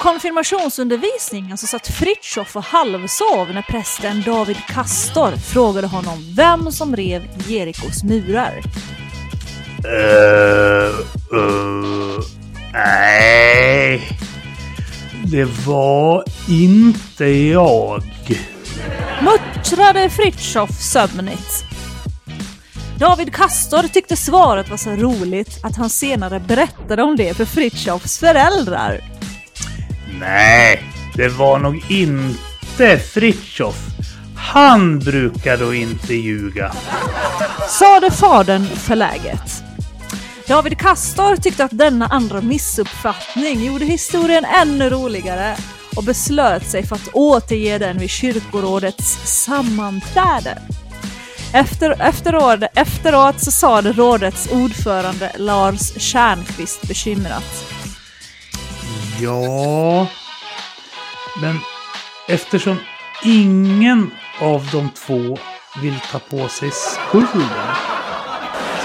[0.00, 7.22] konfirmationsundervisningen så satt Fritjof och halvsov när prästen David Kastor frågade honom vem som rev
[7.48, 8.62] Jerikos murar.
[9.86, 11.00] Uh,
[11.38, 12.20] uh,
[12.72, 14.08] nej,
[15.24, 18.02] det var inte jag.
[19.20, 21.64] Muttrade Fritjof sömnigt.
[22.98, 28.18] David Kastor tyckte svaret var så roligt att han senare berättade om det för Fritjofs
[28.18, 29.09] föräldrar.
[30.20, 30.82] Nej,
[31.14, 33.76] det var nog inte Fritjof.
[34.36, 36.72] Han brukar då inte ljuga.
[37.68, 39.62] Sade fadern förläget.
[40.48, 45.56] David Kastor tyckte att denna andra missuppfattning gjorde historien ännu roligare
[45.96, 50.58] och beslöt sig för att återge den vid kyrkorådets sammanträde.
[51.52, 57.69] Efter, efteråt, efteråt så sade rådets ordförande Lars Tjärnqvist bekymrat.
[59.22, 60.06] Ja,
[61.40, 61.58] men
[62.28, 62.76] eftersom
[63.22, 65.38] ingen av de två
[65.82, 67.48] vill ta på sig skulden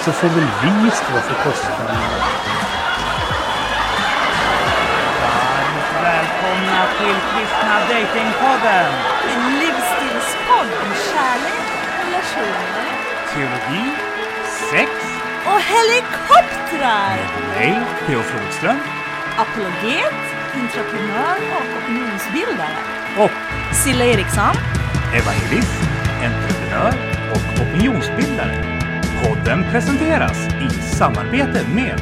[0.03, 1.95] så får väl vi stå för kostnaden.
[5.21, 8.93] Varmt välkomna till Kristna Datingpodden!
[9.31, 11.65] En livsstilspodd om kärlek,
[12.05, 12.85] relationer
[13.33, 13.91] Teologi,
[14.71, 14.91] sex,
[15.45, 17.17] och helikoptrar!
[17.39, 18.21] med mig, P.O.
[18.21, 18.79] Flodström
[19.37, 20.24] Apologet,
[20.61, 22.77] entreprenör och opinionsbildare.
[23.17, 23.31] och
[23.75, 24.55] Silla Eriksson.
[25.13, 25.81] evangelist,
[26.23, 26.93] entreprenör
[27.31, 28.81] och opinionsbildare.
[29.23, 32.01] Podden presenteras i samarbete med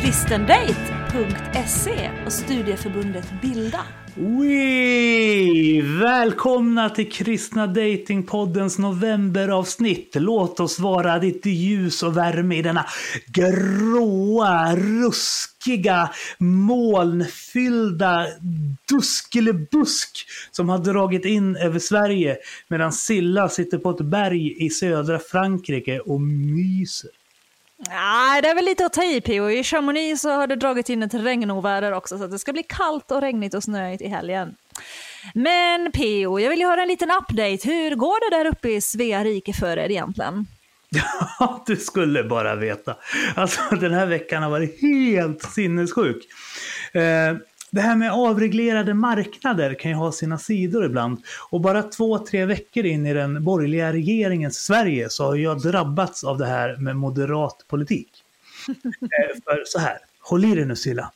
[0.00, 3.80] kristendate.se och studieförbundet Bilda.
[4.20, 5.80] Oui!
[5.80, 10.12] Välkomna till Kristna Datingpoddens novemberavsnitt.
[10.14, 12.86] Låt oss vara ditt ljus och värme i denna
[13.26, 18.26] gråa, ruskiga, molnfyllda
[18.88, 22.36] duskelebusk som har dragit in över Sverige
[22.68, 27.17] medan Silla sitter på ett berg i södra Frankrike och myser.
[27.78, 29.50] Nej, det är väl lite att ta i Pio.
[29.50, 32.62] I Chamonix så har det dragit in ett regnoväder också så att det ska bli
[32.62, 34.56] kallt och regnigt och snöigt i helgen.
[35.34, 37.68] Men Pio, jag vill ju höra en liten update.
[37.68, 40.46] Hur går det där uppe i Svea rike för er egentligen?
[41.38, 42.96] Ja, du skulle bara veta.
[43.34, 46.24] Alltså den här veckan har varit helt sinnessjuk.
[46.92, 47.36] Eh,
[47.70, 51.22] det här med avreglerade marknader kan ju ha sina sidor ibland.
[51.50, 56.24] Och bara två, tre veckor in i den borgerliga regeringens Sverige så har jag drabbats
[56.24, 58.24] av det här med moderat politik.
[59.00, 61.12] Eh, för så här, håll i dig nu Silla.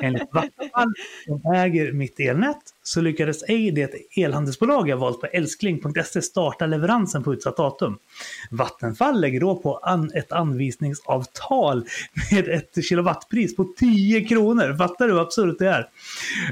[0.00, 0.92] Enligt Vattenfall
[1.26, 7.22] som äger mitt elnät så lyckades ej det elhandelsbolag jag valt på älskling.se starta leveransen
[7.22, 7.98] på utsatt datum.
[8.50, 11.84] Vattenfall lägger då på an ett anvisningsavtal
[12.32, 14.76] med ett kilowattpris på 10 kronor.
[14.76, 15.86] Fattar du hur absurt det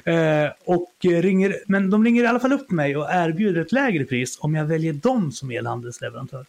[0.06, 0.44] är?
[0.44, 4.04] Eh, och ringer, men de ringer i alla fall upp mig och erbjuder ett lägre
[4.04, 6.46] pris om jag väljer dem som elhandelsleverantör.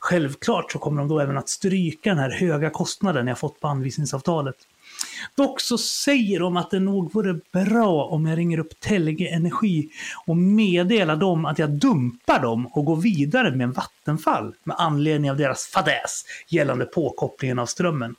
[0.00, 3.68] Självklart så kommer de då även att stryka den här höga kostnaden jag fått på
[3.68, 4.56] anvisningsavtalet.
[5.34, 9.88] Dock så säger de att det nog vore bra om jag ringer upp Telge Energi
[10.26, 15.30] och meddelar dem att jag dumpar dem och går vidare med en Vattenfall med anledning
[15.30, 18.14] av deras fadäs gällande påkopplingen av strömmen.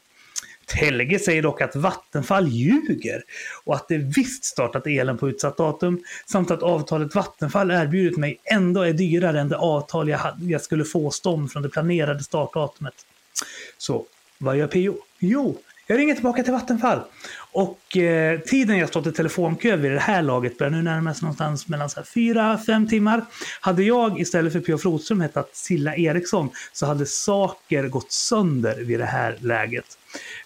[0.66, 3.24] Telge säger dock att Vattenfall ljuger
[3.64, 8.40] och att det visst startat elen på utsatt datum samt att avtalet Vattenfall erbjudit mig
[8.44, 11.70] ändå är dyrare än det avtal jag, hade, jag skulle få hos dem från det
[11.70, 12.94] planerade startdatumet.
[13.78, 14.06] Så
[14.38, 14.98] vad gör PO?
[15.20, 15.58] Jo,
[15.88, 17.00] jag ringer tillbaka till Vattenfall.
[17.52, 21.24] Och eh, tiden jag stått i telefonkö vid det här laget börjar nu närma sig
[21.24, 23.26] någonstans mellan så här, fyra, fem timmar.
[23.62, 24.78] Hade jag istället för P.O.
[24.78, 29.86] Flodström hetat Silla Eriksson så hade saker gått sönder vid det här läget.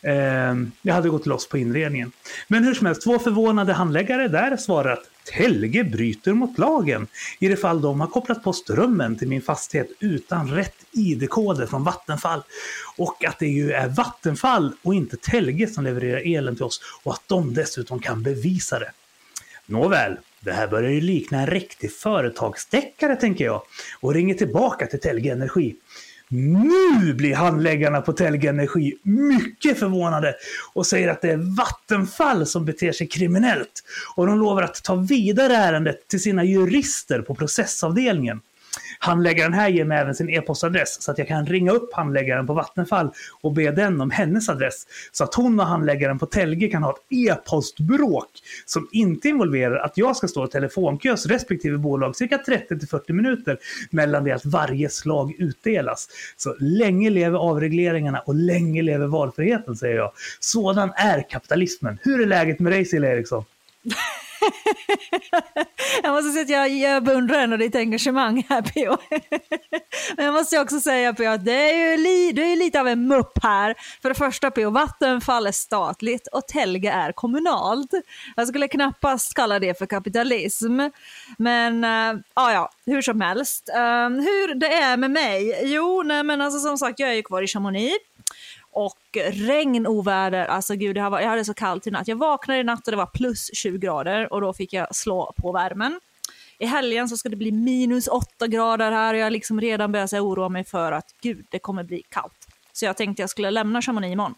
[0.01, 2.11] Eh, jag hade gått loss på inredningen.
[2.47, 7.07] Men hur som helst, två förvånade handläggare där svarar att Telge bryter mot lagen
[7.39, 11.83] i det fall de har kopplat på strömmen till min fastighet utan rätt ID-koder från
[11.83, 12.43] Vattenfall.
[12.97, 17.13] Och att det ju är Vattenfall och inte Telge som levererar elen till oss och
[17.13, 18.91] att de dessutom kan bevisa det.
[19.65, 23.61] Nåväl, det här börjar ju likna en riktig företagsdeckare tänker jag
[23.99, 25.75] och ringer tillbaka till Telge Energi.
[26.29, 30.35] Nu blir handläggarna på Telge Energi mycket förvånade
[30.73, 33.83] och säger att det är Vattenfall som beter sig kriminellt.
[34.15, 38.41] Och de lovar att ta vidare ärendet till sina jurister på processavdelningen.
[38.99, 42.53] Handläggaren här ger mig även sin e-postadress så att jag kan ringa upp handläggaren på
[42.53, 43.11] Vattenfall
[43.41, 44.87] och be den om hennes adress.
[45.11, 48.29] Så att hon och handläggaren på Telge kan ha ett e-postbråk
[48.65, 53.57] som inte involverar att jag ska stå i telefonkö hos respektive bolag cirka 30-40 minuter
[53.91, 56.07] mellan det att varje slag utdelas.
[56.37, 60.11] Så länge lever avregleringarna och länge lever valfriheten säger jag.
[60.39, 61.99] Sådan är kapitalismen.
[62.01, 63.45] Hur är läget med dig Cilla Eriksson?
[66.03, 68.97] jag måste säga att jag, jag beundrar ändå ditt engagemang här P.O.
[70.15, 71.31] Men jag måste också säga P.O.
[71.31, 73.75] att det är ju li, du är lite av en mupp här.
[74.01, 74.69] För det första P.O.
[74.69, 77.91] Vattenfall är statligt och Telge är kommunalt.
[78.35, 80.79] Jag skulle knappast kalla det för kapitalism.
[81.37, 83.69] Men äh, ja, hur som helst.
[83.69, 85.59] Äh, hur det är med mig?
[85.63, 87.97] Jo, nej men alltså som sagt jag är ju kvar i Chamonix
[88.77, 90.45] och regn, oväder.
[90.45, 92.07] Alltså gud, jag hade så kallt i natt.
[92.07, 95.33] Jag vaknade i natt och det var plus 20 grader och då fick jag slå
[95.37, 95.99] på värmen.
[96.59, 99.91] I helgen så ska det bli minus 8 grader här och jag har liksom redan
[99.91, 102.46] börjat oroa mig för att gud, det kommer bli kallt.
[102.77, 104.35] Så jag tänkte jag skulle lämna Chamonix imorgon.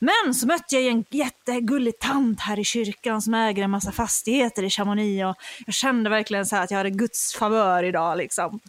[0.00, 4.62] Men så mötte jag en jättegullig tant här i kyrkan som äger en massa fastigheter
[4.62, 5.34] i Chamonix och
[5.66, 8.60] jag kände verkligen så att jag hade Guds favör idag liksom.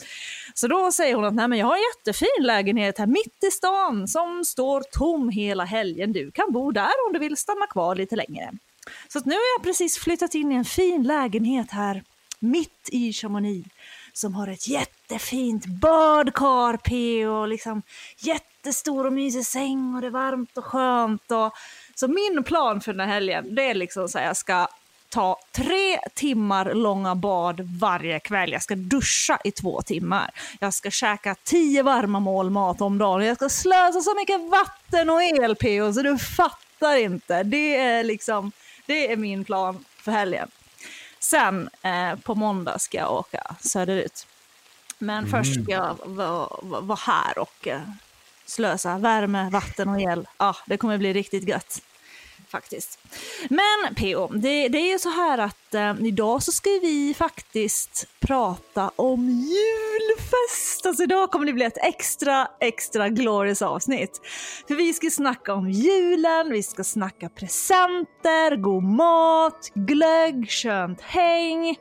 [0.54, 3.52] Så då säger hon att Nej, men jag har en jättefin lägenhet här mitt i
[3.52, 6.14] stan som står tom hela helgen.
[6.14, 8.52] Du kan bo där om du vill stanna kvar lite längre.
[9.08, 12.04] Så nu har jag precis flyttat in i en fin lägenhet här
[12.40, 13.70] mitt i Chamonix
[14.14, 17.82] som har ett jättefint badkar P och liksom
[18.60, 21.32] jättestor och mysig säng och det är varmt och skönt.
[21.32, 21.54] Och...
[21.96, 24.68] Så min plan för den här helgen det är liksom så att jag ska
[25.10, 28.52] ta tre timmar långa bad varje kväll.
[28.52, 30.32] Jag ska duscha i två timmar.
[30.60, 33.26] Jag ska käka tio varma mål mat om dagen.
[33.26, 37.44] Jag ska slösa så mycket vatten och el PO så du fattar inte.
[37.44, 38.52] Det är liksom,
[38.86, 40.52] det är min plan för helgen.
[41.20, 44.28] Sen eh, på måndag ska jag åka söderut.
[44.98, 45.30] Men mm.
[45.30, 47.82] först ska jag vara var här och eh,
[48.50, 50.28] slösa värme, vatten och el.
[50.38, 51.82] Ja, det kommer bli riktigt gött
[52.50, 53.00] faktiskt.
[53.50, 58.08] Men PO, det, det är ju så här att eh, idag så ska vi faktiskt
[58.20, 60.86] prata om julfest.
[60.86, 64.22] Alltså idag kommer det bli ett extra, extra glorious avsnitt.
[64.68, 71.76] För vi ska snacka om julen, vi ska snacka presenter, god mat, glögg, skönt häng.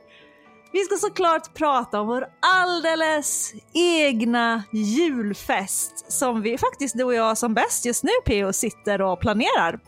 [0.73, 7.39] Vi ska såklart prata om vår alldeles egna julfest som vi faktiskt, du och jag
[7.39, 9.79] som bäst just nu PO sitter och planerar.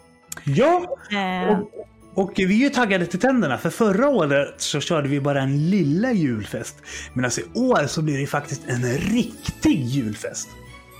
[0.45, 1.59] Ja, eh.
[1.59, 1.71] och,
[2.15, 5.71] och, vi är ju taggade till tänderna för förra året så körde vi bara en
[5.71, 6.77] lilla julfest.
[7.15, 10.49] Men alltså i år så blir det faktiskt en riktig julfest.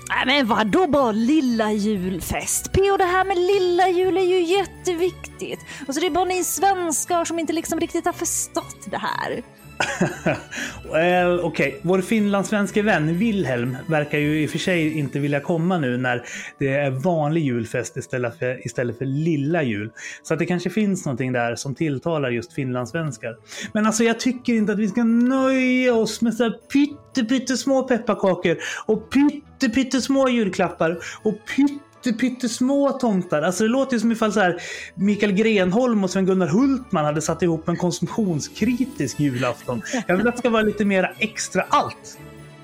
[0.09, 2.71] Nej men vadå bara lilla julfest?
[2.73, 2.97] P.O.
[2.97, 5.59] det här med lilla jul är ju jätteviktigt.
[5.87, 9.43] Och så det är bara ni svenskar som inte liksom riktigt har förstått det här.
[10.91, 11.79] well, Okej, okay.
[11.81, 16.25] vår finlandssvenske vän Wilhelm verkar ju i och för sig inte vilja komma nu när
[16.59, 19.91] det är vanlig julfest istället för, istället för lilla jul.
[20.23, 23.37] Så att det kanske finns någonting där som tilltalar just finlandssvenskar.
[23.73, 27.83] Men alltså jag tycker inte att vi ska nöja oss med så här pytte, pyttesmå
[27.83, 33.41] pepparkakor och pytte, pyttesmå julklappar och pytte pyttesmå tomtar.
[33.41, 34.61] Alltså det låter ju som ifall så här
[34.95, 39.81] Mikael Grenholm och Sven-Gunnar Hultman hade satt ihop en konsumtionskritisk julafton.
[40.07, 42.17] Jag vill att det ska vara lite mera extra allt.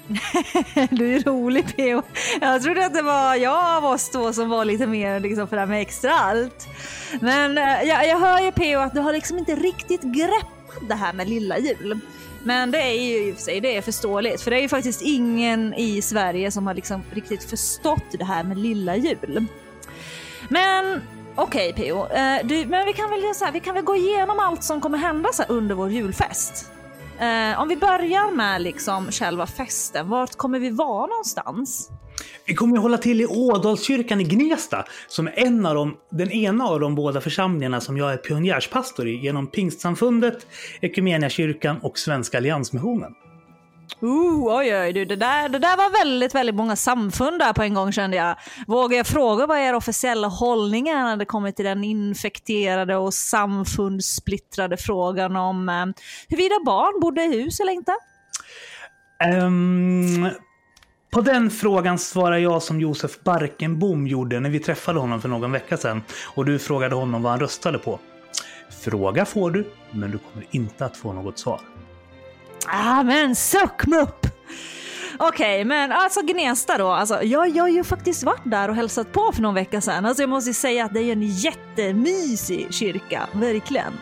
[0.89, 2.01] du är rolig P.O.
[2.41, 5.55] Jag trodde att det var jag av oss två som var lite mer liksom, för
[5.55, 6.67] det här med extra allt.
[7.21, 8.79] Men eh, jag, jag hör ju P.O.
[8.79, 11.99] att du har liksom inte riktigt greppat det här med lilla jul.
[12.47, 14.69] Men det är ju i och för sig det är förståeligt, för det är ju
[14.69, 19.45] faktiskt ingen i Sverige som har liksom riktigt förstått det här med lilla jul.
[20.49, 21.01] Men
[21.35, 24.39] okej okay, PO, eh, men vi kan, väl så här, vi kan väl gå igenom
[24.39, 26.71] allt som kommer hända så under vår julfest.
[27.19, 31.89] Eh, om vi börjar med liksom själva festen, vart kommer vi vara någonstans?
[32.45, 36.31] Vi kommer att hålla till i Ådalskyrkan i Gnesta, som är en av de, den
[36.31, 40.47] ena av de båda församlingarna som jag är pionjärspastor i genom Pingstsamfundet,
[40.81, 43.13] Ekumeniakyrkan och Svenska Alliansmissionen.
[44.01, 47.63] Ooh, oj, oj, du, det, där, det där var väldigt, väldigt många samfund där på
[47.63, 48.35] en gång kände jag.
[48.67, 53.13] Vågar jag fråga vad er officiella hållning är när det kommer till den infekterade och
[53.13, 55.85] samfundssplittrade frågan om eh,
[56.29, 57.91] huruvida barn borde i hus eller inte?
[59.43, 60.29] Um,
[61.09, 65.51] på den frågan svarar jag som Josef Barkenbom gjorde när vi träffade honom för någon
[65.51, 66.01] vecka sedan
[66.35, 67.99] och du frågade honom vad han röstade på.
[68.83, 71.61] Fråga får du, men du kommer inte att få något svar.
[72.67, 74.27] Ah, men suckmupp!
[75.19, 76.87] Okej, okay, men alltså Gnesta då.
[76.87, 80.05] Alltså, jag, jag har ju faktiskt varit där och hälsat på för någon vecka sedan.
[80.05, 83.93] Alltså, jag måste säga att det är en jättemysig kyrka, verkligen.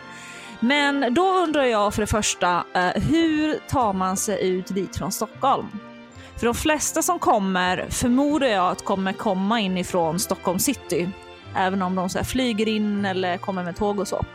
[0.60, 5.12] Men då undrar jag för det första, eh, hur tar man sig ut dit från
[5.12, 5.68] Stockholm?
[6.38, 11.10] För de flesta som kommer förmodar jag att kommer komma inifrån Stockholm city.
[11.56, 14.26] Även om de så flyger in eller kommer med tåg och så.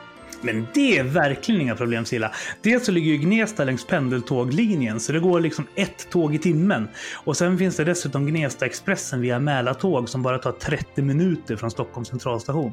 [0.43, 2.33] Men det är verkligen inga problem Silla.
[2.63, 6.89] Dels så ligger ju Gnesta längs pendeltåglinjen så det går liksom ett tåg i timmen.
[7.25, 11.71] Och sen finns det dessutom Gnesta Expressen via Mälartåg som bara tar 30 minuter från
[11.71, 12.73] Stockholms centralstation.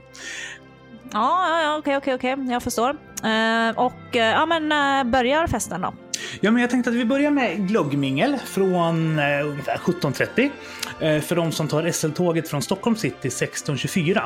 [1.12, 2.36] Ja, ja, okej, okej, okej.
[2.51, 2.89] Jag förstår.
[3.24, 5.93] Eh, och eh, ja, men eh, börjar festen då?
[6.40, 10.50] Ja, men jag tänkte att vi börjar med glöggmingel från eh, ungefär 17.30.
[11.00, 14.18] Eh, för de som tar SL-tåget från Stockholm city 16.24.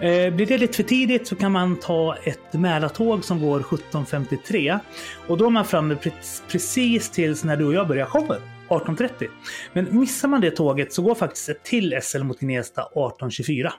[0.00, 4.78] Eh, blir det lite för tidigt så kan man ta ett Mälartåg som går 17.53.
[5.26, 8.40] Och då är man framme pre- precis tills när du och jag börjar showen.
[8.68, 9.28] 18.30.
[9.72, 13.70] Men missar man det tåget så går faktiskt ett till SL mot Gnesta 18.24.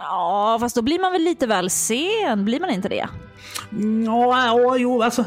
[0.00, 3.08] Ja, fast då blir man väl lite väl sen, blir man inte det?
[4.06, 5.24] Ja, ja, jo, alltså.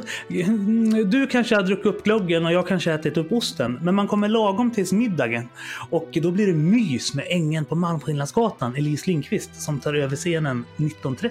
[1.05, 3.79] Du kanske har druckit upp glöggen och jag kanske har ätit upp osten.
[3.81, 5.49] Men man kommer lagom tills middagen.
[5.89, 10.65] Och då blir det mys med ängen på Malmskillnadsgatan, Elise Lindqvist, som tar över scenen
[10.77, 11.29] 19.30.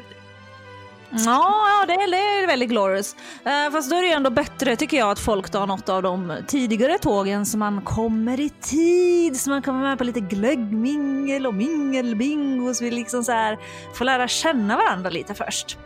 [1.26, 3.16] Ja, det, är- det är väldigt glorious.
[3.45, 6.02] Eh, fast då är det ju ändå bättre tycker jag att folk tar något av
[6.02, 11.47] de tidigare tågen så man kommer i tid, så man kommer med på lite glöggmingel
[11.47, 13.59] och mingelbingo så vi liksom så här
[13.95, 15.78] får lära känna varandra lite först.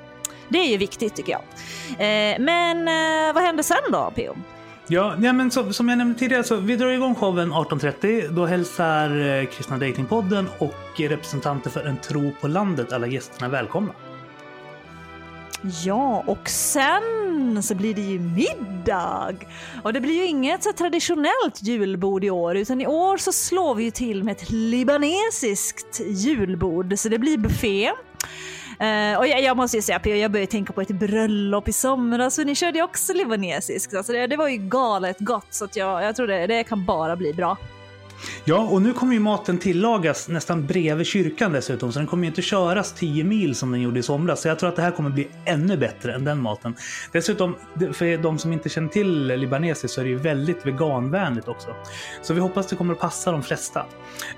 [0.48, 1.42] Det är ju viktigt tycker jag.
[1.90, 4.34] Eh, men eh, vad händer sen då, P.O.?
[4.88, 8.28] Ja, ja men så, som jag nämnde tidigare, så vi drar igång showen 18.30.
[8.28, 13.92] Då hälsar eh, Kristna Datingpodden och representanter för En tro på landet alla gästerna välkomna.
[15.84, 19.34] Ja, och sen så blir det ju middag.
[19.82, 23.74] Och det blir ju inget så traditionellt julbord i år, utan i år så slår
[23.74, 26.98] vi ju till med ett libanesiskt julbord.
[26.98, 27.92] Så det blir buffé.
[28.80, 32.38] Uh, och jag, jag måste ju säga, jag började tänka på ett bröllop i somras,
[32.38, 33.94] och ni körde ju också libanesiskt.
[33.94, 36.84] Alltså det, det var ju galet gott, så att jag, jag tror det, det kan
[36.84, 37.56] bara bli bra.
[38.44, 42.28] Ja, och nu kommer ju maten tillagas nästan bredvid kyrkan dessutom, så den kommer ju
[42.28, 44.42] inte köras 10 mil som den gjorde i somras.
[44.42, 46.76] Så jag tror att det här kommer bli ännu bättre än den maten.
[47.12, 47.56] Dessutom,
[47.92, 51.68] för de som inte känner till libanesiskt så är det ju väldigt veganvänligt också.
[52.22, 53.86] Så vi hoppas det kommer att passa de flesta.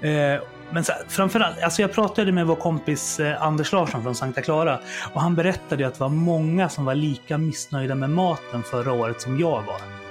[0.01, 4.15] Eh, men så, här, framförallt, alltså jag pratade med vår kompis eh, Anders Larsson från
[4.15, 4.81] Sankta Clara
[5.13, 9.21] och han berättade att det var många som var lika missnöjda med maten förra året
[9.21, 10.08] som jag var.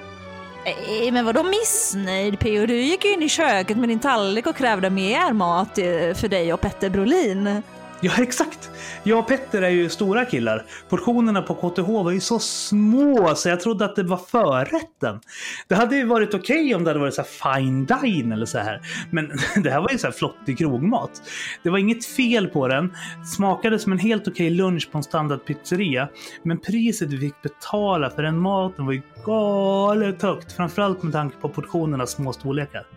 [0.68, 2.66] Nej, Men vadå missnöjd P.O.?
[2.66, 6.28] Du gick ju in i köket med din tallrik och krävde mer mat eh, för
[6.28, 7.64] dig och Petter Brolin.
[8.02, 8.72] Ja, exakt!
[9.04, 10.66] Jag och Petter är ju stora killar.
[10.90, 15.20] Portionerna på KTH var ju så små så jag trodde att det var förrätten.
[15.68, 18.58] Det hade ju varit okej om det hade varit så här fine dine eller så
[18.58, 18.82] här.
[19.12, 19.32] Men
[19.64, 21.22] det här var ju så här flottig krogmat.
[21.64, 22.94] Det var inget fel på den.
[23.36, 26.10] Smakade som en helt okej lunch på en standardpizzeria.
[26.44, 30.52] Men priset vi fick betala för den maten var ju galet högt.
[30.52, 32.97] Framförallt med tanke på portionernas små storlekar.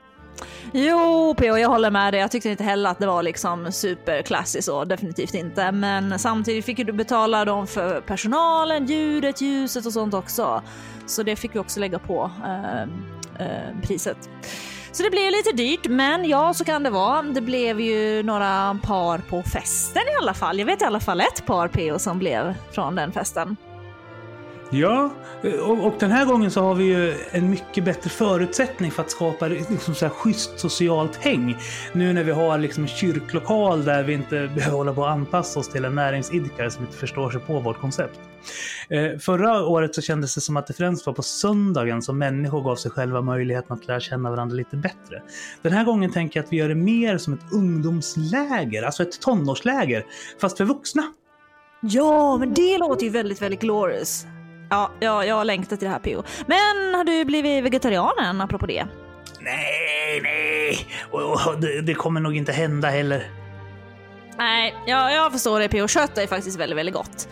[0.72, 1.56] Jo, P.O.
[1.56, 2.20] jag håller med dig.
[2.20, 5.72] Jag tyckte inte heller att det var liksom superklassiskt så, definitivt inte.
[5.72, 10.62] Men samtidigt fick ju du betala dem för personalen, ljudet, ljuset och sånt också.
[11.06, 12.82] Så det fick vi också lägga på eh,
[13.46, 14.30] eh, priset.
[14.92, 17.22] Så det blev lite dyrt, men ja, så kan det vara.
[17.22, 20.58] Det blev ju några par på festen i alla fall.
[20.58, 21.98] Jag vet i alla fall ett par P.O.
[21.98, 23.56] som blev från den festen.
[24.72, 25.10] Ja,
[25.42, 29.10] och, och den här gången så har vi ju en mycket bättre förutsättning för att
[29.10, 31.56] skapa liksom så här schysst socialt häng.
[31.92, 35.60] Nu när vi har liksom en kyrklokal där vi inte behöver hålla på att anpassa
[35.60, 38.20] oss till en näringsidkare som inte förstår sig på vårt koncept.
[38.88, 42.62] Eh, förra året så kändes det som att det främst var på söndagen som människor
[42.62, 45.22] gav sig själva möjligheten att lära känna varandra lite bättre.
[45.62, 49.20] Den här gången tänker jag att vi gör det mer som ett ungdomsläger, alltså ett
[49.20, 50.06] tonårsläger,
[50.40, 51.02] fast för vuxna.
[51.82, 54.26] Ja, men det låter ju väldigt, väldigt glorious.
[54.70, 56.22] Ja, ja jag har längtat till det här P.O.
[56.46, 58.86] Men har du blivit vegetarian än, apropå det?
[59.40, 63.30] Nej, nej, och, det, det kommer nog inte hända heller.
[64.38, 65.88] Nej, ja, jag förstår det P.O.
[65.88, 67.28] Kött är faktiskt väldigt, väldigt gott.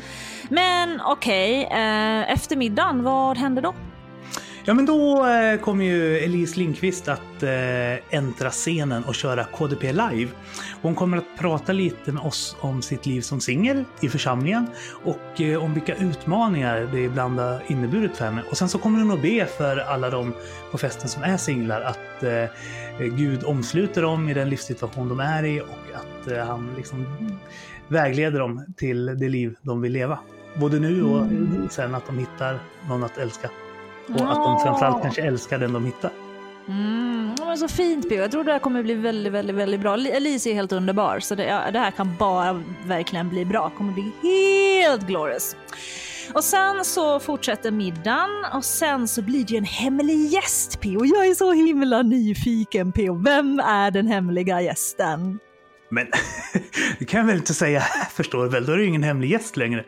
[0.51, 3.75] Men okej, eh, efter middagen, vad hände då?
[4.69, 9.93] Ja, men då eh, kommer ju Elise Lindqvist att eh, äntra scenen och köra KDP
[9.93, 10.31] live.
[10.83, 14.67] Hon kommer att prata lite med oss om sitt liv som singel i församlingen
[15.05, 18.43] och eh, om vilka utmaningar det ibland har inneburit för henne.
[18.51, 20.35] Och sen så kommer hon att be för alla de
[20.71, 22.25] på festen som är singlar att
[22.99, 27.07] Gud omsluter dem i den livssituation de är i och att han liksom
[27.89, 30.19] vägleder dem till det liv de vill leva.
[30.57, 31.27] Både nu och
[31.71, 32.59] sen att de hittar
[32.89, 33.51] någon att älska.
[34.09, 36.11] Och att de framförallt kanske älskar den de hittar.
[36.69, 38.19] Mm, men så fint P.O.
[38.21, 39.97] Jag tror det här kommer bli väldigt, väldigt, väldigt bra.
[39.97, 43.71] Li- Elise är helt underbar, så det, ja, det här kan bara verkligen bli bra.
[43.77, 45.57] kommer bli helt glorious.
[46.35, 51.05] Och sen så fortsätter middagen och sen så blir det ju en hemlig gäst P.O.
[51.05, 53.15] Jag är så himla nyfiken P.O.
[53.25, 55.39] Vem är den hemliga gästen?
[55.89, 56.07] Men
[56.99, 59.03] det kan jag väl inte säga här förstår du väl, då är det ju ingen
[59.03, 59.85] hemlig gäst längre.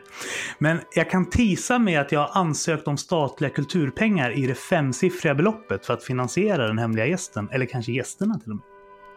[0.59, 5.35] Men jag kan tisa med att jag har ansökt om statliga kulturpengar i det femsiffriga
[5.35, 8.70] beloppet för att finansiera den hemliga gästen, eller kanske gästerna till och med.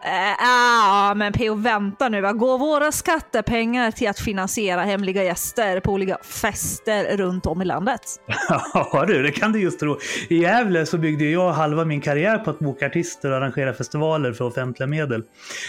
[0.05, 2.33] Äh, men PO vänta nu, va?
[2.33, 8.01] går våra skattepengar till att finansiera hemliga gäster på olika fester runt om i landet?
[8.73, 9.99] Ja du, det kan du just tro.
[10.29, 14.33] I Gävle så byggde jag halva min karriär på att boka artister och arrangera festivaler
[14.33, 15.23] för offentliga medel.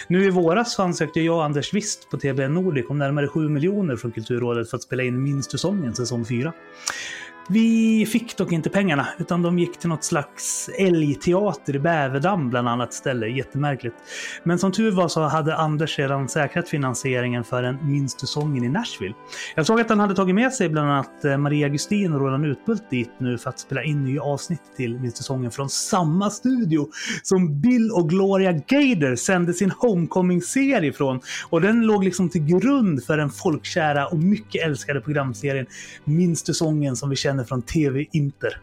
[0.08, 3.48] Nu i våras så ansökte jag och Anders Wist på TBN Nordic om närmare 7
[3.48, 6.52] miljoner från Kulturrådet för att spela in Minst du sången säsong 4.
[7.48, 12.68] Vi fick dock inte pengarna, utan de gick till något slags älgteater i Bäverdamm bland
[12.68, 13.26] annat ställe.
[13.26, 13.96] Jättemärkligt.
[14.44, 18.64] Men som tur var så hade Anders redan säkrat finansieringen för en Minns du sången
[18.64, 19.14] i Nashville.
[19.54, 22.46] Jag såg att han hade tagit med sig bland annat eh, Maria Gustin och Roland
[22.46, 26.30] Utbult dit nu för att spela in nya avsnitt till Minns du sången från samma
[26.30, 26.88] studio
[27.22, 31.20] som Bill och Gloria Gader sände sin Homecoming-serie från.
[31.48, 35.66] Och den låg liksom till grund för den folkkära och mycket älskade programserien
[36.04, 38.60] Minns du sången som vi känner från TV Inter.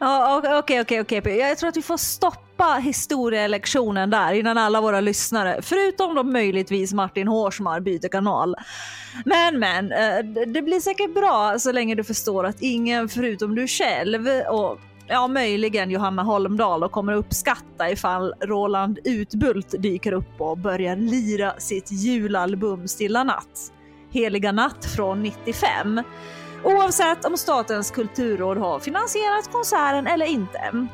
[0.58, 1.36] Okej, okej, okej.
[1.38, 6.92] Jag tror att vi får stoppa historielektionen där innan alla våra lyssnare, förutom då möjligtvis
[6.92, 8.56] Martin Hårsmar, byter kanal.
[9.24, 13.68] Men, men, eh, det blir säkert bra så länge du förstår att ingen förutom du
[13.68, 20.58] själv och ja, möjligen Johanna Holmdahl och kommer uppskatta ifall Roland Utbult dyker upp och
[20.58, 23.72] börjar lira sitt julalbum Stilla natt.
[24.10, 26.02] Heliga natt från 95.
[26.64, 30.86] Oavsett om Statens kulturråd har finansierat konserten eller inte.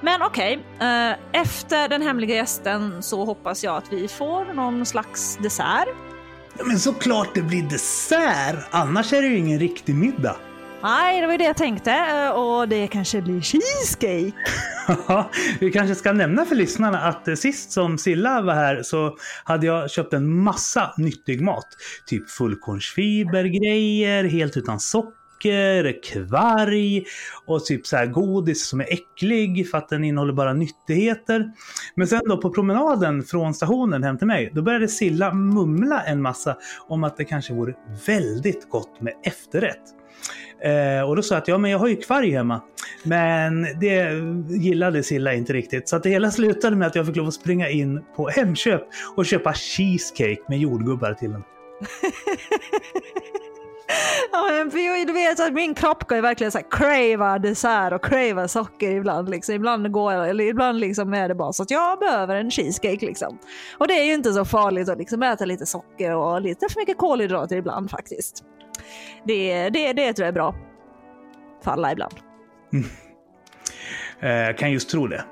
[0.00, 5.36] Men okej, okay, efter den hemliga gästen så hoppas jag att vi får någon slags
[5.36, 5.88] dessert.
[6.58, 8.56] Ja, men såklart det blir dessert!
[8.70, 10.36] Annars är det ju ingen riktig middag.
[10.82, 11.92] Nej, det var ju det jag tänkte.
[11.92, 14.32] Eh, och det kanske blir cheesecake.
[15.60, 19.66] vi kanske ska nämna för lyssnarna att eh, sist som Silla var här så hade
[19.66, 21.66] jag köpt en massa nyttig mat.
[22.06, 27.04] Typ fullkornsfibergrejer, helt utan socker, kvarg
[27.46, 31.52] och typ så här godis som är äcklig för att den innehåller bara nyttigheter.
[31.94, 36.22] Men sen då på promenaden från stationen hem till mig, då började Silla mumla en
[36.22, 36.56] massa
[36.88, 37.74] om att det kanske vore
[38.06, 40.01] väldigt gott med efterrätt.
[40.64, 42.60] Eh, och då sa jag att ja, men jag har ju kvarg hemma.
[43.02, 44.10] Men det
[44.48, 45.88] gillade Silla inte riktigt.
[45.88, 48.82] Så att det hela slutade med att jag fick lov att springa in på Hemköp
[49.16, 51.42] och köpa cheesecake med jordgubbar till den.
[54.32, 54.70] Ja, men
[55.06, 58.90] du vet att min kropp går ju verkligen så här crava dessert och crava socker
[58.90, 59.28] ibland.
[59.28, 59.54] Liksom.
[59.54, 63.06] Ibland, går, eller ibland liksom är det bara så att jag behöver en cheesecake.
[63.06, 63.38] Liksom.
[63.78, 66.80] Och det är ju inte så farligt att liksom äta lite socker och lite för
[66.80, 68.44] mycket kolhydrater ibland faktiskt.
[69.24, 70.54] Det, det, det tror jag är bra.
[71.64, 72.14] För alla ibland.
[72.72, 72.86] Mm.
[74.20, 75.24] Eh, jag kan just tro det.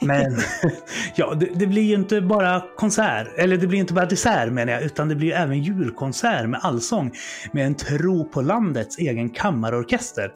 [0.00, 0.36] Men
[1.14, 4.72] ja, det, det, blir ju inte bara konsert, eller det blir inte bara dessert menar
[4.72, 7.12] jag, utan det blir även julkonsert med allsång
[7.52, 10.32] med en tro på landets egen kammarorkester.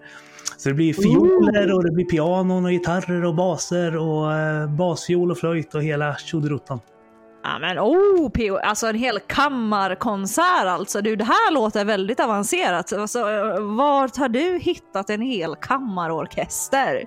[0.56, 5.30] Så det blir fioler och det blir pianon och gitarrer och baser och eh, basfiol
[5.30, 6.80] och flöjt och hela tjoderuttan.
[7.42, 11.00] Ja men oh, PO, alltså en hel kammarkonsert alltså.
[11.00, 12.92] Du, det här låter väldigt avancerat.
[12.92, 13.20] Alltså,
[13.60, 17.04] vart har du hittat en hel kammarorkester?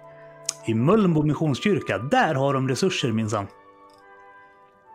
[0.69, 3.47] I Mölnbo missionskyrka, där har de resurser minsann.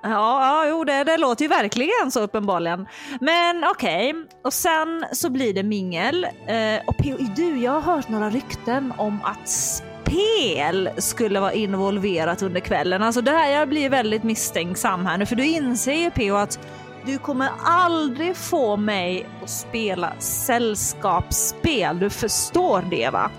[0.03, 2.87] Ja, ja, jo, det, det låter ju verkligen så uppenbarligen.
[3.21, 4.25] Men okej, okay.
[4.45, 6.25] och sen så blir det mingel.
[6.25, 12.43] Eh, och PO, du, jag har hört några rykten om att spel skulle vara involverat
[12.43, 13.03] under kvällen.
[13.03, 16.59] Alltså det här, jag blir väldigt misstänksam här nu för du inser ju PO att
[17.07, 21.99] du kommer aldrig få mig att spela sällskapsspel.
[21.99, 23.31] Du förstår det va?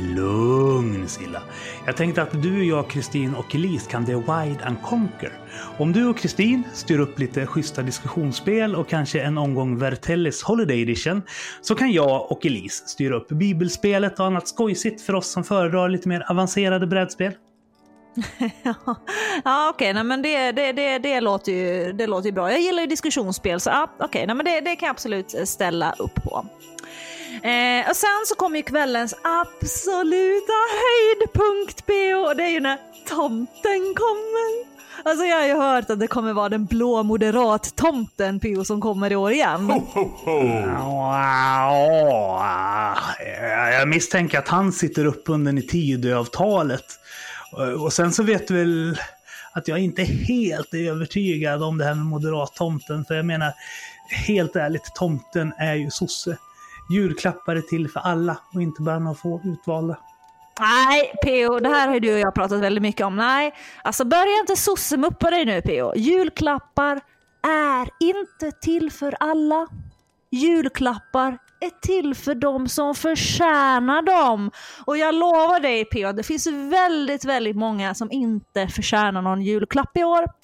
[0.00, 1.42] Lugn Silla.
[1.86, 5.32] Jag tänkte att du, jag, Kristin och Elise kan det wide and conquer.
[5.78, 10.82] Om du och Kristin styr upp lite schyssta diskussionsspel och kanske en omgång Vertellis Holiday
[10.82, 11.22] Edition
[11.60, 15.88] så kan jag och Elise styra upp bibelspelet och annat skojsigt för oss som föredrar
[15.88, 17.32] lite mer avancerade brädspel.
[18.62, 22.50] ja, okej, okay, men det, det, det, det, låter ju, det låter ju bra.
[22.50, 25.94] Jag gillar ju diskussionsspel, så ja, okej, okay, men det, det kan jag absolut ställa
[25.98, 26.46] upp på.
[27.42, 32.78] Eh, och sen så kommer ju kvällens absoluta höjdpunkt PO och det är ju när
[33.08, 34.70] tomten kommer.
[35.04, 39.12] Alltså jag har ju hört att det kommer vara den blå moderat-tomten PO som kommer
[39.12, 39.70] i år igen.
[39.70, 40.40] Ho, ho, ho.
[43.72, 46.84] Jag misstänker att han sitter uppbunden i Tidöavtalet.
[47.78, 48.98] Och sen så vet du väl
[49.52, 53.04] att jag inte är helt övertygad om det här med moderat-tomten.
[53.04, 53.52] För jag menar,
[54.26, 56.36] helt ärligt, tomten är ju sosse
[56.90, 59.98] julklappar är till för alla och inte bara några få utvalda.
[60.60, 63.16] Nej, PO, det här har du och jag pratat väldigt mycket om.
[63.16, 65.92] Nej, alltså börja inte sossemuppa dig nu PO.
[65.96, 67.00] Julklappar
[67.42, 69.66] är inte till för alla.
[70.30, 74.50] Julklappar är till för dem som förtjänar dem.
[74.84, 76.12] Och jag lovar dig P.O.
[76.12, 80.39] det finns väldigt, väldigt många som inte förtjänar någon julklapp i år.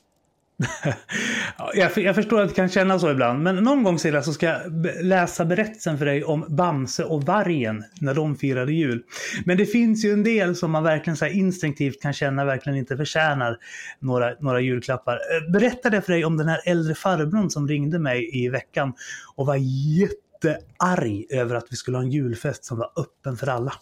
[1.74, 4.46] jag, jag, förstår att det kan kännas så ibland, men någon gång Silla så ska
[4.46, 9.02] jag läsa berättelsen för dig om Bamse och vargen när de firade jul.
[9.44, 12.96] Men det finns ju en del som man verkligen så instinktivt kan känna verkligen inte
[12.96, 13.56] förtjänar
[14.00, 15.14] några, några julklappar.
[15.14, 18.92] Eh, Berättade jag för dig om den här äldre farbrorn som ringde mig i veckan
[19.34, 23.72] och var jättearg över att vi skulle ha en julfest som var öppen för alla.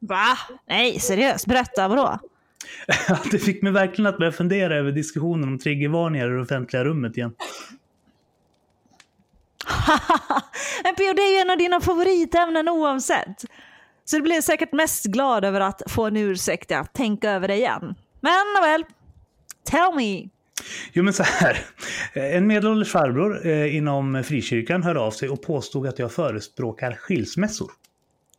[0.00, 0.38] Va?
[0.68, 1.46] Nej, seriöst?
[1.46, 2.18] Berätta, vadå?
[3.30, 7.16] det fick mig verkligen att börja fundera över diskussionen om triggervarningar i det offentliga rummet
[7.16, 7.34] igen.
[10.84, 13.44] Men Pio, det är ju en av dina favoritämnen oavsett.
[14.04, 17.54] Så du blir säkert mest glad över att få en ursäkt att tänka över det
[17.54, 17.94] igen.
[18.20, 18.84] Men väl,
[19.64, 20.28] tell me.
[20.92, 21.58] Jo men så här.
[22.12, 27.70] En medelålders farbror eh, inom frikyrkan hör av sig och påstod att jag förespråkar skilsmässor.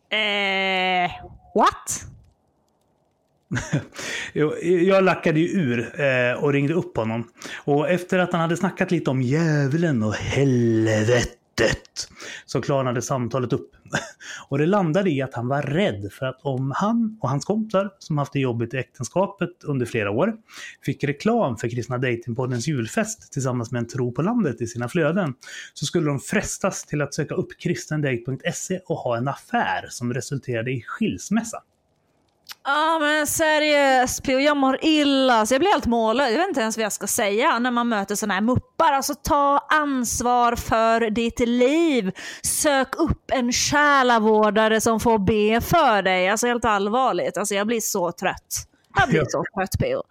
[0.09, 1.11] Eh,
[1.55, 2.05] what?
[4.87, 7.27] jag lackade ju ur eh, och ringde upp honom.
[7.65, 12.09] Och efter att han hade snackat lite om djävulen och helvetet
[12.45, 13.71] så klarnade samtalet upp.
[14.49, 17.89] Och det landade i att han var rädd för att om han och hans kompisar,
[17.99, 20.33] som haft det jobbigt i äktenskapet under flera år,
[20.85, 25.33] fick reklam för Kristna Datingpoddens julfest tillsammans med en tro på landet i sina flöden,
[25.73, 30.71] så skulle de frestas till att söka upp kristendate.se och ha en affär som resulterade
[30.71, 31.63] i skilsmässa.
[32.63, 34.39] Ja ah, men seriöst P.O.
[34.39, 35.45] jag mår illa.
[35.45, 36.31] Så jag blir helt mållös.
[36.31, 38.93] Jag vet inte ens vad jag ska säga när man möter sådana här muppar.
[38.93, 42.11] Alltså ta ansvar för ditt liv.
[42.43, 46.29] Sök upp en själavårdare som får be för dig.
[46.29, 47.37] Alltså helt allvarligt.
[47.37, 48.67] Alltså jag blir så trött.
[48.95, 50.03] Jag blir så trött P.O.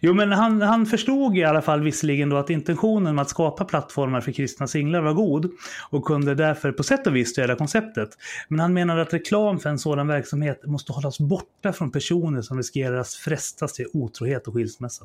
[0.00, 3.64] Jo, men han, han förstod i alla fall visserligen då att intentionen med att skapa
[3.64, 5.50] plattformar för kristna singlar var god
[5.90, 8.10] och kunde därför på sätt och vis stödja konceptet.
[8.48, 12.56] Men han menade att reklam för en sådan verksamhet måste hållas borta från personer som
[12.56, 15.04] riskerar att frestas till otrohet och skilsmässa.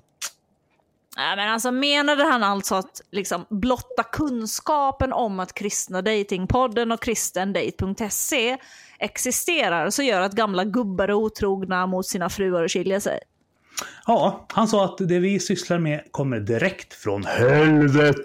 [1.17, 7.01] Nej, men alltså menade han alltså att liksom blotta kunskapen om att kristna datingpodden och
[7.01, 8.57] kristendate.se
[8.99, 13.19] existerar så gör att gamla gubbar är otrogna mot sina fruar och skiljer sig?
[14.07, 18.21] Ja, han sa att det vi sysslar med kommer direkt från helvetet.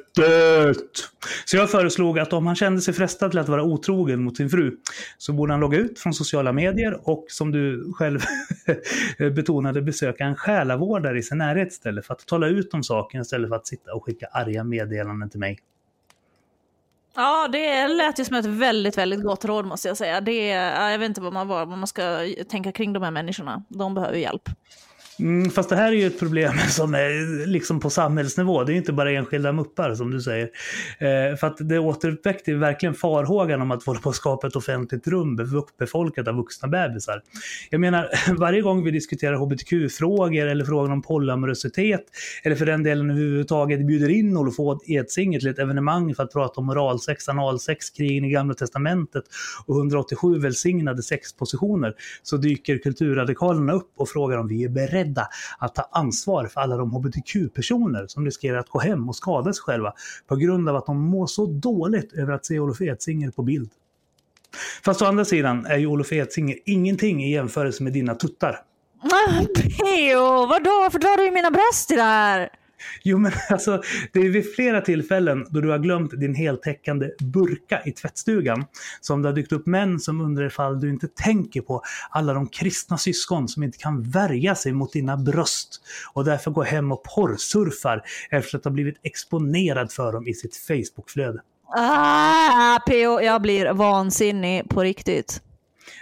[1.45, 4.51] Så jag föreslog att om han kände sig frestad till att vara otrogen mot sin
[4.51, 4.77] fru
[5.19, 8.21] så borde han logga ut från sociala medier och som du själv
[9.19, 13.49] betonade besöka en själavårdare i sin närhet istället för att tala ut om saken istället
[13.49, 15.59] för att sitta och skicka arga meddelanden till mig.
[17.17, 20.21] Ja, det lät ju som ett väldigt, väldigt gott råd måste jag säga.
[20.21, 23.63] Det, jag vet inte vad man, vad man ska tänka kring de här människorna.
[23.69, 24.49] De behöver hjälp.
[25.19, 28.65] Mm, fast det här är ju ett problem som är liksom på samhällsnivå.
[28.65, 30.51] Det är inte bara enskilda muppar som du säger.
[30.99, 35.07] Eh, för att det återuppväckte verkligen farhågan om att hålla på att skapa ett offentligt
[35.09, 35.37] rum
[35.79, 37.23] befolkat av vuxna bebisar.
[37.71, 42.05] Jag menar, varje gång vi diskuterar hbtq-frågor eller frågan om polyamorositet
[42.43, 44.55] eller för den delen överhuvudtaget bjuder in Olof
[44.87, 49.25] Edsinger till ett evenemang för att prata om moralsex, analsex, krigen i Gamla Testamentet
[49.67, 55.29] och 187 välsignade sexpositioner så dyker kulturradikalerna upp och frågar om vi är beredda beredda
[55.59, 59.63] att ta ansvar för alla de hbtq-personer som riskerar att gå hem och skada sig
[59.63, 59.93] själva
[60.27, 63.71] på grund av att de mår så dåligt över att se Olof Edsinger på bild.
[64.85, 68.59] Fast å andra sidan är ju Olof Edsinger ingenting i jämförelse med dina tuttar.
[69.03, 70.47] Ah, P.O.
[70.47, 70.71] Vadå?
[70.71, 72.49] Varför drar du i mina bröst i det här?
[73.03, 77.83] Jo, men alltså, det är vid flera tillfällen då du har glömt din heltäckande burka
[77.85, 78.65] i tvättstugan
[79.01, 82.49] som det har dykt upp män som undrar ifall du inte tänker på alla de
[82.49, 85.81] kristna syskon som inte kan värja sig mot dina bröst
[86.13, 90.57] och därför går hem och porrsurfar efter att ha blivit exponerad för dem i sitt
[90.57, 91.41] Facebookflöde.
[91.77, 93.21] Ah, P.O.
[93.21, 95.43] Jag blir vansinnig på riktigt.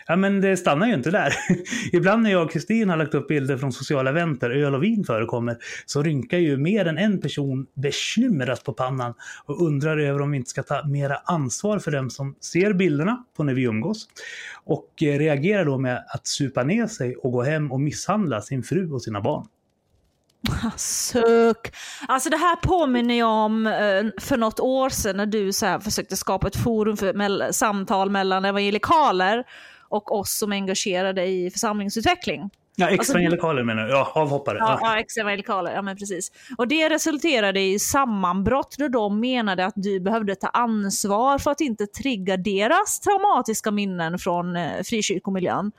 [0.07, 1.35] Ja, men det stannar ju inte där.
[1.93, 4.83] Ibland när jag och Kristin har lagt upp bilder från sociala event där öl och
[4.83, 9.15] vin förekommer så rynkar ju mer än en person bekymrat på pannan
[9.45, 13.25] och undrar över om vi inte ska ta mera ansvar för dem som ser bilderna
[13.37, 14.09] på när vi umgås
[14.65, 18.63] och eh, reagerar då med att supa ner sig och gå hem och misshandla sin
[18.63, 19.47] fru och sina barn.
[20.51, 21.75] Ah, suck.
[22.09, 26.17] Alltså det här påminner jag om eh, för något år sedan när du så försökte
[26.17, 29.45] skapa ett forum för samtal mellan evangelikaler
[29.95, 32.51] och oss som är engagerade i församlingsutveckling.
[32.77, 33.91] Ja, alltså, menar du?
[33.91, 34.59] Ja, avhoppare.
[34.59, 35.75] Ja, ja evangelikaler.
[35.75, 36.33] Ja, men precis.
[36.59, 41.61] Och det resulterade i sammanbrott då de menade att du behövde ta ansvar för att
[41.61, 45.73] inte trigga deras traumatiska minnen från eh, frikyrkomiljön.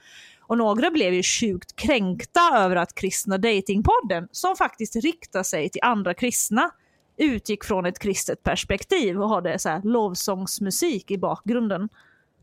[0.48, 5.82] Och några blev ju sjukt kränkta över att Kristna Datingpodden, som faktiskt riktar sig till
[5.84, 6.72] andra kristna,
[7.18, 11.90] utgick från ett kristet perspektiv och hade så här lovsångsmusik i bakgrunden.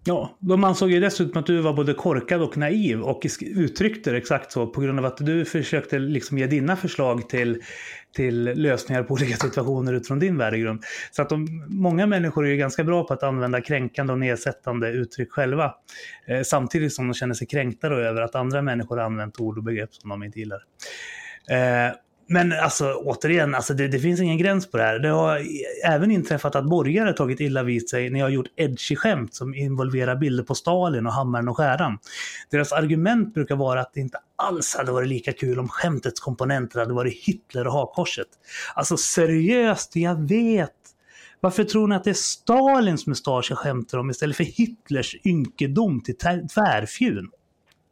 [0.04, 4.16] Ja, de ansåg ju dessutom att du var både korkad och naiv och uttryckte det
[4.16, 7.62] exakt så på grund av att du försökte liksom ge dina förslag till,
[8.16, 10.82] till lösningar på olika situationer utifrån din värdegrund.
[11.10, 14.90] Så att de, många människor är ju ganska bra på att använda kränkande och nedsättande
[14.90, 15.74] uttryck själva.
[16.26, 19.64] Eh, samtidigt som de känner sig kränkta över att andra människor har använt ord och
[19.64, 20.62] begrepp som de inte gillar.
[21.50, 21.94] Eh,
[22.26, 24.98] men alltså återigen, alltså det, det, finns ingen gräns på det här.
[24.98, 25.42] Det har
[25.84, 29.54] även inträffat att borgare tagit illa vid sig när jag har gjort edgy skämt som
[29.54, 31.98] involverar bilder på Stalin och hammaren och skäran.
[32.50, 36.80] Deras argument brukar vara att det inte alls hade varit lika kul om skämtets komponenter
[36.80, 38.28] hade varit Hitler och hakkorset.
[38.74, 40.70] Alltså seriöst, jag vet.
[41.40, 46.02] Varför tror ni att det är Stalins mustasch jag skämtar om istället för Hitlers ynkedom
[46.02, 46.16] till
[46.54, 47.30] tvärfjun?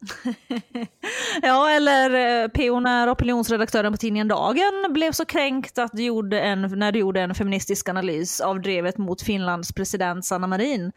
[1.42, 6.40] ja, eller eh, PO när opinionsredaktören på tidningen Dagen blev så kränkt att du gjorde
[6.40, 10.92] en, när du gjorde en feministisk analys av drevet mot Finlands president Sanna Marin.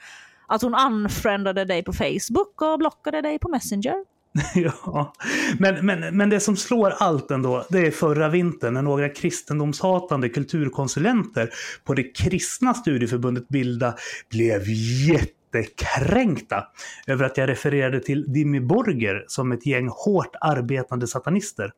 [0.47, 3.95] Att hon unfriendade dig på Facebook och blockade dig på Messenger.
[4.55, 5.13] ja,
[5.59, 10.29] men, men, men det som slår allt ändå, det är förra vintern när några kristendomshatande
[10.29, 11.49] kulturkonsulenter
[11.83, 13.95] på det kristna studieförbundet Bilda
[14.29, 14.61] blev
[15.09, 16.67] jätte jättekränkta
[17.07, 21.71] över att jag refererade till Dimmy Borger som ett gäng hårt arbetande satanister.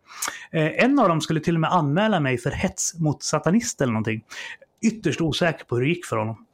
[0.51, 3.93] Eh, en av dem skulle till och med anmäla mig för hets mot satanister eller
[3.93, 4.23] någonting.
[4.81, 6.45] Ytterst osäker på hur det gick för honom.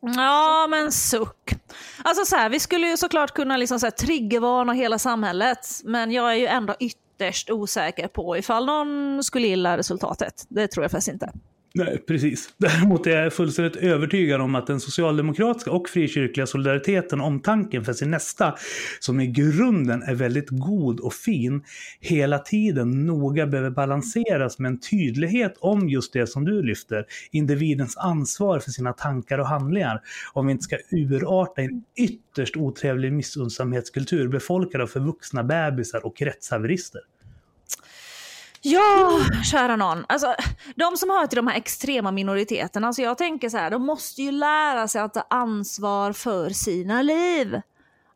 [0.00, 1.54] Ja, men suck.
[2.02, 6.12] Alltså så här, vi skulle ju såklart kunna liksom så här, triggervarna hela samhället, men
[6.12, 10.46] jag är ju ändå ytterst osäker på ifall någon skulle gilla resultatet.
[10.48, 11.32] Det tror jag faktiskt inte.
[11.74, 12.54] Nej, precis.
[12.56, 18.10] Däremot är jag fullständigt övertygad om att den socialdemokratiska och frikyrkliga solidariteten, omtanken för sin
[18.10, 18.54] nästa,
[19.00, 21.62] som i grunden är väldigt god och fin,
[22.00, 27.96] hela tiden noga behöver balanseras med en tydlighet om just det som du lyfter, individens
[27.96, 30.00] ansvar för sina tankar och handlingar,
[30.32, 36.22] om vi inte ska urarta i en ytterst otrevlig missunnsamhetskultur befolkad av förvuxna bebisar och
[36.22, 37.00] rättshaverister.
[38.62, 40.04] Ja, kära någon.
[40.08, 40.34] Alltså,
[40.76, 44.22] de som hör till de här extrema minoriteterna, alltså jag tänker så här, de måste
[44.22, 47.60] ju lära sig att ta ansvar för sina liv.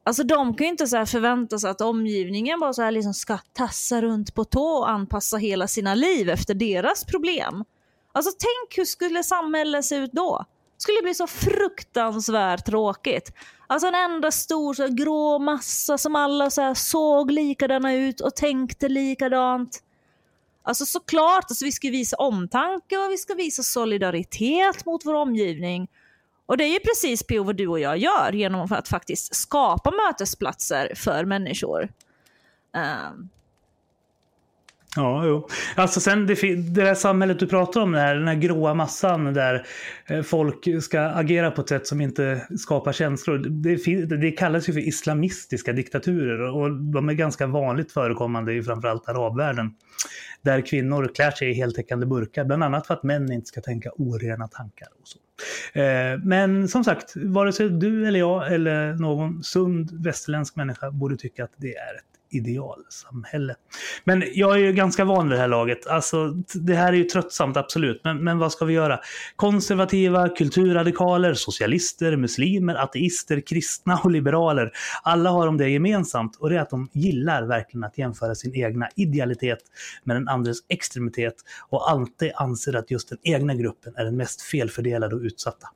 [0.04, 3.38] Alltså de kan ju inte så förvänta sig att omgivningen bara så här liksom ska
[3.38, 7.64] tassa runt på tå och anpassa hela sina liv efter deras problem.
[8.12, 10.46] Alltså tänk hur skulle samhället se ut då?
[10.82, 13.32] skulle det bli så fruktansvärt tråkigt.
[13.66, 18.88] Alltså en enda stor så grå massa som alla så såg likadana ut och tänkte
[18.88, 19.82] likadant.
[20.62, 25.88] Alltså såklart, alltså vi ska visa omtanke och vi ska visa solidaritet mot vår omgivning.
[26.46, 29.90] Och det är ju precis på vad du och jag gör genom att faktiskt skapa
[29.90, 31.88] mötesplatser för människor.
[33.08, 33.28] Um,
[34.96, 35.48] Ja, jo.
[35.74, 39.34] Alltså sen det, det där samhället du pratar om, den här, den här gråa massan
[39.34, 39.66] där
[40.06, 43.38] eh, folk ska agera på ett sätt som inte skapar känslor.
[43.38, 49.08] Det, det kallas ju för islamistiska diktaturer och de är ganska vanligt förekommande i framförallt
[49.08, 49.74] arabvärlden.
[50.42, 53.90] Där kvinnor klär sig i heltäckande burkar, bland annat för att män inte ska tänka
[53.96, 54.88] orena tankar.
[55.00, 55.18] Och så.
[55.80, 61.16] Eh, men som sagt, vare sig du eller jag eller någon sund västerländsk människa borde
[61.16, 63.54] tycka att det är ett idealsamhälle.
[64.04, 65.86] Men jag är ju ganska van vid det här laget.
[65.86, 68.00] Alltså, det här är ju tröttsamt, absolut.
[68.04, 69.00] Men, men vad ska vi göra?
[69.36, 74.72] Konservativa, kulturradikaler, socialister, muslimer, ateister, kristna och liberaler.
[75.02, 78.54] Alla har de det gemensamt och det är att de gillar verkligen att jämföra sin
[78.54, 79.58] egna idealitet
[80.04, 81.34] med den andres extremitet
[81.68, 85.68] och alltid anser att just den egna gruppen är den mest felfördelade och utsatta.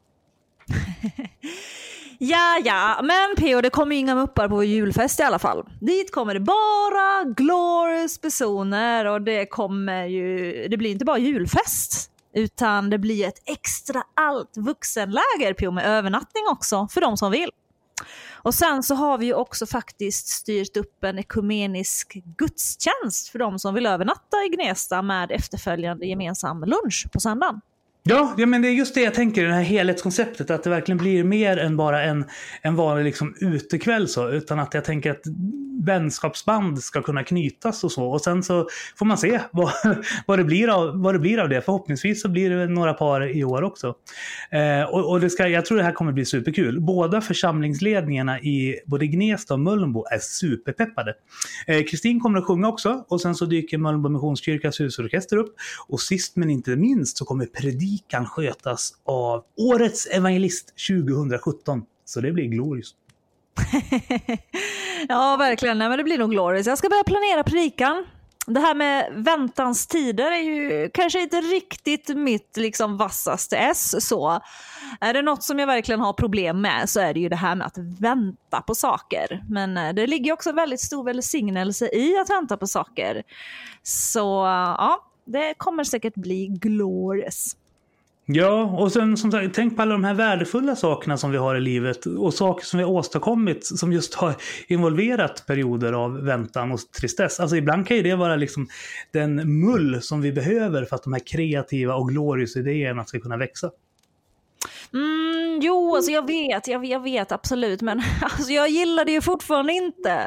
[2.19, 3.61] Ja, ja, men P.O.
[3.61, 5.65] det kommer inga muppar på julfest i alla fall.
[5.81, 12.11] Dit kommer det bara glorious personer och det kommer ju, det blir inte bara julfest.
[12.35, 15.71] Utan det blir ett extra allt vuxenläger P.O.
[15.71, 17.51] med övernattning också för de som vill.
[18.33, 23.59] Och sen så har vi ju också faktiskt styrt upp en ekumenisk gudstjänst för de
[23.59, 27.61] som vill övernatta i Gnesta med efterföljande gemensam lunch på söndagen.
[28.09, 30.51] Ja, ja, men det är just det jag tänker, det här helhetskonceptet.
[30.51, 32.25] Att det verkligen blir mer än bara en,
[32.63, 34.09] en vanlig liksom, utekväll.
[34.09, 35.23] Så, utan att jag tänker att
[35.87, 38.05] vänskapsband ska kunna knytas och så.
[38.05, 39.73] Och sen så får man se vad,
[40.27, 41.63] vad, det, blir av, vad det blir av det.
[41.63, 43.95] Förhoppningsvis så blir det några par i år också.
[44.51, 46.81] Eh, och, och det ska, jag tror det här kommer bli superkul.
[46.81, 51.15] Båda församlingsledningarna i både Gnesta och Mölnbo är superpeppade.
[51.67, 55.55] Eh, Kristin eh, kommer att sjunga också och sen så dyker Mölnbo Missionskyrkas husorkester upp.
[55.89, 61.83] Och sist men inte minst så kommer predikan kan skötas av Årets Evangelist 2017.
[62.05, 62.95] Så det blir glorious.
[65.09, 65.79] ja, verkligen.
[65.79, 66.67] Nej, men det blir nog glorious.
[66.67, 68.07] Jag ska börja planera predikan.
[68.47, 74.09] det här med väntans tider är ju kanske inte riktigt mitt liksom vassaste S.
[74.09, 74.41] Så.
[75.01, 77.55] Är det något som jag verkligen har problem med så är det ju det här
[77.55, 79.45] med att vänta på saker.
[79.49, 83.23] Men eh, det ligger också väldigt stor välsignelse i att vänta på saker.
[83.83, 84.45] Så
[84.79, 87.57] ja, det kommer säkert bli glorious.
[88.29, 91.55] Ja, och sen som sagt, tänk på alla de här värdefulla sakerna som vi har
[91.55, 94.35] i livet och saker som vi har åstadkommit som just har
[94.69, 97.41] involverat perioder av väntan och tristess.
[97.41, 98.69] Alltså ibland kan ju det vara liksom
[99.13, 103.37] den mull som vi behöver för att de här kreativa och glorious idéerna ska kunna
[103.37, 103.71] växa.
[104.93, 109.21] Mm, jo, alltså jag vet, jag, jag vet absolut, men alltså jag gillar det ju
[109.21, 110.27] fortfarande inte.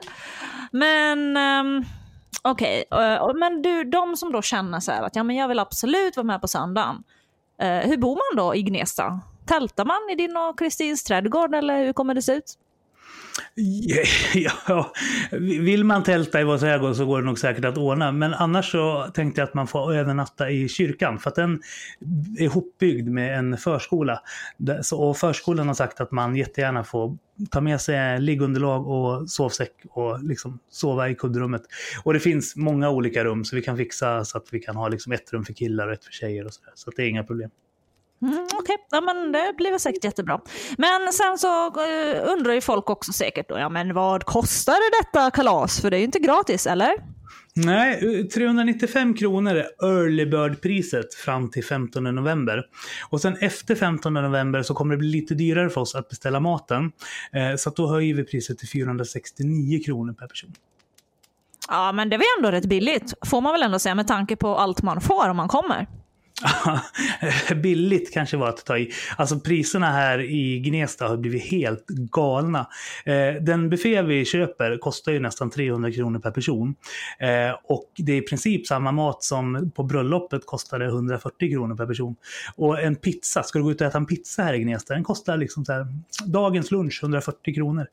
[0.72, 1.86] Men um,
[2.42, 3.34] okej, okay.
[3.40, 6.28] men du, de som då känner så här att ja, men jag vill absolut vara
[6.28, 7.04] med på söndagen.
[7.60, 9.22] Eh, hur bor man då i Gnesta?
[9.46, 12.58] Tältar man i din och Kristins trädgård eller hur kommer det se ut?
[14.34, 14.92] Ja,
[15.40, 18.12] vill man tälta i vår trädgård så går det nog säkert att ordna.
[18.12, 21.20] Men annars så tänkte jag att man får övernatta i kyrkan.
[21.20, 21.62] För att den
[22.38, 24.22] är ihopbyggd med en förskola.
[24.94, 27.18] Och förskolan har sagt att man jättegärna får
[27.52, 31.62] ta med sig liggunderlag och sovsäck och liksom sova i kuddrummet.
[32.04, 34.88] Och det finns många olika rum så vi kan fixa så att vi kan ha
[34.88, 36.46] liksom ett rum för killar och ett för tjejer.
[36.46, 36.72] och Så, där.
[36.76, 37.50] så det är inga problem.
[38.22, 38.78] Mm, Okej, okay.
[38.92, 40.42] ja, men det blir väl säkert jättebra.
[40.78, 45.32] Men sen så uh, undrar ju folk också säkert då, ja men vad kostar detta
[45.32, 45.82] kalas?
[45.82, 46.94] För det är ju inte gratis, eller?
[47.66, 52.64] Nej, 395 kronor är early bird-priset fram till 15 november.
[53.10, 56.40] Och sen efter 15 november så kommer det bli lite dyrare för oss att beställa
[56.40, 56.92] maten.
[57.34, 60.54] Eh, så då höjer vi priset till 469 kronor per person.
[61.70, 64.56] Ja, men det var ändå rätt billigt, får man väl ändå säga med tanke på
[64.56, 65.88] allt man får om man kommer.
[67.56, 68.92] Billigt kanske var att ta i.
[69.18, 72.68] Alltså priserna här i Gnesta har blivit helt galna.
[73.06, 76.76] Eh, den buffé vi köper kostar ju nästan 300 kronor per person.
[77.20, 81.86] Eh, och det är i princip samma mat som på bröllopet kostade 140 kronor per
[81.86, 82.16] person.
[82.56, 85.04] Och en pizza, ska du gå ut och äta en pizza här i Gnesta, den
[85.04, 85.88] kostar liksom så här,
[86.26, 87.88] dagens lunch 140 kronor.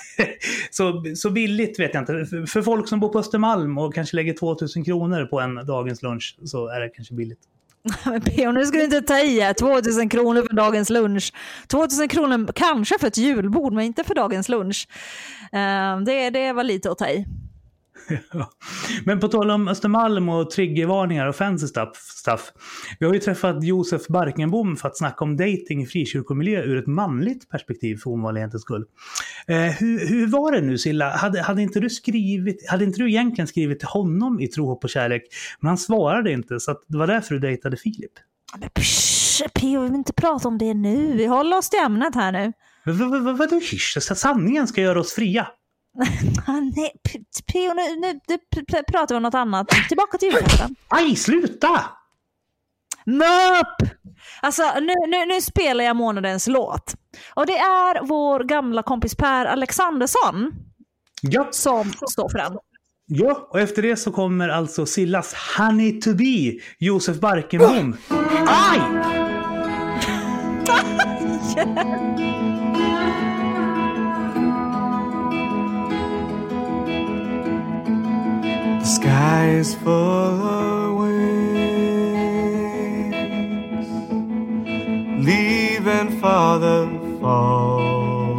[0.70, 2.26] så, så billigt vet jag inte.
[2.46, 6.36] För folk som bor på Östermalm och kanske lägger 2000 kronor på en dagens lunch
[6.44, 7.40] så är det kanske billigt.
[8.04, 8.52] Men P.O.
[8.52, 11.32] nu ska du inte ta i 2000 kronor för dagens lunch.
[11.66, 14.88] 2000 kronor kanske för ett julbord, men inte för dagens lunch.
[15.52, 17.26] Ehm, det, det var lite att ta i.
[19.04, 22.52] Men på tal om Östermalm och triggervarningar och fancy stuff,
[22.98, 26.86] Vi har ju träffat Josef Barkenbom för att snacka om dating i frikyrkomiljö ur ett
[26.86, 28.84] manligt perspektiv för ovanlighetens skull.
[29.46, 31.16] Eh, hur, hur var det nu Silla?
[31.16, 34.84] Hade, hade, inte du skrivit, hade inte du egentligen skrivit till honom i Tro, hopp
[34.84, 35.22] och kärlek?
[35.60, 38.12] Men han svarade inte så det var därför du dejtade Filip.
[38.58, 39.80] Men psch, P.O.
[39.80, 41.16] vi vill inte prata om det nu.
[41.16, 42.52] Vi håller oss till ämnet här nu.
[43.38, 43.98] Vadå hysch?
[44.00, 45.46] Sanningen ska göra oss fria.
[46.76, 46.92] Nej,
[47.52, 47.74] P.O.
[47.74, 49.68] nu, nu, nu pratar vi om något annat.
[49.88, 50.74] Tillbaka till julafton.
[50.88, 51.84] Aj, sluta!
[53.06, 53.90] Möp!
[54.42, 56.94] Alltså nu, nu, nu spelar jag månadens låt.
[57.34, 60.52] Och det är vår gamla kompis Per Alexandersson
[61.22, 61.48] ja.
[61.50, 62.58] som står för den.
[63.06, 67.96] Ja, och efter det så kommer alltså Sillas Honey to be, Josef Barkenbom.
[68.46, 68.80] Aj!
[79.08, 81.48] sky is full of wings,
[85.26, 86.78] leaving for the
[87.18, 88.36] fall,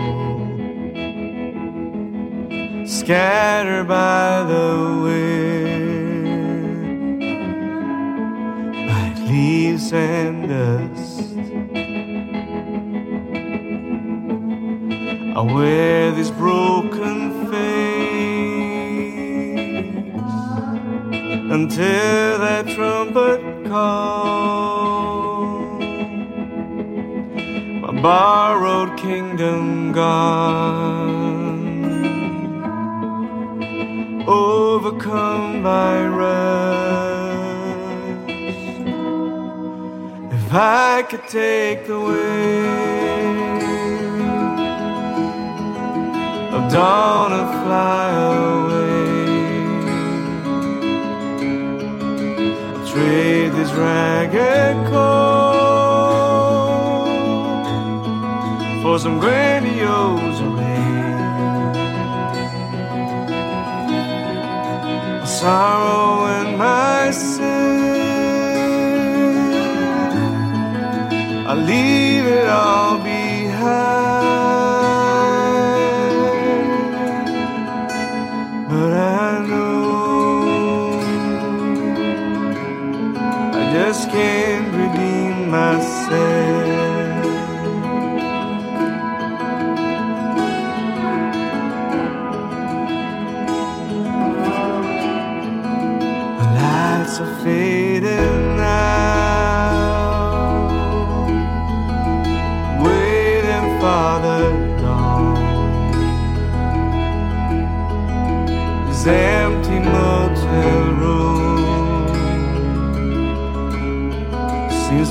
[2.86, 4.70] scattered by the
[5.06, 6.40] wind,
[8.92, 11.38] like leaves and dust.
[15.36, 17.29] I wear this broken
[21.64, 25.40] until that trumpet call.
[27.82, 31.60] My borrowed kingdom gone,
[34.26, 37.50] overcome by rust.
[40.38, 43.64] If I could take the wings
[46.56, 48.89] of dawn and fly away.
[52.92, 55.60] Trade this ragged coat
[58.82, 60.80] for some grandiose oh, array.
[65.20, 67.50] My sorrow and my sin,
[71.48, 72.69] I leave it all
[86.10, 86.49] say.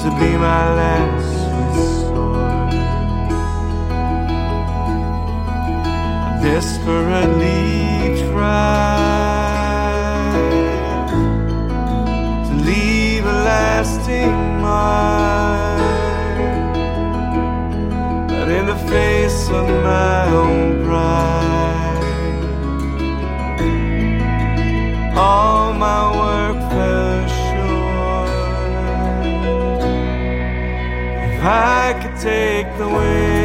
[0.09, 2.73] To be my last resort.
[6.27, 9.03] I desperately try
[12.49, 15.79] to leave a lasting mark,
[18.29, 21.38] but in the face of my own pride,
[31.39, 33.39] If I could take the wings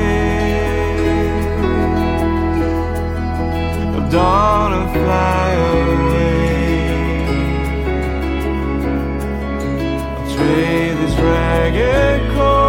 [3.97, 6.33] of dawn and fly away,
[10.17, 12.63] I'll trade this ragged coat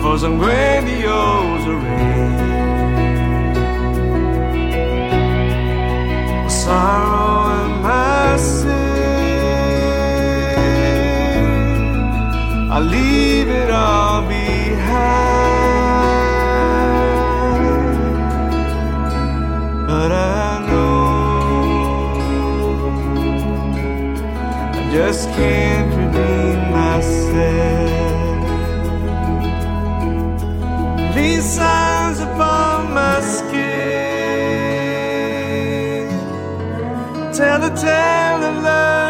[0.00, 2.04] for some grandiose array.
[6.48, 7.03] sorrow
[13.44, 15.04] leave it all behind,
[19.86, 20.94] but I know
[24.72, 27.34] I just can't redeem myself.
[31.14, 33.64] These signs upon my skin
[37.32, 39.03] tell the tale of love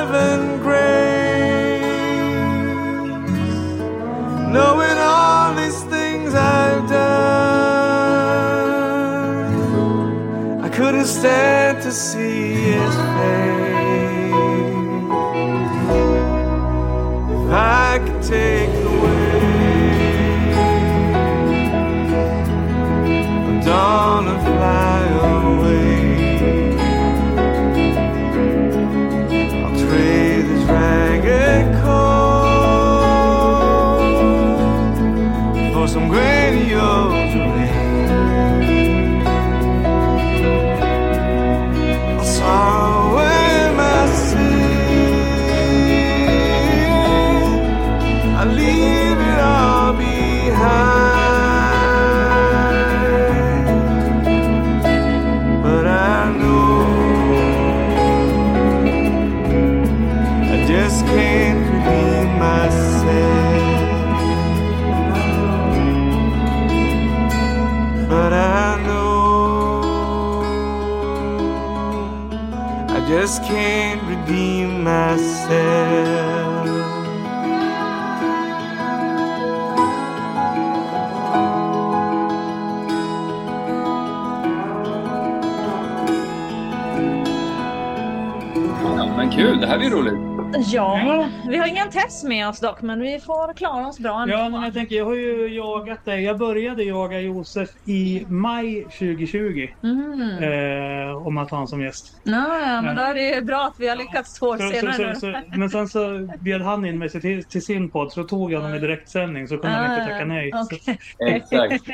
[92.25, 94.35] med oss dock, men vi får klara oss bra ändå.
[94.35, 96.25] Ja, men jag tänker, jag har ju jagat dig.
[96.25, 99.69] Jag började jaga Josef i maj 2020.
[99.83, 101.09] Mm.
[101.11, 102.21] Eh, om att ha honom som gäst.
[102.23, 104.75] Ja, ja, men då är det bra att vi har lyckats två år Så, så,
[104.75, 105.15] senare.
[105.15, 108.53] så, så, men sen så bjöd han in mig till, till sin podd, så tog
[108.53, 109.49] jag honom i direktsändning.
[109.49, 110.53] Så kunde han inte tacka nej.
[110.55, 110.99] Okej.
[111.19, 111.85] Exakt.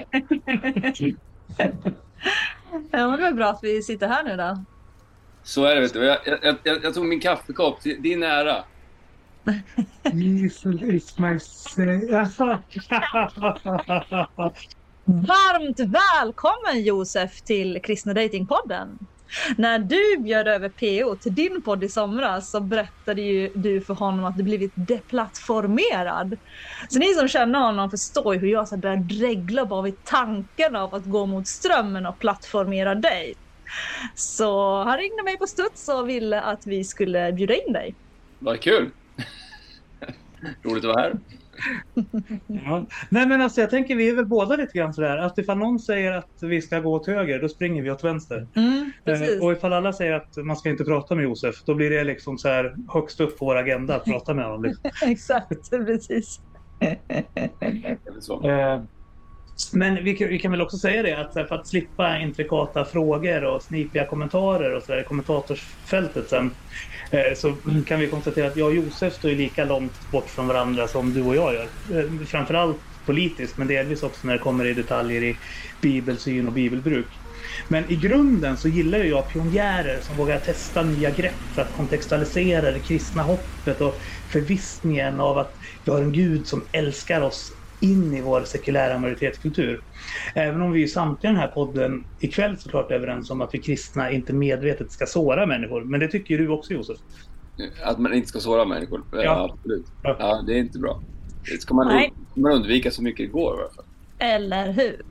[2.91, 4.65] Ja, men det är bra att vi sitter här nu då.
[5.43, 6.05] Så är det, vet du.
[6.05, 7.81] Jag, jag, jag, jag tog min kaffekopp.
[7.81, 8.57] till Din ära.
[10.13, 11.39] Jesus is my
[15.05, 18.99] Varmt välkommen Josef till Kristna Datingpodden.
[19.57, 23.95] När du bjöd över PO till din podd i somras så berättade ju du för
[23.95, 26.35] honom att du blivit deplattformerad.
[26.89, 30.77] Så ni som känner honom förstår ju hur jag så börjar dregla bara vid tanken
[30.77, 33.35] av att gå mot strömmen och plattformera dig.
[34.15, 37.97] Så han ringde mig på studs och ville att vi skulle bjuda in dig.
[38.39, 38.91] Vad kul.
[40.63, 41.19] Roligt att vara här.
[42.47, 42.87] Ja.
[43.09, 45.79] Nej men alltså jag tänker vi är väl båda lite grann sådär att ifall någon
[45.79, 48.47] säger att vi ska gå åt höger då springer vi åt vänster.
[48.57, 48.93] Mm.
[49.05, 52.05] Eh, och ifall alla säger att man ska inte prata med Josef då blir det
[52.05, 54.65] liksom så här högst upp på vår agenda att prata med honom.
[54.65, 54.91] Liksom.
[55.11, 56.41] Exakt, precis.
[58.45, 58.83] Eh,
[59.73, 63.45] Men vi kan, vi kan väl också säga det att för att slippa intrikata frågor
[63.45, 66.51] och snipiga kommentarer och så där i kommentatorsfältet sen
[67.13, 70.47] Eh, så kan vi konstatera att jag och Josef står ju lika långt bort från
[70.47, 71.65] varandra som du och jag gör.
[71.65, 75.39] Eh, framförallt politiskt men delvis också när det kommer i detaljer i
[75.83, 77.21] bibelsyn och bibelbruk.
[77.69, 81.73] Men i grunden så gillar ju jag pionjärer som vågar testa nya grepp för att
[81.73, 83.99] kontextualisera det kristna hoppet och
[84.33, 85.53] förvissningen av att
[85.85, 89.83] vi har en Gud som älskar oss in i vår sekulära majoritetskultur.
[90.35, 93.59] Även om vi i samtliga den här podden ikväll såklart är överens om att vi
[93.59, 95.85] kristna inte medvetet ska såra människor.
[95.85, 96.97] Men det tycker ju du också Josef.
[97.85, 99.03] Att man inte ska såra människor.
[99.13, 99.51] Ja, Ja.
[99.53, 99.87] absolut.
[100.03, 100.17] Ja.
[100.19, 101.01] Ja, det är inte bra.
[101.51, 102.13] Det ska man, Nej.
[102.35, 103.85] man undvika så mycket det går i alla fall.
[104.19, 105.03] Eller hur?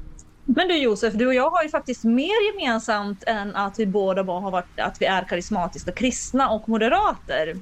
[0.55, 4.23] Men du Josef, du och jag har ju faktiskt mer gemensamt än att vi båda
[4.23, 7.55] bara har varit att vi är karismatiska kristna och moderater.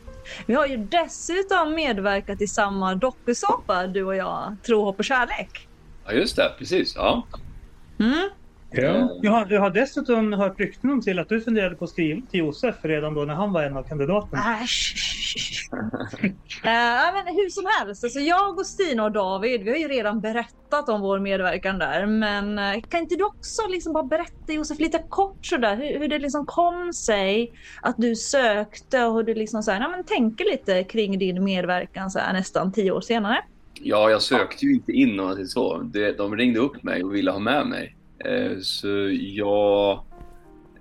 [0.46, 5.68] Vi har ju dessutom medverkat i samma dokusåpa, du och jag, Tro, hopp och kärlek.
[6.06, 6.52] Ja, just det.
[6.58, 6.96] Precis.
[6.96, 7.28] Ja.
[8.00, 8.30] Mm.
[8.72, 9.20] Ja.
[9.22, 12.22] Jag, har, jag har dessutom hört rykten om till att du funderade på att skriva
[12.32, 14.58] till Josef redan då när han var en av kandidaterna.
[14.64, 14.94] Äsch.
[16.64, 20.22] Eh, men hur som helst, alltså jag och Stina och David, vi har ju redan
[20.22, 22.06] berättat om vår medverkan där.
[22.06, 26.08] Men eh, kan inte du också liksom bara berätta Josef lite kort sådär hur, hur
[26.08, 27.52] det liksom kom sig
[27.82, 31.44] att du sökte och hur du liksom så här, ja, men tänker lite kring din
[31.44, 33.38] medverkan så här, nästan tio år senare?
[33.74, 35.78] Ja, jag sökte ju inte in säger så.
[36.18, 37.97] De ringde upp mig och ville ha med mig.
[38.26, 40.04] Eh, Så jag,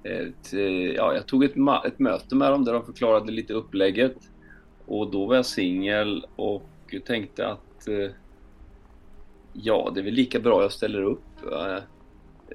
[0.02, 1.54] eh, t- ja, jag tog ett,
[1.86, 4.16] ett möte med dem där de förklarade lite upplägget.
[4.86, 6.62] Och då var jag singel och
[7.06, 8.10] tänkte att eh,
[9.52, 11.24] ja, det är väl lika bra jag ställer upp.
[11.52, 11.74] Eh,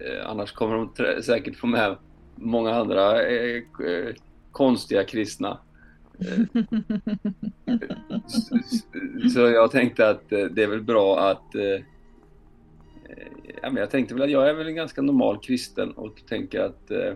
[0.06, 1.96] eh, Annars kommer de säkert få med
[2.36, 3.56] många andra eh,
[3.86, 4.14] eh,
[4.52, 5.58] konstiga kristna.
[7.66, 11.56] Eh, så, jag tänkte att eh, det är väl bra att...
[13.62, 16.60] Ja, men jag tänkte väl att jag är väl en ganska normal kristen och tänker
[16.60, 17.14] att eh,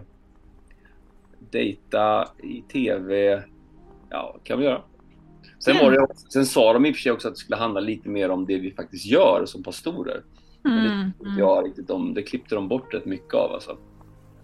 [1.51, 3.43] dejta i TV,
[4.09, 4.81] ja, kan vi göra.
[5.59, 7.57] Sen, var det, också- sen sa de i och för sig också att det skulle
[7.57, 10.23] handla lite mer om det vi faktiskt gör som pastorer.
[10.61, 10.89] Men det
[11.29, 12.13] Mm, jag riktigt om.
[12.13, 13.77] Det klippte de bort rätt mycket av alltså.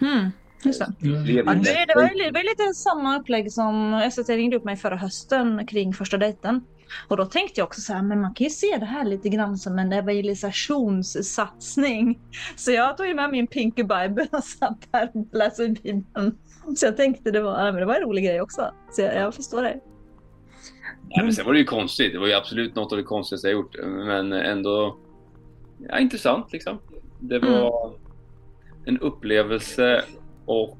[0.02, 0.30] mm,
[0.66, 1.08] just det.
[1.08, 1.26] Mm.
[1.38, 5.68] Ja, det, var det var lite samma upplägg som SVT ringde upp mig förra hösten
[5.68, 6.62] kring första dejten.
[7.08, 9.30] Och då tänkte jag också så här, men man kan ju se det här lite
[9.30, 12.20] grann som en evangelisationssatsning.
[12.56, 16.38] Så jag tog ju med min Pinky Bible och satt där och läste Bibeln.
[16.76, 18.74] Så jag tänkte det var, men det var en rolig grej också.
[18.92, 19.80] Så jag, jag förstår det.
[21.10, 22.14] Ja, men sen var det ju konstigt.
[22.14, 23.76] Det var ju absolut något av det konstigaste jag gjort.
[23.86, 24.98] Men ändå
[25.90, 26.80] ja, intressant liksom.
[27.20, 27.94] Det var
[28.86, 30.04] en upplevelse
[30.46, 30.78] och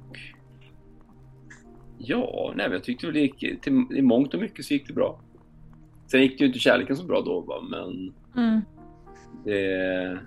[1.98, 4.94] ja, nej, jag tyckte väl det gick till, i mångt och mycket så gick det
[4.94, 5.20] bra.
[6.12, 7.62] Sen gick det ju inte kärleken så bra då, va?
[7.70, 8.62] men Mm.
[9.46, 10.20] det,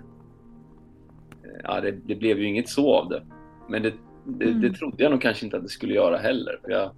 [1.63, 3.23] ja, det, det blev ju inget så av det.
[3.69, 3.93] Men det,
[4.25, 4.73] det, det Mm.
[4.73, 6.59] trodde jag nog kanske inte att det skulle göra heller.
[6.63, 6.91] För jag,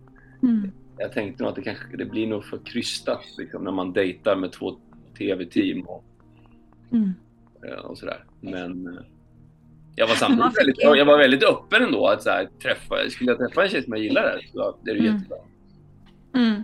[0.44, 0.72] Mm.
[0.98, 4.36] jag tänkte nog att det kanske det blir nog för krystat liksom, när man dejtar
[4.36, 4.78] med två
[5.18, 6.04] tv-team och,
[6.92, 7.14] Mm.
[7.68, 8.24] eh, och sådär.
[8.42, 8.94] Men eh,
[9.96, 12.08] jag var samtidigt väldigt, jag var väldigt öppen ändå.
[12.08, 14.96] Att så här, träffa, skulle jag träffa en tjej som jag gillar så det är
[14.96, 15.14] det Mm.
[15.16, 15.38] jättebra.
[16.36, 16.62] Mm.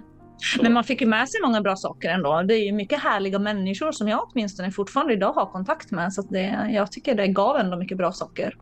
[0.61, 2.41] Men man fick ju med sig många bra saker ändå.
[2.41, 6.13] Det är ju mycket härliga människor som jag åtminstone fortfarande idag har kontakt med.
[6.13, 8.57] Så att det, jag tycker det gav ändå mycket bra saker.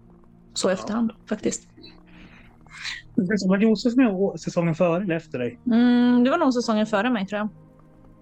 [0.53, 1.67] Så i efterhand faktiskt.
[3.47, 5.59] Var Josef med säsongen före eller efter dig?
[5.65, 7.49] Mm, det var nog säsongen före mig tror jag.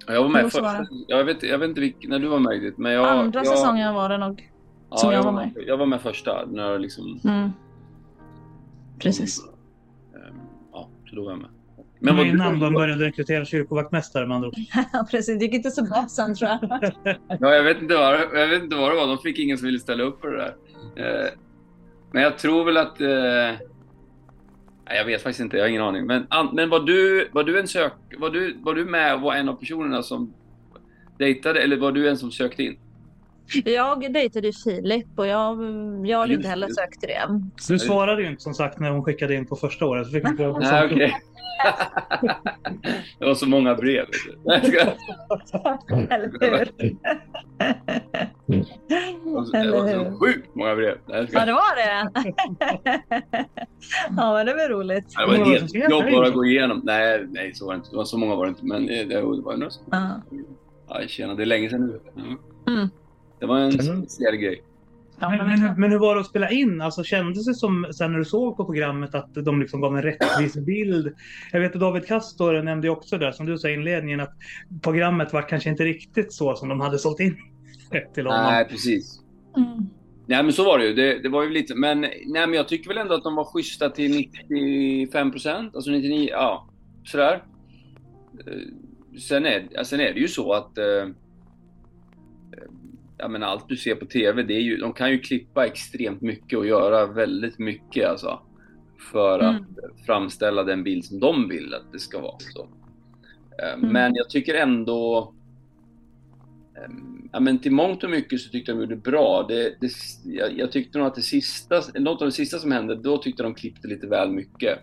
[0.07, 2.73] Ja, Jag var med första, jag vet, jag vet inte vilken, när du var med
[2.77, 3.07] men jag...
[3.07, 4.51] Andra jag, säsongen var det nog.
[4.89, 5.51] ja, som jag jag var med.
[5.67, 7.19] Jag var med första, när liksom...
[7.23, 7.49] Mm.
[8.99, 9.39] Precis.
[10.15, 10.35] ehm,
[10.71, 11.49] Ja, så då var jag med.
[11.99, 14.55] Men vad- innan de började rekrytera kyrkovaktmästare med andra ord.
[14.93, 15.39] Ja, precis.
[15.39, 16.91] Det gick inte så bra sen tror jag.
[17.39, 19.07] Ja, jag vet inte vad, jag vet inte vad det var.
[19.07, 20.53] De fick ingen som ville ställa upp på det där.
[20.95, 21.27] Eh,
[22.11, 23.01] men jag tror väl att...
[23.01, 23.67] Eh,
[24.97, 26.05] jag vet faktiskt inte, jag har ingen aning.
[26.05, 27.93] Men, an, men var, du, var du en sök...
[28.17, 30.33] Var du, var du med och var en av personerna som
[31.17, 32.77] dejtade, eller var du en som sökte in?
[33.65, 35.57] Jag dejtade ju Filip och jag,
[36.07, 37.41] jag Just inte heller sökt till det.
[37.67, 40.07] Du svarade ju inte som sagt när hon skickade in på första året.
[40.07, 41.17] Så fick pröva på Nej, okej.
[43.19, 44.05] det var så många brev.
[44.45, 44.61] jag.
[46.11, 46.71] Eller hur?
[49.51, 50.97] Det var så- sjukt många brev.
[51.07, 52.11] Jag Ja, det var det.
[54.17, 55.05] ja, men det var roligt.
[55.17, 56.81] Det var skrev jobb bara att gå igenom.
[56.83, 57.89] Nej, nej, så var det inte.
[57.89, 58.65] Det var så många var det inte.
[58.65, 59.71] Men det, det var några.
[59.91, 60.21] Ja.
[60.89, 61.99] Ja, tjena, det är länge sedan nu.
[62.73, 62.89] Mm.
[63.39, 64.01] Det var en Mm.
[64.05, 64.63] speciell grej.
[65.21, 66.81] Ja, Men, men, men, hur- var det att spela in?
[66.81, 70.01] Alltså, kändes det som sen när du såg på programmet att de liksom gav en
[70.03, 71.13] rättvis bild?
[71.51, 74.33] Jag vet att David Castor nämnde också där, som du sa i inledningen, att
[74.81, 77.37] programmet var kanske inte riktigt så som de hade sålt in
[77.91, 78.43] det till honom.
[78.43, 79.19] Nej, precis.
[79.57, 79.85] mm.
[80.27, 80.93] Nej, men så var det ju.
[80.93, 81.75] Det, det var ju lite...
[81.75, 84.11] Men, nej, men jag tycker väl ändå att de var schyssta till
[84.49, 85.75] 95 procent.
[85.75, 86.67] Alltså 99, ja.
[87.05, 87.33] Sådär.
[88.47, 88.53] Eh,
[89.19, 90.77] Sen är, sen är det ju så att...
[90.77, 90.85] Eh,
[93.19, 96.21] jag menar, allt du ser på TV, det är ju, de kan ju klippa extremt
[96.21, 98.39] mycket och göra väldigt mycket alltså.
[99.11, 99.55] För Mm.
[99.55, 102.39] att framställa den bild som de vill att det ska vara.
[102.39, 102.61] Så.
[103.63, 103.89] Eh, Mm.
[103.89, 105.33] Men jag tycker ändå...
[106.85, 109.45] ehm, ja, men till mångt och mycket så tyckte de gjorde bra.
[109.47, 109.91] Det, det,
[110.25, 113.43] jag, jag tyckte nog att det sista, något av det sista som hände, då tyckte
[113.43, 114.79] de klippte lite väl mycket.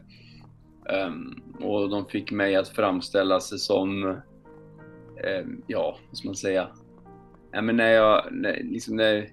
[1.09, 4.05] Um, och de fick mig att framställa sig som,
[5.41, 6.69] um, ja, vad ska man säga?
[7.57, 9.29] Ja, men när jag, när, liksom när,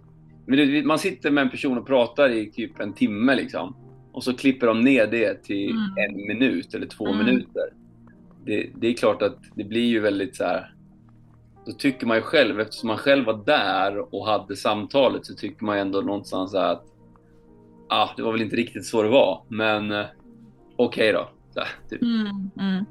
[0.45, 3.75] men man sitter med en person och pratar i typ en timme liksom.
[4.11, 5.81] Och så klipper de ner det till Mm.
[5.97, 7.25] en minut eller två Mm.
[7.25, 7.63] minuter.
[8.45, 10.73] Det, det är klart att det blir ju väldigt så här.
[11.65, 15.65] Då tycker man ju själv, eftersom man själv var där och hade samtalet, så tycker
[15.65, 16.83] man ju ändå någonstans att
[17.89, 20.05] ah, det var väl inte riktigt så det var, men eh,
[20.75, 21.29] okej då.
[21.53, 22.01] Så, typ.
[22.01, 22.85] Mm, mm.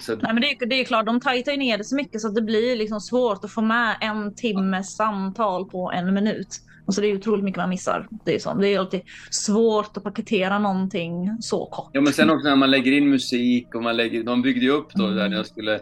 [0.00, 2.20] Så, Nej, men det, är, det är klart, de tajtar ju ner det så mycket
[2.20, 6.48] så att det blir liksom svårt att få med en timmes samtal på en minut.
[6.86, 8.08] Och så det är otroligt mycket man missar.
[8.24, 8.54] Det är, så.
[8.54, 11.90] Det är alltid svårt att paketera någonting så kort.
[11.92, 14.70] Ja, men sen också när man lägger in musik och man lägger, de byggde ju
[14.70, 15.16] upp då Mm.
[15.16, 15.74] där när jag skulle,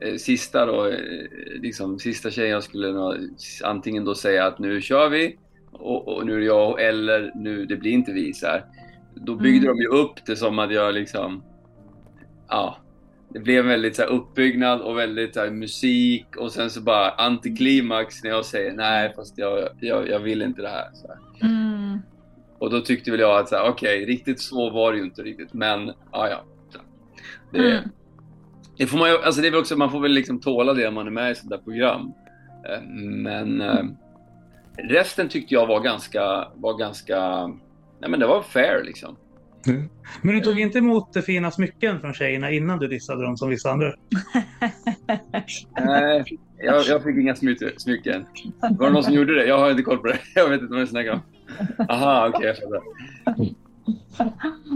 [0.00, 0.94] eh, sista då, eh,
[1.60, 2.94] liksom sista tjejen jag skulle
[3.64, 5.36] antingen då säga att nu kör vi
[5.72, 8.64] och, och nu är det jag eller nu, det blir inte vi så här.
[9.14, 9.76] Då byggde Mm.
[9.76, 11.42] de ju upp det som att jag liksom,
[12.48, 12.76] ja,
[13.32, 17.10] det blev väldigt så här uppbyggnad och väldigt så här musik och sen så bara
[17.10, 20.88] antiklimax när jag säger nej fast jag, jag, jag vill inte det här.
[20.94, 21.48] Så här.
[21.48, 21.98] Mm.
[22.58, 25.22] Och då tyckte väl jag att så här, okej, riktigt så var det ju inte
[25.22, 26.42] riktigt, men ja, ja.
[27.52, 27.88] Det, Mm.
[28.76, 30.88] det får man ju, alltså det är väl också, man får väl liksom tåla det
[30.88, 32.12] om man är med i sånt där program.
[32.68, 33.84] Eh, Men eh,
[34.78, 37.46] resten tyckte jag var ganska, var ganska,
[38.00, 39.16] nej men det var fair liksom.
[40.22, 43.48] Men du tog inte emot det fina smycken från tjejerna innan du dissade dem som
[43.48, 43.92] vissa andra?
[45.86, 46.24] Nej,
[46.58, 47.70] jag, jag fick inga smycken.
[47.76, 48.24] smycken.
[48.78, 49.46] Var det någon som gjorde det?
[49.46, 50.18] Jag har inte koll på det.
[50.34, 51.20] Jag vet inte vad du snackar om.
[51.88, 52.82] Aha, okej, jag fattar.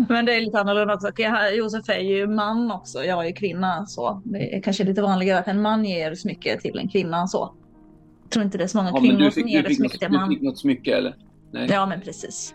[0.08, 1.10] Men det är lite annorlunda också.
[1.52, 3.04] Josef är ju man också.
[3.04, 3.86] Jag är ju kvinna.
[3.86, 4.22] Så.
[4.24, 7.26] Det är kanske lite vanligare att en man ger smycke till en kvinna.
[7.26, 7.54] Så.
[8.22, 9.68] Jag tror inte det är så många Ja, men kvinnor du som fick, ger du
[9.68, 10.28] det smycke till en du man.
[10.28, 11.14] fick något smycke eller?
[11.52, 11.68] Nej?
[11.70, 12.54] Ja, men precis.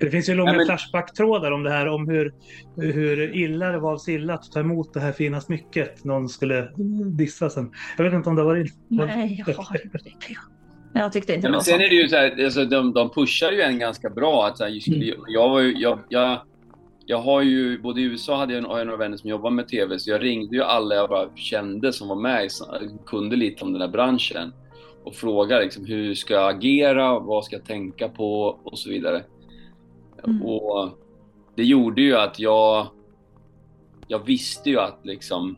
[0.00, 2.34] Det finns ju långa Ja, men- Flashback-trådar om det här, om hur,
[2.76, 6.68] hur illa det var av Silla att ta emot det här fina smycket någon skulle
[7.06, 7.72] dissa sen.
[7.96, 8.66] Jag vet inte om det var...
[8.88, 10.10] Nej, jag har inte det.
[11.00, 11.84] Jag tyckte inte Ja, men sen så.
[11.84, 14.46] är det ju så här, alltså, de, de pushar ju en ganska bra.
[14.46, 15.14] Att, så här, just, Mm.
[15.28, 16.40] jag, var ju, jag, jag,
[17.06, 19.98] jag har ju, både i USA hade jag, jag några vänner som jobbar med TV,
[19.98, 22.48] så jag ringde ju alla jag bara kände som var med,
[23.06, 24.52] kunde lite om den här branschen
[25.04, 29.24] och frågade liksom, hur ska jag agera, vad ska jag tänka på och så vidare.
[30.24, 30.42] Mm.
[30.42, 30.90] Och
[31.54, 32.86] det gjorde ju att jag,
[34.08, 35.56] jag visste ju att liksom,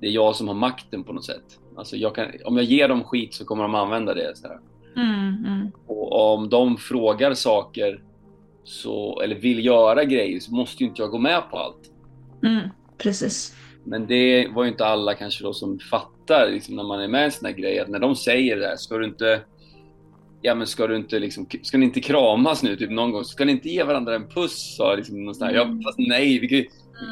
[0.00, 1.58] det är jag som har makten på något sätt.
[1.76, 4.36] Alltså jag kan, om jag ger dem skit så kommer de använda det.
[4.36, 4.60] Så här.
[4.96, 5.70] Mm, mm.
[5.86, 8.02] Och om de frågar saker
[8.64, 11.90] så, eller vill göra grejer så måste ju inte jag gå med på allt.
[12.42, 12.68] Mm,
[12.98, 13.56] precis.
[13.84, 15.78] Men det var ju inte alla kanske då som
[16.26, 18.56] fattar liksom, när man är med i en sån här grej att när de säger
[18.56, 19.40] det här, ska du inte
[20.42, 23.24] Ja men ska du inte liksom, ska ni inte kramas nu typ någon gång?
[23.24, 24.76] Ska ni inte ge varandra en puss?
[24.76, 25.82] Sa liksom någon sån här, ja Mm.
[25.82, 26.66] fast nej, vi, ju-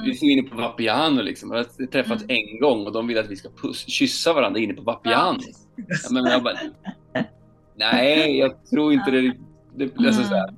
[0.05, 0.11] vi Mm.
[0.23, 1.51] är inne på Vapiano liksom.
[1.51, 4.75] Vi har träffats en gång och de vill att vi ska puss, kyssa varandra inne
[4.75, 5.39] på Vapiano.
[5.77, 6.59] Ja, men jag bara,
[7.77, 9.33] nej, jag tror inte det.
[9.77, 10.55] det, alltså, så här,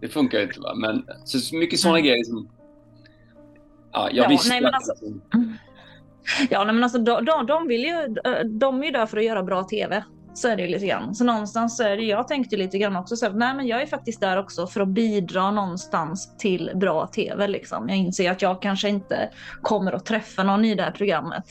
[0.00, 0.60] det funkar ju inte.
[0.60, 0.74] Va?
[0.74, 2.08] Men så, mycket sådana Mm.
[2.08, 2.48] grejer som...
[3.92, 5.06] Ja, jag Ja, visste nej, men att- alltså-
[6.50, 8.14] Ja, nej, men alltså, de, de, de, vill ju,
[8.44, 10.04] de är ju där för att göra bra tv.
[10.34, 11.14] Så är det ju lite grann.
[11.14, 13.82] Så någonstans så är det, jag tänkte lite grann också så här, nej men jag
[13.82, 17.88] är faktiskt där också för att bidra någonstans till bra tv liksom.
[17.88, 19.30] Jag inser att jag kanske inte
[19.62, 21.44] kommer att träffa någon i det här programmet.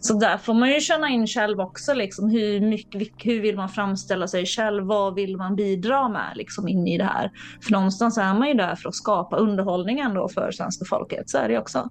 [0.00, 3.68] Så där får man ju känna in själv också liksom hur mycket, hur vill man
[3.68, 4.86] framställa sig själv?
[4.86, 7.30] Vad vill man bidra med liksom in i det här?
[7.64, 11.30] För någonstans är man ju där för att skapa underhållning ändå för svenska folket.
[11.30, 11.90] Så är det ju också.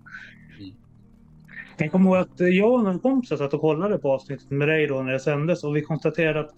[1.77, 4.87] Jag kommer ihåg att jag och några kompisar satt och kollade på avsnittet med dig
[4.87, 6.53] då när det sändes och vi konstaterade att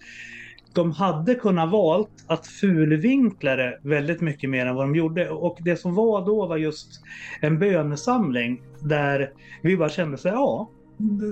[0.74, 5.30] de hade kunnat valt att fulvinkla det väldigt mycket mer än vad de gjorde.
[5.30, 7.00] Och det som var då var just
[7.40, 10.70] en bönesamling där vi bara kände så här, ja,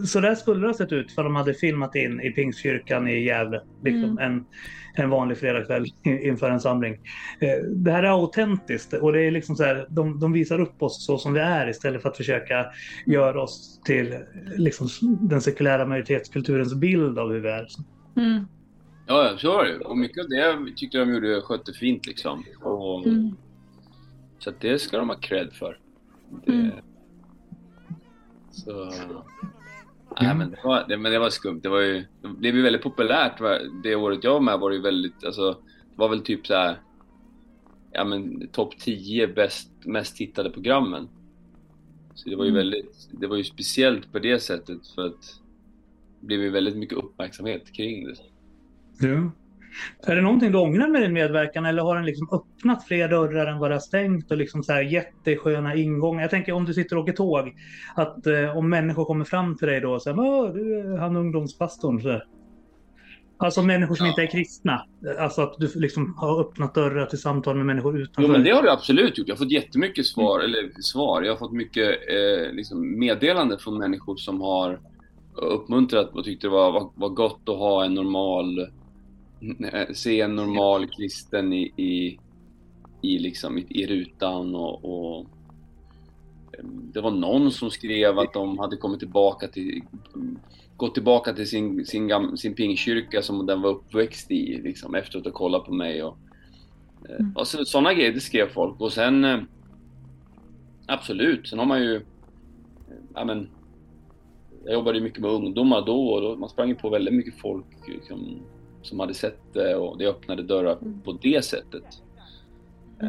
[0.07, 3.25] så där skulle det ha sett ut för de hade filmat in i Pingstkyrkan i
[3.25, 3.63] Gävle.
[3.85, 4.45] Liksom en,
[4.95, 6.93] en vanlig fredagkväll i- inför en samling.
[7.41, 10.83] Eh, Det här är autentiskt och det är liksom så här, de, de visar upp
[10.83, 12.67] oss så som vi är istället för att försöka
[13.07, 14.15] göra oss till
[14.57, 14.89] liksom,
[15.21, 17.67] den sekulära majoritetskulturens bild av hur vi är.
[18.17, 18.45] Mm.
[19.07, 19.79] Ja, så var det.
[19.79, 22.45] Och mycket av det tyckte jag de gjorde skötte fint liksom.
[22.63, 23.37] Och, Mm.
[24.39, 25.79] Så det ska de ha cred för.
[26.45, 26.71] Det, Mm.
[28.51, 28.91] Så...
[30.21, 31.61] Nej, men det, var, det, men det var skumt.
[31.63, 33.39] Det, var ju, det blev ju väldigt populärt.
[33.83, 35.25] Det året jag var med var det ju väldigt...
[35.25, 35.51] Alltså,
[35.91, 36.81] det var väl typ så här...
[37.93, 41.09] Ja, men topp 10 bäst, mest tittade programmen.
[42.15, 42.59] Så det var ju Mm.
[42.59, 43.09] väldigt...
[43.13, 45.41] Det var ju speciellt på det sättet för att...
[46.21, 48.17] blev ju väldigt mycket uppmärksamhet kring det.
[49.09, 49.31] Ja.
[50.07, 53.47] Är det någonting du ångrar med din medverkan eller har den liksom öppnat fler dörrar
[53.47, 56.21] än vad det har stängt och liksom så här jättesköna ingångar?
[56.23, 57.55] Jag tänker om du sitter och åker tåg,
[57.97, 62.01] att eh, om människor kommer fram till dig då och säger du är han ungdomspastorn.
[62.03, 62.25] Så här.
[63.39, 64.11] Alltså människor som Ja.
[64.11, 64.87] inte är kristna.
[65.19, 68.23] Alltså att du liksom har öppnat dörrar till samtal med människor utanför.
[68.23, 69.29] Jo, men det har du absolut gjort.
[69.29, 73.79] Jag har fått jättemycket svar, eller svar, jag har fått mycket eh, liksom meddelande från
[73.79, 74.81] människor som har
[75.35, 78.65] uppmuntrat och tyckte det var, var, var gott att ha en normal, eh,
[79.95, 82.19] se en normal kristen i, i,
[83.03, 85.27] i, liksom, i, rutan och, och
[86.53, 89.83] eh, det var någon som skrev att de hade kommit tillbaka till
[90.77, 95.19] gått tillbaka till sin, sin, gam, sin pingkyrka som den var uppväxt i liksom, efter
[95.19, 96.19] att ha kollat på mig och
[97.21, 97.33] Mm.
[97.37, 98.81] och så, sådana grejer, det skrev folk.
[98.81, 99.25] Och sen...
[99.25, 99.39] eh,
[100.87, 101.95] Absolut, sen har man ju...
[101.97, 102.03] eh,
[103.15, 103.49] Ja, men,
[104.65, 107.35] jag jobbade ju mycket med ungdomar då och då, man sprang ju på väldigt mycket
[107.41, 108.41] folk liksom,
[108.87, 111.01] som hade sett det och det öppnade dörrar Mm.
[111.01, 111.85] på det sättet.
[113.03, 113.09] Eh,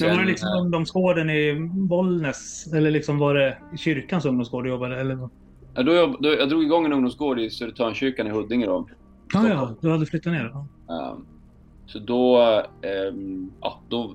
[0.00, 2.72] Men var det sen, liksom eh, ungdomsgården i Bollnäs?
[2.74, 5.00] Eller liksom var det kyrkans ungdomsgård du jobbade?
[5.00, 5.14] Eller?
[5.14, 5.30] vad?
[5.74, 8.88] ja, då, jag, då, jag drog igång en ungdomsgård i Södertörnkyrkan i Huddinge då.
[9.34, 10.50] Ja, ja, du hade flyttat ner?
[10.54, 10.66] Ja.
[10.94, 11.18] Eh,
[11.86, 12.38] Så då,
[12.82, 14.14] ehm, ja, då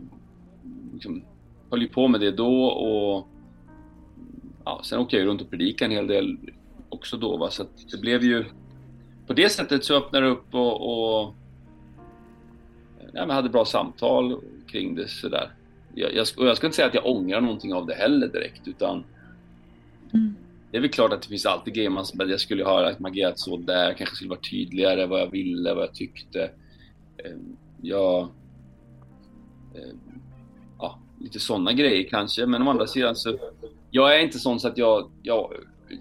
[0.93, 1.23] liksom,
[1.71, 3.27] höll jag på med det då och
[4.65, 6.37] ja, sen åkte jag ju runt och predikade en hel del
[6.89, 7.37] också då.
[7.37, 7.49] Va?
[7.49, 8.45] Så att det blev ju...
[9.29, 11.35] På det sättet så öppnade det upp och, och
[13.13, 15.51] ja, men hade bra samtal kring det sådär.
[15.95, 18.67] Jag, jag, och jag ska inte säga att jag ångrar någonting av det heller direkt
[18.67, 19.03] utan
[20.13, 20.35] Mm.
[20.71, 23.57] det är väl klart att det finns alltid grejer man jag skulle ha agerat så
[23.57, 26.43] där, kanske skulle vara tydligare vad jag ville, vad jag tyckte.
[27.17, 27.31] Eh,
[27.81, 28.21] Jag...
[29.75, 29.95] eh,
[30.79, 33.37] Ja, lite sådana grejer kanske, men å andra sidan så...
[33.91, 35.11] Jag är inte sån så att jag...
[35.23, 35.53] Jag,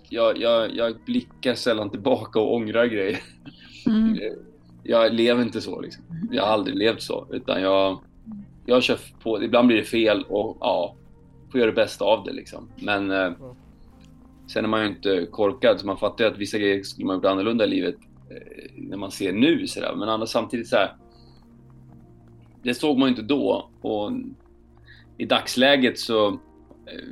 [0.08, 3.20] jag, jag, jag blickar sällan tillbaka och ångrar grejer.
[3.86, 4.18] Mm.
[4.82, 6.04] Jag lever inte så liksom.
[6.30, 8.00] Jag har aldrig levt så, utan jag...
[8.66, 10.94] Jag kör på, ibland blir det fel och ja,
[11.50, 12.68] får göra det bästa av det liksom.
[12.76, 13.32] Men eh,
[14.46, 17.16] sen är man ju inte korkad, så man fattar ju att vissa grejer skulle man
[17.16, 17.94] gjort annorlunda i livet
[18.30, 19.94] eh, när man ser nu sådär.
[19.96, 20.96] Men annars samtidigt så här.
[22.62, 24.12] Det såg man ju inte då och
[25.18, 26.28] i dagsläget så
[26.86, 27.08] eh,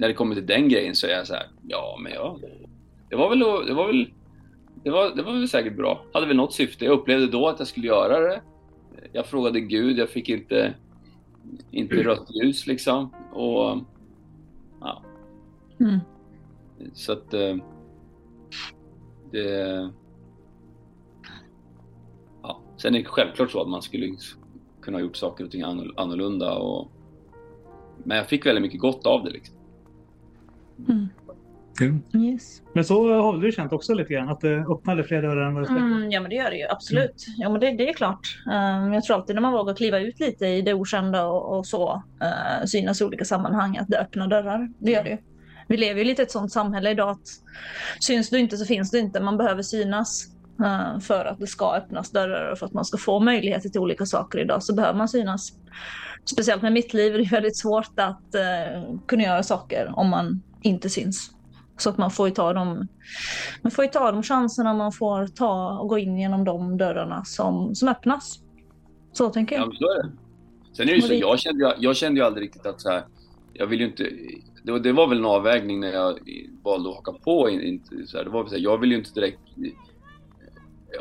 [0.00, 1.46] när det kommer till den grejen så är jag så här.
[1.68, 2.38] Ja, men ja,
[3.08, 4.10] det var väl, det var väl,
[4.84, 6.04] det var, det var väl säkert bra.
[6.12, 6.84] Hade väl något syfte.
[6.84, 8.42] Jag upplevde då att jag skulle göra det.
[9.12, 10.74] Jag frågade Gud, jag fick inte,
[11.70, 13.10] inte rött ljus liksom.
[13.32, 13.78] Och
[14.80, 15.02] ja,
[15.80, 15.98] Mm.
[16.92, 17.56] så att eh,
[19.30, 19.90] det...
[22.42, 22.60] Ja.
[22.76, 24.16] Sen är det självklart så att man skulle
[24.82, 26.54] kunna ha gjort saker och ting annorl- annorlunda.
[26.58, 26.90] Och...
[28.04, 29.30] Men jag fick väldigt mycket gott av det.
[29.30, 29.56] Liksom.
[32.14, 32.62] Yes.
[32.74, 35.62] Men så har du känt också lite grann, att det öppnade fler dörrar än vad
[35.62, 35.82] det stängde?
[35.82, 37.26] Mm, ja men det gör det ju absolut.
[37.36, 38.42] Ja men det, det är klart.
[38.46, 41.66] Um, jag tror alltid när man vågar kliva ut lite i det okända och, och
[41.66, 44.70] så, uh, synas i olika sammanhang, att det öppnar dörrar.
[44.78, 45.18] Det gör det ju.
[45.68, 47.28] Vi lever ju lite i ett sånt samhälle idag att
[48.00, 49.20] syns du inte så finns du inte.
[49.20, 50.26] Man behöver synas
[50.64, 53.80] eh, för att det ska öppnas dörrar och för att man ska få möjligheter till
[53.80, 55.52] olika saker idag så behöver man synas.
[56.24, 60.42] Speciellt med mitt liv är det väldigt svårt att eh, kunna göra saker om man
[60.62, 61.30] inte syns.
[61.76, 62.88] Så att man får ju ta de,
[63.62, 67.24] man får ju ta de chanserna man får ta och gå in genom de dörrarna
[67.24, 68.38] som, som öppnas.
[69.12, 69.68] Så tänker Ja, jag.
[69.68, 70.10] men så är det.
[70.76, 72.90] Sen är det ju så, jag kände, ju- jag kände ju aldrig riktigt att så
[72.90, 73.04] här,
[73.52, 74.10] jag vill ju inte,
[74.64, 76.18] det var, det var väl en avvägning när jag
[76.62, 77.50] valde att haka på.
[77.50, 79.38] in- Inte, så här, det var så här, jag vill ju inte direkt,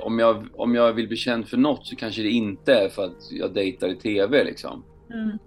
[0.01, 3.05] om jag, om jag vill bli känd för något så kanske det inte är för
[3.05, 4.83] att jag dejtar i TV liksom.
[5.13, 5.37] Mm.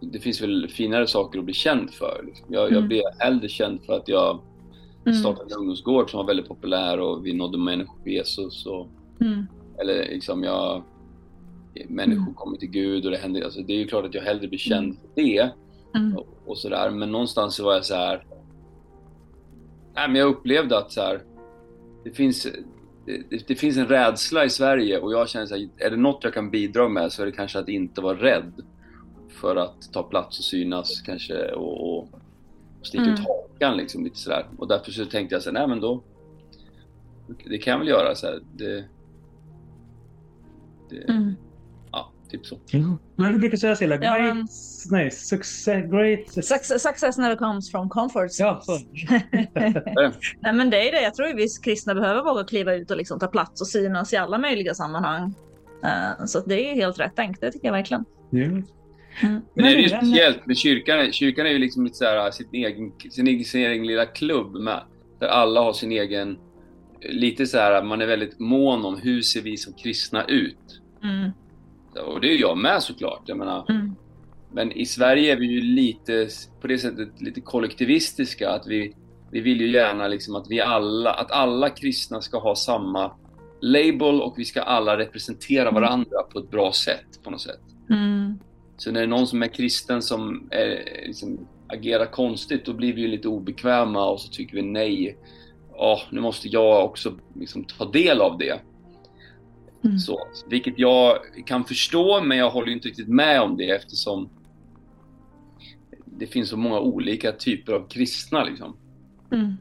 [0.00, 2.22] Det finns väl finare saker att bli känd för.
[2.26, 2.46] Liksom.
[2.54, 2.88] Jag, jag Mm.
[2.88, 4.40] blev hellre känd för att jag
[5.06, 5.18] Mm.
[5.18, 8.66] startade en ungdomsgård som var väldigt populär och vi nådde människor på Jesus.
[8.66, 8.88] Och,
[9.20, 9.46] Mm.
[9.80, 10.82] eller liksom jag...
[11.88, 12.34] Människor Mm.
[12.34, 13.42] kommer till Gud och det händer...
[13.44, 15.50] Alltså det är ju klart att jag hellre blir känd för det
[15.94, 16.16] Mm.
[16.16, 16.90] och, och sådär.
[16.90, 18.24] Men någonstans så var jag så här...
[19.94, 21.22] Nej, men jag upplevde att så här...
[22.04, 22.46] Det finns...
[23.06, 25.96] Det, det, det finns en rädsla i Sverige och jag känner så här, är det
[25.96, 28.52] något jag kan bidra med så är det kanske att inte vara rädd
[29.28, 32.08] för att ta plats och synas kanske och, och
[32.82, 33.24] sticka ut Mm.
[33.26, 34.46] hakan liksom lite sådär.
[34.58, 36.02] Och därför så tänkte jag så här, nej men då...
[37.44, 38.40] Det kan jag väl göra så här.
[38.56, 38.84] Det,
[40.90, 41.34] det, Mm.
[41.92, 42.58] Ja, typ så.
[43.16, 44.48] Men du brukar säga Silla, Ja, great, men-
[44.90, 46.44] nej, success, great...
[46.44, 48.30] Success, success never comes from comfort.
[48.38, 48.72] Ja, så.
[50.40, 51.02] Nej men det är det.
[51.02, 54.12] Jag tror att vi kristna behöver våga kliva ut och liksom ta plats och synas
[54.12, 55.34] i alla möjliga sammanhang.
[55.84, 58.04] Eh, så det är helt rätt tänkt, det tycker jag verkligen.
[58.30, 58.46] Ja.
[59.22, 59.40] Mm.
[59.54, 61.12] Men det är ju speciellt med kyrkan.
[61.12, 64.54] Kyrkan är ju liksom lite så här, sin, egen, sin, egen, sin egen lilla klubb
[64.54, 64.82] med.
[65.20, 66.38] Där alla har sin egen
[67.00, 70.80] lite så här, man är väldigt mån om hur ser vi som kristna ut?
[71.02, 71.30] Mm.
[72.06, 73.22] Och det är jag med såklart.
[73.26, 73.94] Jag menar, Mm.
[74.52, 76.28] men i Sverige är vi ju lite,
[76.60, 78.50] på det sättet, lite kollektivistiska.
[78.50, 78.94] Att vi,
[79.30, 83.12] vi vill ju gärna liksom att vi alla, att alla kristna ska ha samma
[83.60, 87.60] label och vi ska alla representera varandra på ett bra sätt på något sätt.
[87.90, 88.38] Mm.
[88.76, 92.92] Så när det är någon som är kristen som är, liksom, agerar konstigt, då blir
[92.94, 95.18] vi ju lite obekväma och så tycker vi nej.
[95.72, 98.60] Ja, nu måste jag också liksom, ta del av det.
[99.84, 99.98] Mm.
[99.98, 100.18] Så,
[100.50, 104.28] vilket jag kan förstå, men jag håller ju inte riktigt med om det eftersom
[106.04, 108.44] det finns så många olika typer av kristna.
[108.44, 108.76] Liksom.
[109.32, 109.52] Mm.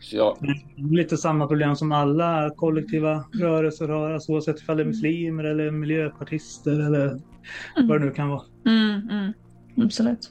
[0.00, 0.36] Så jag,
[0.76, 5.70] Lite samma problem som alla kollektiva rörelser har, alltså oavsett om det är muslimer eller
[5.70, 7.20] miljöpartister eller
[7.76, 8.42] vad det nu kan vara.
[8.66, 9.08] Mm.
[9.10, 9.32] Mm.
[9.84, 10.30] Absolut.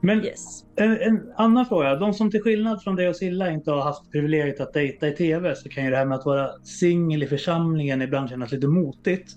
[0.00, 0.64] Men Yes.
[0.76, 1.96] en, en annan fråga.
[1.96, 5.12] De som till skillnad från dig och Silla inte har haft privilegiet att dejta i
[5.12, 8.66] tv så kan ju det här med att vara singel i församlingen ibland kännas lite
[8.66, 9.36] motigt.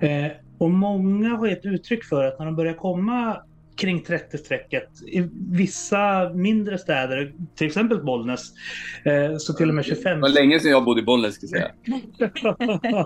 [0.00, 0.26] Eh,
[0.58, 3.36] och många har gett uttryck för att när de börjar komma
[3.76, 8.52] kring 30-strecket i vissa mindre städer, till exempel Bollnäs,
[9.04, 11.46] eh, så till och med 25 det var länge sedan jag bodde i Bollnäs, ska
[11.46, 11.70] jag säga.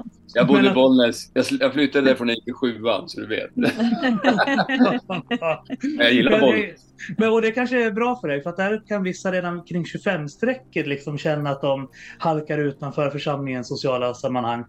[0.34, 1.30] Jag bodde i Bollnäs.
[1.60, 3.50] Jag, flyttade därifrån när jag gick i sjuan, så du vet.
[5.98, 6.80] Jag gillar Bollnäs.
[7.18, 9.84] men, och det kanske är bra för dig, för att där kan vissa redan kring
[9.84, 14.64] 25-strecket liksom känna att de halkar utanför församlingens sociala sammanhang.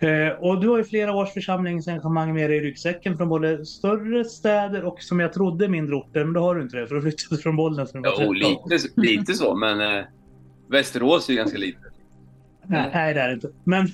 [0.00, 4.24] Eh, och du har ju flera års församlingsengagemang med dig i ryggsäcken från både större
[4.24, 7.02] städer och som jag trodde mindre orter, men då har du inte det för du
[7.02, 8.70] flyttade från Bollnäs när du var Jo, 13.
[8.70, 10.04] lite, lite så, men eh,
[10.68, 11.92] Västerås är ju ganska litet.
[12.66, 13.50] Nej, det är det inte.
[13.64, 13.88] Men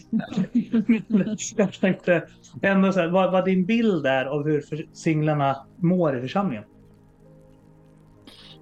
[1.57, 2.29] jag tänkte
[2.63, 6.65] ändå så här, vad, vad din bild är av hur för, singlarna mår i församlingen.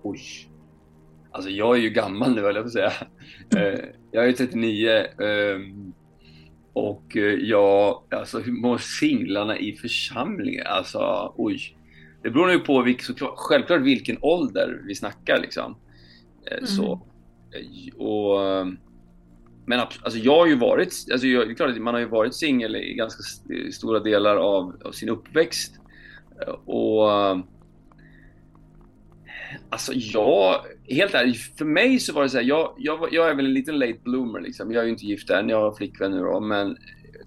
[0.02, 0.20] Oj.
[1.30, 2.92] Alltså jag är ju gammal nu, höll jag på att säga.
[3.56, 5.04] Eh, jag är 39.
[6.76, 10.66] Ehm, och eh, jag, alltså hur mår singlarna i församlingen?
[10.66, 11.76] Alltså, oj.
[12.22, 15.76] Det beror ju på vilk, såklart, självklart vilken ålder vi snackar liksom.
[16.50, 16.92] Eh, Så.
[17.52, 18.66] Eh, Och, eh,
[19.66, 22.08] men alltså jag har ju varit, alltså jag, det är klart att man har ju
[22.08, 25.80] varit singel i ganska st- stora delar av, av sin uppväxt.
[26.64, 27.38] Och eh,
[29.70, 33.34] Alltså jag, helt ärligt, för mig så var det så här, jag, jag, jag är
[33.34, 34.72] väl en liten late bloomer liksom.
[34.72, 36.76] Jag är ju inte gift än, jag har flickvän nu då, men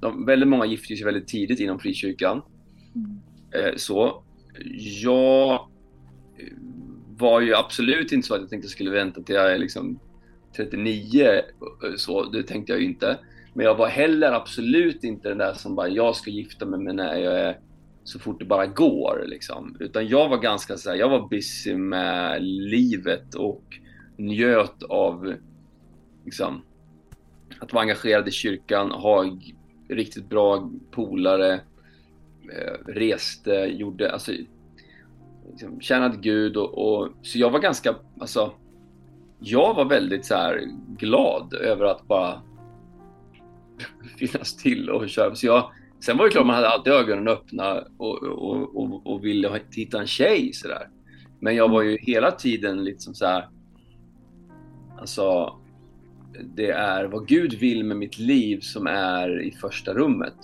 [0.01, 2.41] de, väldigt många gifte sig väldigt tidigt inom frikyrkan.
[3.55, 4.23] Eh, så.
[5.03, 5.59] Jag eh,
[7.17, 9.99] var ju absolut inte så att jag tänkte jag skulle vänta till jag är liksom
[10.55, 11.41] 39, eh,
[11.95, 13.19] så, det tänkte jag ju inte.
[13.53, 17.15] Men jag var heller absolut inte den där som bara, jag ska gifta mig när
[17.15, 17.59] jag är
[18.09, 19.23] så fort det bara går.
[19.27, 19.77] Liksom.
[19.79, 23.63] Utan jag var ganska så här, jag var busy med livet och
[24.17, 25.33] njöt av
[26.25, 26.61] liksom,
[27.59, 29.37] att vara engagerad i kyrkan, ha
[29.89, 31.53] riktigt bra polare,
[32.53, 34.31] eh, reste, gjorde, alltså
[35.51, 38.53] liksom, tjänade Gud och, och så jag var ganska, alltså
[39.39, 40.61] jag var väldigt så här
[40.97, 42.41] glad över att bara
[44.17, 45.35] finnas till och köra.
[45.35, 49.25] Så jag, sen var det klart man hade alltid ögonen öppna och, och, och, och
[49.25, 50.89] ville hitta en tjej sådär.
[51.39, 53.49] Men jag var ju hela tiden liksom så här.
[54.99, 55.55] Alltså,
[56.55, 60.35] det är vad Gud vill med mitt liv som är i första rummet.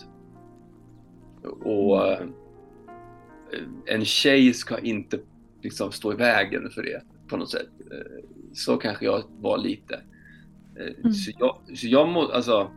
[1.62, 2.28] Och eh,
[3.86, 5.20] en tjej ska inte
[5.62, 7.70] liksom stå i vägen för det på något sätt.
[7.92, 9.96] Eh, Så kanske jag var lite.
[9.96, 10.02] Eh,
[11.00, 11.14] Mm.
[11.14, 12.72] Så jag, så jag må, alltså,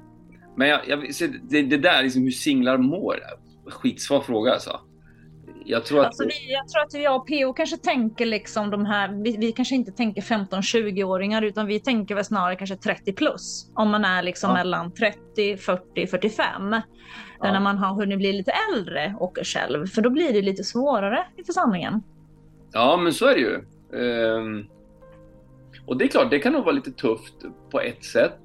[0.59, 1.01] men jag, jag,
[1.43, 3.21] det, det där liksom hur singlar mår,
[3.67, 4.81] skitsvår fråga alltså.
[5.65, 6.07] Jag tror att...
[6.07, 9.53] Alltså vi, jag tror att jag och PO kanske tänker liksom de här, vi, vi
[9.53, 13.71] kanske inte tänker 15-20-åringar utan vi tänker väl snarare kanske 30 plus.
[13.75, 14.55] Om man är liksom Ja.
[14.55, 16.73] mellan 30, 40, 45.
[17.41, 17.53] Ja.
[17.53, 19.87] När man har hunnit bli lite äldre och själv.
[19.87, 22.03] För då blir det lite svårare i församlingen.
[22.73, 23.55] Ja, men så är det ju.
[24.03, 24.67] Ehm,
[25.87, 27.35] och det är klart, det kan nog vara lite tufft
[27.71, 28.39] på ett sätt.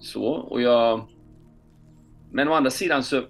[0.00, 1.08] Så, och jag...
[2.32, 3.22] Men å andra sidan så,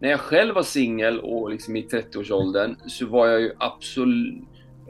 [0.00, 4.42] när jag själv var singel och liksom i 30-årsåldern så var jag ju absolut...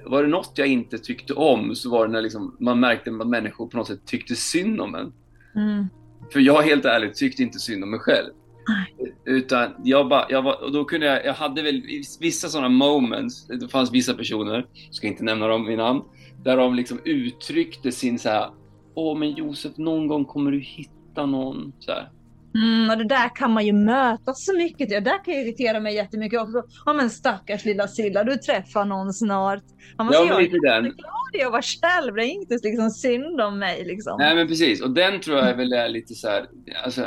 [0.05, 3.29] Var det något jag inte tyckte om så var det när liksom man märkte att
[3.29, 5.13] människor på något sätt tyckte synd om en.
[5.55, 5.87] Mm.
[6.33, 8.31] För jag helt ärligt tyckte inte synd om mig själv.
[9.25, 11.83] Utan jag bara, jag var, och då kunde jag, jag hade väl
[12.21, 16.03] vissa sådana moments, det fanns vissa personer, ska inte nämna dem vid namn,
[16.43, 18.51] där de liksom uttryckte sin så här,
[18.95, 21.73] åh men Josef, någon gång kommer du hitta någon.
[21.79, 22.11] Så här.
[22.57, 24.89] Mm, och det där kan man ju möta så mycket.
[24.89, 26.63] Det där kan irritera mig jättemycket också.
[26.87, 29.63] Ja men stackars lilla Silla, du träffar någon snart.
[29.99, 30.83] Ja, men ju lite den.
[30.83, 32.15] glad i att vara själv.
[32.15, 34.17] Det är inte liksom synd om mig liksom.
[34.19, 36.47] Nej men precis, och den tror jag väl är lite så här,
[36.85, 37.03] alltså,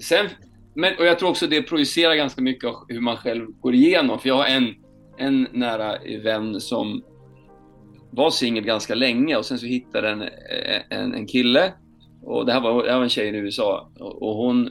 [0.00, 0.26] sen,
[0.74, 4.18] men, och jag tror också det projicerar ganska mycket av hur man själv går igenom.
[4.18, 4.74] För jag har en,
[5.18, 7.02] en nära vän som
[8.10, 10.22] var singel ganska länge och sen så hittade en,
[10.90, 11.72] en, en kille.
[12.24, 13.90] Och det här, var, det här var en tjej i USA.
[14.00, 14.70] Och, och hon,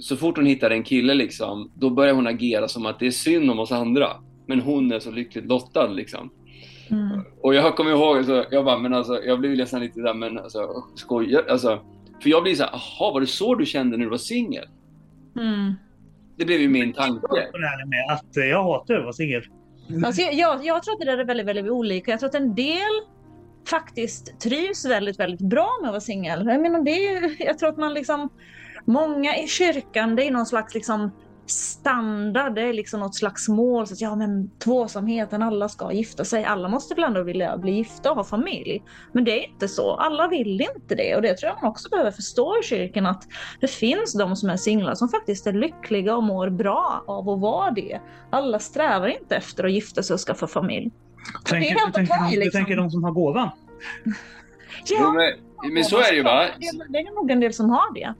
[0.00, 3.10] så fort hon hittade en kille liksom, då börjar hon agera som att det är
[3.10, 4.08] synd om oss andra.
[4.46, 6.30] Men hon är så lyckligt lottad liksom.
[6.90, 7.20] Mm.
[7.40, 10.38] Och jag kommer ihåg, alltså, jag bara, men alltså, jag blev nästan lite där, men
[10.38, 11.80] alltså, skojar, alltså.
[12.22, 14.64] För jag blir så här, jaha, var det så du kände när du var singel?
[15.36, 15.74] Mm.
[16.36, 17.26] Det blev ju min tanke.
[17.30, 19.42] Jag eh, jag hatar att vara singel.
[20.04, 22.10] Alltså, jag, jag, jag tror att det där är väldigt, väldigt olika.
[22.10, 22.92] Jag tror att en del
[23.68, 26.46] faktiskt trivs väldigt, väldigt bra med att vara singel.
[26.46, 28.28] Jag menar, det är ju, jag tror att man liksom,
[28.84, 31.10] många i kyrkan, det är någon slags liksom
[31.46, 33.86] standard, det är liksom något slags mål.
[33.86, 36.44] Så att, ja men tvåsamheten, alla ska gifta sig.
[36.44, 38.82] Alla måste väl ändå vilja bli gifta och ha familj.
[39.12, 39.94] Men det är inte så.
[39.94, 41.16] Alla vill inte det.
[41.16, 43.24] Och det tror jag man också behöver förstå i kyrkan att
[43.60, 47.40] det finns de som är singlar som faktiskt är lyckliga och mår bra av att
[47.40, 48.00] vara det.
[48.30, 50.90] Alla strävar inte efter att gifta sig och skaffa familj.
[51.44, 52.58] Tänker, det är helt du, tänker, okej, du liksom.
[52.58, 53.50] tänker de som har gåvan?
[54.86, 56.48] Jo, men, men så är det ju va?
[56.58, 58.14] Det är, det är nog en del som har det.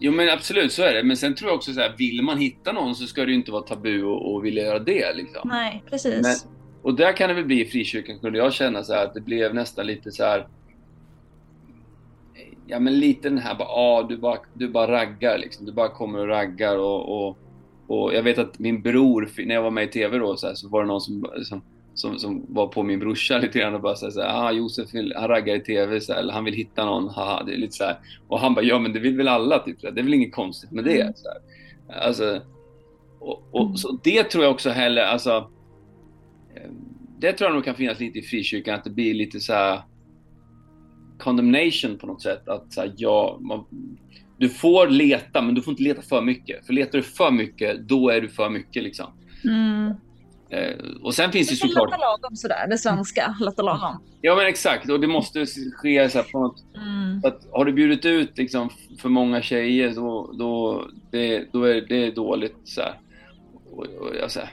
[0.00, 1.02] Jo men absolut, så är det.
[1.02, 3.36] Men sen tror jag också så här, vill man hitta någon så ska det ju
[3.36, 5.48] inte vara tabu och, och vilja göra det liksom.
[5.48, 6.22] Nej, precis.
[6.22, 6.34] Men,
[6.82, 9.20] och där kan det väl bli i frikyrkan kunde jag känna så här, att det
[9.20, 10.48] blev nästan lite så här.
[12.66, 15.66] Ja men lite den här bara, ah, du bara, du bara raggar liksom.
[15.66, 17.38] Du bara kommer och raggar och, och,
[17.86, 20.54] och jag vet att min bror, när jag var med i TV då så, här,
[20.54, 21.62] så var det någon som, som,
[21.94, 24.52] som, som var på min brorsa lite grann och bara så här, så här ah
[24.52, 27.56] Josef vill, han raggar i TV så eller han vill hitta någon, haha, det är
[27.56, 27.96] lite så här.
[28.28, 30.70] Och han bara, ja men det vill väl alla typ, det är väl inget konstigt
[30.70, 31.00] med det.
[31.00, 31.14] Mm.
[31.16, 31.38] Så här.
[32.06, 32.40] Alltså,
[33.20, 33.76] och, och Mm.
[33.76, 35.50] så det tror jag också heller, alltså
[36.56, 36.70] eh,
[37.18, 39.82] det tror jag nog kan finnas lite i frikyrkan, att det blir lite så här
[41.18, 42.48] condemnation på något sätt.
[42.48, 43.64] Att så här, ja, man,
[44.38, 46.66] du får leta, men du får inte leta för mycket.
[46.66, 49.06] För letar du för mycket, då är du för mycket liksom.
[49.44, 49.94] Mm.
[50.54, 51.90] Eh, och sen finns det Det såklart...
[51.90, 53.36] lätta lagom sådär, det svenska.
[53.40, 54.02] Lätta lagom.
[54.20, 56.64] Ja men exakt, och det måste ske så här på något...
[56.76, 57.20] Mm.
[57.24, 62.10] Att har du bjudit ut liksom för många tjejer, då, då, det, då är det
[62.10, 62.56] dåligt.
[62.64, 62.82] Så.
[63.70, 64.52] Och, och, jag, så här.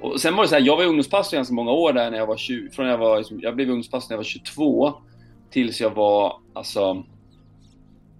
[0.00, 2.26] och sen var det så här, jag var ungdomspastor ganska många år där när jag
[2.26, 4.94] var 20, från jag var, liksom, jag blev ungdomspastor när jag var 22
[5.50, 7.04] tills jag var, alltså,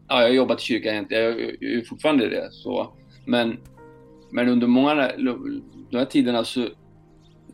[0.09, 2.93] ja jag har jobbat i kyrkan jag är fortfarande det så,
[3.25, 3.59] men,
[4.31, 5.11] men under många
[5.91, 6.69] de här tiderna så,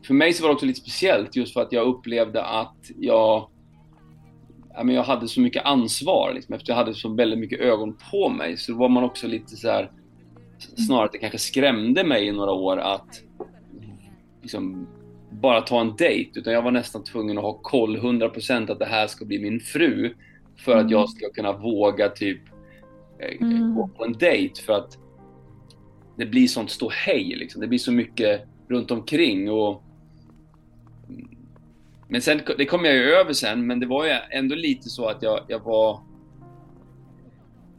[0.06, 3.48] för mig så var det också lite speciellt just för att jag upplevde att jag
[4.74, 7.96] ja, men jag hade så mycket ansvar liksom, efter jag hade så väldigt mycket ögon
[8.10, 9.90] på mig så var man också lite så här
[10.86, 13.22] snarare att det kanske skrämde mig i några år att
[14.42, 14.86] liksom,
[15.30, 18.86] bara ta en dejt utan jag var nästan tvungen att ha koll 100% att det
[18.86, 20.14] här ska bli min fru
[20.56, 20.92] för att Mm.
[20.92, 22.40] jag ska kunna våga typ
[23.18, 23.74] eh, Mm.
[23.74, 24.98] gå på en dejt för att
[26.22, 27.60] det blir sånt ståhej liksom.
[27.60, 29.82] Det blir så mycket runt omkring och
[32.08, 35.06] men sen, det kom jag ju över sen, men det var ju ändå lite så
[35.06, 36.00] att jag, jag var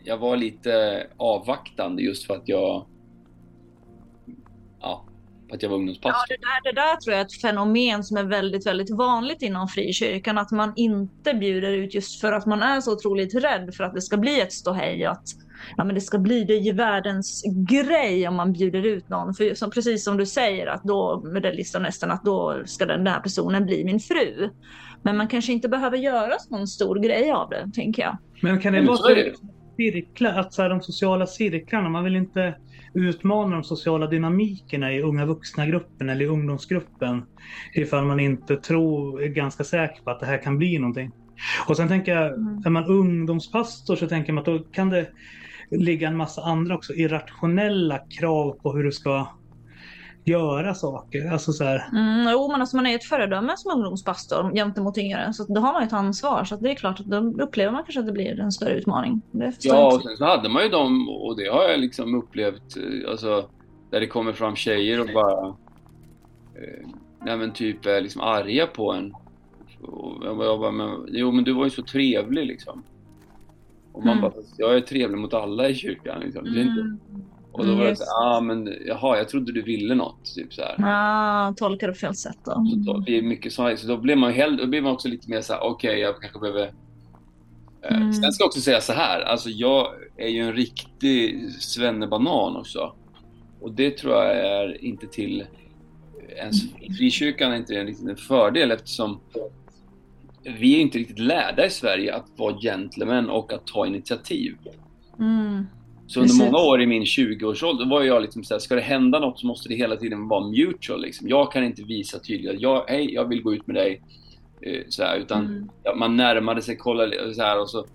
[0.03, 2.85] jag var lite avvaktande just för att jag
[4.81, 5.05] ja,
[5.49, 6.27] för att jag var Ja, ungdomspastor.
[6.27, 9.67] det där, det där tror jag är ett fenomen som är väldigt, väldigt vanligt inom
[9.67, 10.37] frikyrkan.
[10.37, 13.93] Att man inte bjuder ut just för att man är så otroligt rädd för att
[13.93, 15.05] det ska bli ett ståhej.
[15.05, 15.27] Att
[15.77, 19.33] ja, men det ska bli det är ju världens grej om man bjuder ut någon.
[19.33, 22.85] För som, precis som du säger, att då med den listan nästan att då ska
[22.85, 24.49] den där personen bli min fru.
[25.03, 28.17] Men man kanske inte behöver göra sån stor grej av det, tänker jag.
[28.41, 29.15] Men kan det vara så
[29.77, 32.55] cirklar, att så här, de sociala cirklarna, man vill inte
[32.93, 37.23] utmana de sociala dynamikerna i unga vuxna-gruppen eller i ungdomsgruppen
[37.73, 41.11] ifall man inte tror, är ganska säker på att det här kan bli någonting.
[41.67, 42.61] Och sen tänker jag, Mm.
[42.65, 45.07] är man ungdomspastor så tänker man att då kan det
[45.77, 49.27] ligga en massa andra också irrationella krav på hur du ska
[50.25, 51.31] göra saker.
[51.31, 55.33] Alltså så här, Mm, jo, men alltså man är ett föredöme som ungdomspastor gentemot yngre.
[55.33, 56.43] Så då har man ju ett ansvar.
[56.43, 58.73] Så att det är klart att då upplever man kanske att det blir en större
[58.73, 59.21] utmaning.
[59.59, 63.11] Ja, och sen så hade man ju dem, och det har jag liksom upplevt, eh,
[63.11, 63.49] alltså,
[63.91, 65.47] där det kommer fram tjejer och bara,
[66.55, 66.87] eh,
[67.25, 69.13] nej men typ är liksom arga på en.
[69.81, 72.83] Och jag bara men, jo men du var ju så trevlig liksom.
[73.93, 74.21] Och man Mm.
[74.21, 76.45] bara, "Fast jag är trevlig mot alla i kyrkan liksom.
[76.45, 76.81] Är inte...
[76.81, 76.99] Mm.
[77.51, 80.25] Och då var Mm, det så ja ah, men jaha, jag trodde du ville något,
[80.35, 80.75] typ så här.
[80.79, 82.51] Ah, tolkar på fel sätt då.
[82.51, 85.07] Så då blir det mycket så, så då blir man hellre, då blir man också
[85.07, 86.73] lite mer så här: okej jag kanske behöver
[87.81, 88.13] Eh, Mm.
[88.13, 89.87] Sen ska jag också säga så här, alltså jag
[90.17, 92.93] är ju en riktig svennebanan också.
[93.61, 95.45] Och det tror jag är inte till
[96.37, 99.19] ens frikyrkan är inte en riktigt en fördel eftersom
[100.43, 104.55] vi är inte riktigt lärda i Sverige att vara gentlemen och att ta initiativ.
[105.19, 105.65] Mm.
[106.07, 106.51] Så under Precis.
[106.51, 109.69] många år i min 20-årsålder var jag liksom såhär, ska det hända något så måste
[109.69, 111.01] det hela tiden vara mutual.
[111.01, 111.29] Liksom.
[111.29, 114.01] Jag kan inte visa tydligt att jag, hej, jag vill gå ut med dig.
[114.61, 115.99] Eh, så här, utan Mm.
[115.99, 117.85] man närmade sig, kollade så här och så.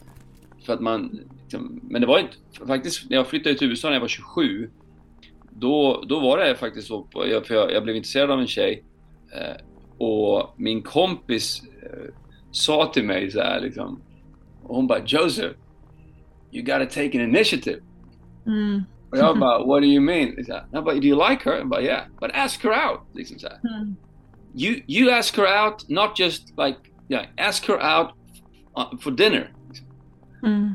[0.67, 3.95] För att man, liksom, men det var inte, faktiskt när jag flyttade till USA när
[3.95, 4.71] jag var 27.
[5.51, 8.83] Då, då var det faktiskt så, för jag, jag blev intresserad av en tjej.
[9.33, 9.57] Eh,
[10.07, 12.15] och min kompis eh,
[12.51, 14.03] sa till mig så här liksom.
[14.63, 15.55] Och hon bara, Joseph,
[16.53, 17.81] you gotta take an initiative.
[18.47, 18.83] Mm.
[19.11, 20.45] Och jag bara, what do you mean?
[20.49, 21.57] Här, Jag bara, do you like her?
[21.57, 22.03] Jag bara, yeah.
[22.21, 23.01] But ask her out.
[23.15, 23.49] Liksom så.
[23.49, 23.97] Mm.
[24.55, 26.79] You, you ask her out, not just like,
[27.09, 28.11] yeah, ask her out
[28.79, 29.53] uh, for dinner.
[30.43, 30.75] Mm.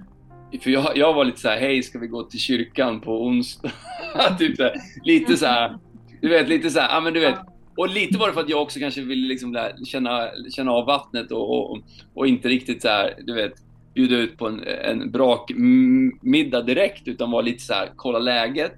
[0.61, 3.71] För jag, jag var lite så här, hej, ska vi gå till kyrkan på onsdag?
[4.39, 5.77] typ så här, lite så här,
[6.21, 7.39] du vet, lite så här, ja men du vet.
[7.77, 10.85] Och lite var det för att jag också kanske ville liksom lära, känna, känna av
[10.85, 11.79] vattnet och, och,
[12.13, 13.53] och inte riktigt så här, du vet,
[13.93, 18.19] bjuda ut på en, en brak mm, middag direkt, utan var lite så här, kolla
[18.19, 18.73] läget.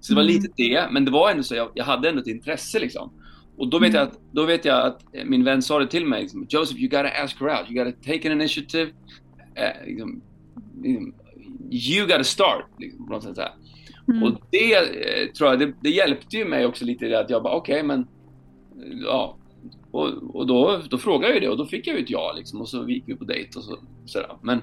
[0.00, 0.34] Så det var Mm.
[0.34, 3.12] lite det, men det var ändå så, jag, jag hade ändå ett intresse liksom.
[3.56, 3.98] Och då vet, Mm.
[3.98, 6.88] jag att, då vet jag att min vän sa det till mig, liksom, Joseph, you
[6.88, 8.90] gotta ask her out, you gotta take an initiative.
[9.54, 10.22] Eh, liksom,
[10.82, 11.14] liksom,
[11.70, 12.64] you gotta start.
[12.78, 13.42] Liksom, på något sätt så.
[14.12, 14.22] Mm.
[14.22, 17.30] Och det eh, tror jag, det, det hjälpte ju mig också lite i det att
[17.30, 18.06] jag bara okej men, eh,
[19.02, 19.36] ja.
[19.90, 22.60] Och, och då, då frågade jag det och då fick jag ju ett ja liksom
[22.60, 24.36] och så gick vi på dejt och så, sådär.
[24.42, 24.62] Men,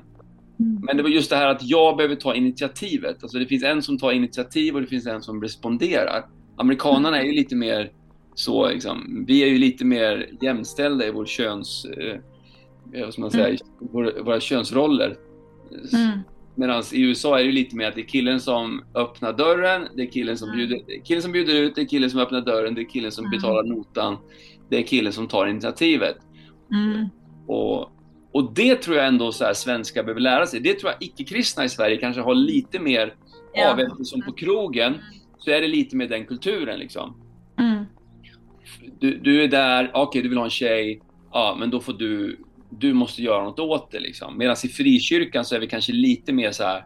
[0.59, 0.81] Mm.
[0.83, 3.23] men det var just det här att jag behöver ta initiativet.
[3.23, 6.25] Alltså det finns en som tar initiativ och det finns en som responderar.
[6.55, 7.91] Amerikanerna är ju lite mer
[8.35, 12.19] så liksom, vi är ju lite mer jämställda i vår köns, eh,
[12.93, 15.15] eh, vad man säga, våra, våra könsroller.
[15.93, 16.19] Mm.
[16.59, 20.01] Medan i USA är det lite mer att det är killen som öppnar dörren, det
[20.01, 20.57] är killen som, Mm.
[20.57, 23.25] bjuder, killen som bjuder ut, det är killen som öppnar dörren, det är killen som
[23.25, 23.31] Mm.
[23.37, 24.17] betalar notan,
[24.69, 26.17] det är killen som tar initiativet.
[26.73, 27.05] Mm.
[27.47, 27.91] Och,
[28.31, 30.59] och det tror jag ändå så här svenskar behöver lära sig.
[30.59, 33.13] Det tror jag icke-kristna i Sverige kanske har lite mer
[33.53, 33.71] Ja.
[33.71, 34.93] av eftersom på krogen
[35.37, 37.15] så är det lite med den kulturen liksom.
[37.59, 37.83] Mm.
[38.99, 41.01] Du, du är där, okej du vill ha en tjej,
[41.31, 42.37] ja men då får du,
[42.69, 44.37] du måste göra något åt det liksom.
[44.37, 46.85] Medan i frikyrkan så är vi kanske lite mer så här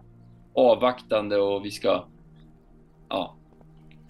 [0.56, 2.08] avvaktande och vi ska,
[3.10, 3.38] ja.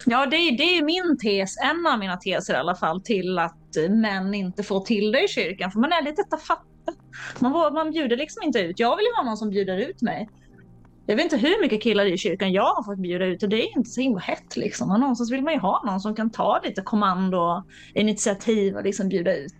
[0.06, 3.38] Ja, det är, det är min tes, en av mina teser i alla fall, till
[3.38, 5.70] att eh, män inte får till det i kyrkan.
[5.70, 6.66] För man är lite tafatt.
[7.38, 8.78] Man, man bjuder liksom inte ut.
[8.78, 10.28] Jag vill ju ha någon som bjuder ut mig.
[11.06, 13.62] Jag vet inte hur mycket killar i kyrkan jag har fått bjuda ut och det
[13.62, 14.90] är inte så himla hett liksom.
[14.90, 18.84] Och någonstans vill man ju ha någon som kan ta lite kommando och initiativ och
[18.84, 19.54] liksom bjuda ut.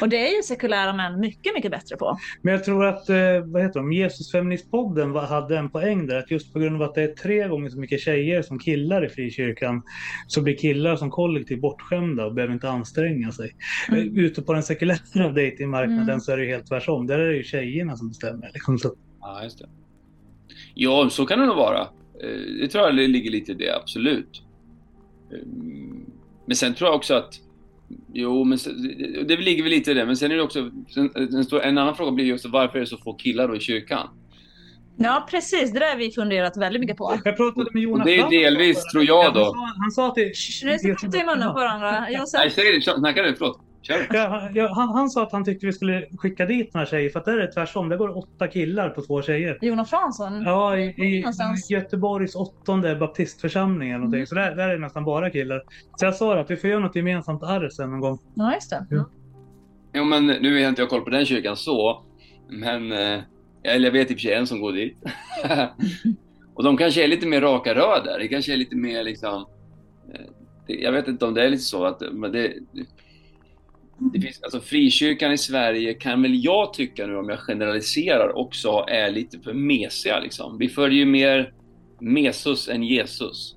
[0.00, 2.18] Och det är ju sekulära män mycket, mycket bättre på.
[2.42, 6.16] Men jag tror att, eh, vad heter de, Jesusfeministpodden hade en poäng där.
[6.18, 9.06] Att just på grund av att det är tre gånger så mycket tjejer som killar
[9.06, 9.82] i frikyrkan
[10.26, 13.50] så blir killar som kollektiv bortskämda och behöver inte anstränga sig.
[13.88, 14.00] Mm.
[14.00, 16.20] Eh, Ute på den sekulära datingmarknaden Mm.
[16.20, 17.06] så är det ju helt tvärtom.
[17.06, 18.50] Där är det ju tjejerna som bestämmer.
[18.54, 18.94] Liksom så.
[19.20, 19.66] Ja, just det.
[20.80, 21.80] Ja, så kan det nog vara.
[21.80, 24.42] Eh, Det tror jag det ligger lite i det, absolut.
[25.32, 26.04] Mm,
[26.46, 27.34] Men sen tror jag också att
[28.12, 28.58] Jo, men
[29.26, 30.06] det ligger väl lite i det.
[30.06, 30.70] Men sen är det också...
[31.14, 33.56] En, stor- en annan fråga blir ju också varför är det så få killar då
[33.56, 34.08] i kyrkan?
[34.96, 35.72] Ja, precis.
[35.72, 37.20] Det där har vi funderat väldigt mycket på.
[37.24, 39.40] Jag pratade med Jonas Och det är delvis, tror jag då.
[39.44, 40.24] Han sa, han sa till...
[40.64, 42.00] Nu ska vi inte i munnen på varandra.
[42.00, 42.52] Nej, Josef?
[42.54, 42.82] säg det.
[42.82, 43.34] Snacka du.
[43.34, 43.60] Förlåt.
[43.88, 47.10] Ja, han- ja, han, han sa att han tyckte vi skulle skicka dit några tjejer
[47.10, 47.88] för att där är det tvärtom.
[47.88, 49.58] Där går åtta killar på två tjejer.
[49.62, 50.42] Jonas Fransson?
[50.42, 51.24] Ja, i, i.
[51.70, 54.18] Göteborgs åttonde baptistförsamling eller någonting.
[54.18, 54.26] Mm.
[54.26, 55.62] Så där, där är det nästan bara killar.
[55.96, 58.18] Så jag sa att vi får göra något gemensamt arr sen någon gång.
[58.34, 58.86] Ja, just det.
[58.90, 59.04] Ja.
[59.94, 62.04] Jo, men nu har inte jag koll på den kyrkan så.
[62.50, 62.92] Men...
[62.92, 63.20] eh,
[63.62, 64.96] Eller jag vet i och för sig en som går dit.
[66.54, 68.18] och de kanske är lite mer raka rör där.
[68.18, 69.46] Det kanske är lite mer liksom...
[70.14, 70.20] eh,
[70.66, 72.02] Jag vet inte om det är lite så att...
[72.12, 72.52] Men det,
[73.98, 78.84] det finns, alltså frikyrkan i Sverige kan väl jag tycka nu om jag generaliserar också
[78.88, 80.58] är lite för mesiga liksom.
[80.58, 81.52] Vi följer ju mer
[82.00, 83.56] Mesus än Jesus.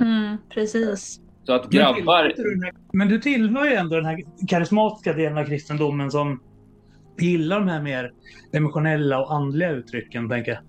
[0.00, 1.20] Mm, precis.
[1.44, 2.24] Så att grabbar...
[2.24, 5.44] Men, tillhör du den här- men du tillhör ju ändå den här karismatiska delen av
[5.44, 6.40] kristendomen som
[7.20, 8.12] gillar de här mer
[8.52, 10.60] emotionella och andliga uttrycken, tänker jag.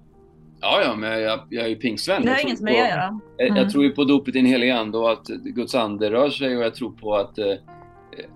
[0.62, 2.22] Ja, ja, men jag, jag är ju pingstvän.
[2.22, 3.20] Det har Jag tror inget med det att göra.
[3.38, 3.64] Jag, Mm.
[3.64, 6.58] jag tror ju på dopet i en helig ande och att Guds ande rör sig
[6.58, 7.46] och jag tror på att, eh,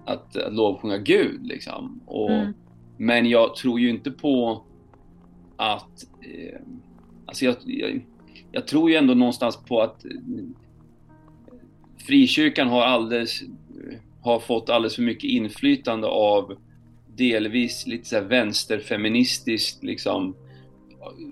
[0.05, 1.47] att, att lovsjunga Gud.
[1.47, 2.01] Liksom.
[2.05, 2.53] Och, Mm.
[2.97, 4.63] Men jag tror ju inte på
[5.57, 6.05] att...
[6.21, 6.59] Eh,
[7.25, 8.05] alltså jag, jag,
[8.51, 10.11] jag tror ju ändå någonstans på att eh,
[11.97, 13.41] frikyrkan har, alldeles,
[14.21, 16.55] har fått alldeles för mycket inflytande av
[17.15, 20.35] delvis lite så här vänsterfeministiskt liksom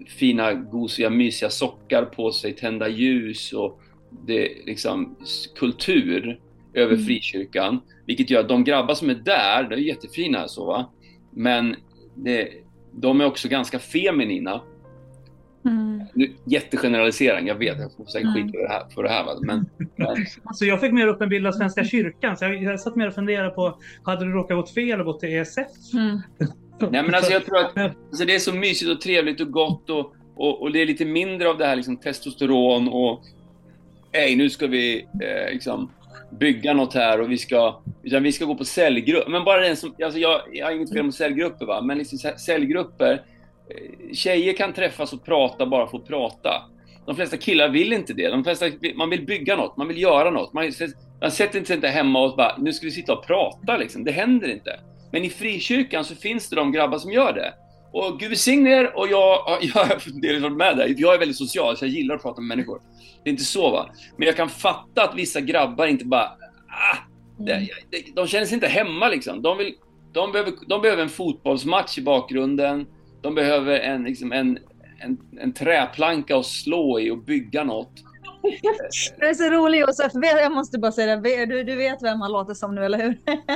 [0.07, 3.81] fina, gosiga, mysiga sockar på sig, tända ljus och
[4.25, 5.15] det liksom
[5.55, 6.39] kultur
[6.73, 7.05] över Mm.
[7.05, 7.81] frikyrkan.
[8.05, 10.89] Vilket gör att de grabbar som är där, de är jättefina så va.
[11.31, 11.75] Men
[12.15, 12.49] det,
[12.91, 14.61] de är också ganska feminina.
[15.65, 16.01] Mm.
[16.13, 18.43] Nu, jättegeneralisering, jag vet, jag får säkert Mm.
[18.43, 18.89] skit för det här.
[18.89, 19.31] För det här va?
[19.41, 20.07] Men, men
[20.43, 23.07] Alltså jag fick mer upp en bild av Svenska kyrkan, så jag, jag satt mer
[23.07, 25.67] och funderade på, hade du råkat gått fel och gått till ESF?
[25.93, 26.19] Mm.
[26.91, 27.77] Nej men alltså jag tror att
[28.09, 31.05] alltså, det är så mysigt och trevligt och gott och, och, och det är lite
[31.05, 33.23] mindre av det här liksom testosteron och
[34.11, 35.91] Hej, nu ska vi eh, liksom
[36.31, 39.31] bygga något här och vi ska, utan vi ska gå på säljgrupper.
[39.31, 42.19] Men bara den som, alltså jag, jag har inget fel med cellgrupper va, men liksom
[42.37, 43.21] cellgrupper.
[43.69, 46.63] Eh, tjejer kan träffas och prata bara för att prata.
[47.05, 48.29] De flesta killar vill inte det.
[48.29, 48.65] De flesta,
[48.95, 50.53] man vill bygga något, man vill göra något.
[50.53, 50.71] Man,
[51.21, 54.03] man sätter sig inte hemma och bara, nu ska vi sitta och prata liksom.
[54.03, 54.79] Det händer inte.
[55.11, 57.53] Men i frikyrkan så finns det de grabbar som gör det.
[57.93, 60.95] Och Gud välsigne er och jag, jag varit med där.
[60.97, 62.81] Jag är väldigt social så jag gillar att prata med människor.
[63.23, 63.89] Det är inte så va.
[64.17, 66.31] Men jag kan fatta att vissa grabbar inte bara,
[66.67, 66.97] ah,
[67.37, 69.41] det, det, de känner sig inte hemma liksom.
[69.41, 69.73] De, vill,
[70.13, 72.85] de, behöver, de behöver en fotbollsmatch i bakgrunden.
[73.21, 74.59] De behöver en, liksom en,
[74.99, 77.91] en, en träplanka att slå i och bygga något.
[79.19, 80.11] Du är så rolig Josef.
[80.13, 81.45] Jag måste bara säga det.
[81.45, 83.09] Du, du vet vem han låter som nu, eller hur?
[83.25, 83.55] Det Ja,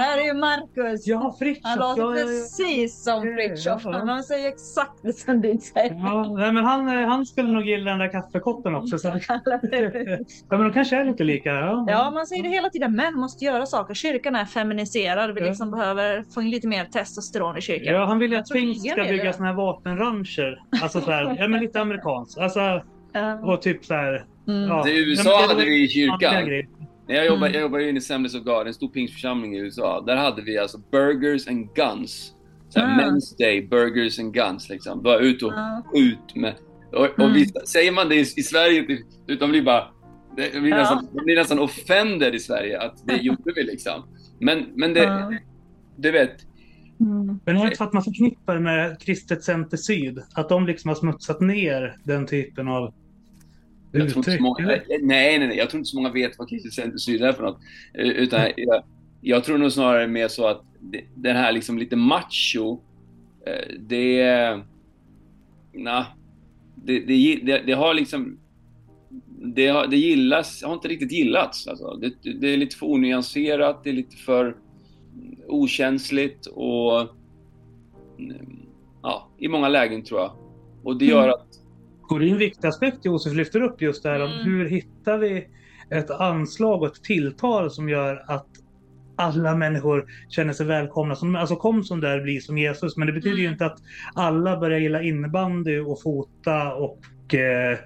[0.00, 1.06] här är ju Marcus.
[1.06, 1.64] ja Fritiof.
[1.64, 3.82] Han låter ja, precis som Fritiof.
[3.84, 3.92] ja.
[4.06, 5.94] Han säger exakt det som du säger.
[5.94, 8.98] Ja, nej, men han, eh, han skulle nog gilla den där kaffekoppen också.
[8.98, 9.08] Så.
[10.50, 11.50] Ja, men de kanske är lite lika.
[11.50, 12.94] Ja, Ja, man säger det hela tiden.
[12.96, 13.94] Män måste göra saker.
[13.94, 15.34] Kyrkan är feminiserad.
[15.34, 17.94] Vi liksom behöver få in lite mer testosteron i kyrkan.
[17.94, 19.32] Ja, han vill ju att ingen ska bygga det.
[19.32, 20.58] såna här vapenrancher.
[20.82, 22.38] Alltså så här, ja men lite amerikanskt.
[22.38, 22.82] Alltså.
[23.42, 24.26] Och typ så här.
[24.48, 24.62] Mm.
[24.68, 24.88] Ja.
[24.88, 26.44] I USA hade vi i kyrkan.
[27.08, 27.52] När jag jobbade, Mm.
[27.54, 30.02] jag jobbade ju i Assemblies of God, en stor pingstförsamling i USA.
[30.06, 32.32] Där hade vi alltså burgers and guns.
[32.68, 33.02] Så här, Ah.
[33.10, 35.02] Men's Day, burgers and guns liksom.
[35.02, 35.82] Bara ut och Ja.
[35.92, 36.54] skjut med...
[36.92, 37.44] Och, och Mm.
[37.66, 38.86] säger man det i, i Sverige,
[39.26, 39.84] det- de blir bara...
[40.36, 40.76] De blir, Ja.
[40.76, 44.02] nästan, de blir nästan offended i Sverige att det gjorde vi liksom.
[44.40, 45.32] Men, men det, Ja.
[45.96, 46.30] du vet,
[47.00, 47.40] Mm.
[47.44, 50.18] Men är det inte för att man förknippar med Kristet Center Syd?
[50.34, 52.94] Att de liksom har smutsat ner den typen av
[53.92, 56.48] jag tror inte så många, nej, nej, nej, jag tror inte så många vet vad
[56.48, 57.58] Kristet Center Syd är för något.
[57.94, 58.82] Eh, Utan jag,
[59.20, 62.78] jag tror nog snarare mer så att det, den här liksom lite macho,
[63.46, 64.62] eh, det...
[65.72, 66.04] Nah,
[66.74, 68.38] det, det, det, det har liksom...
[69.54, 71.68] Det, har, det gillas, har inte riktigt gillats.
[71.68, 71.94] Alltså.
[72.00, 74.56] Det, det är lite för onyanserat, det är lite för
[75.46, 77.00] okänsligt och...
[78.18, 78.58] mm,
[79.02, 80.32] Ja, i många lägen tror jag.
[80.82, 81.34] Och det gör Mm.
[81.34, 81.46] att
[82.10, 84.44] Och det är en viktig aspekt Josef lyfter upp just det här om Mm.
[84.44, 85.46] hur hittar vi
[85.90, 88.46] ett anslag och ett tilltal som gör att
[89.16, 91.14] alla människor känner sig välkomna.
[91.16, 92.96] Som, alltså kom som där, bli som Jesus.
[92.96, 93.52] Men det betyder ju Mm.
[93.52, 93.78] inte att
[94.14, 96.98] alla börjar gilla innebandy och fota och
[97.34, 97.78] eh,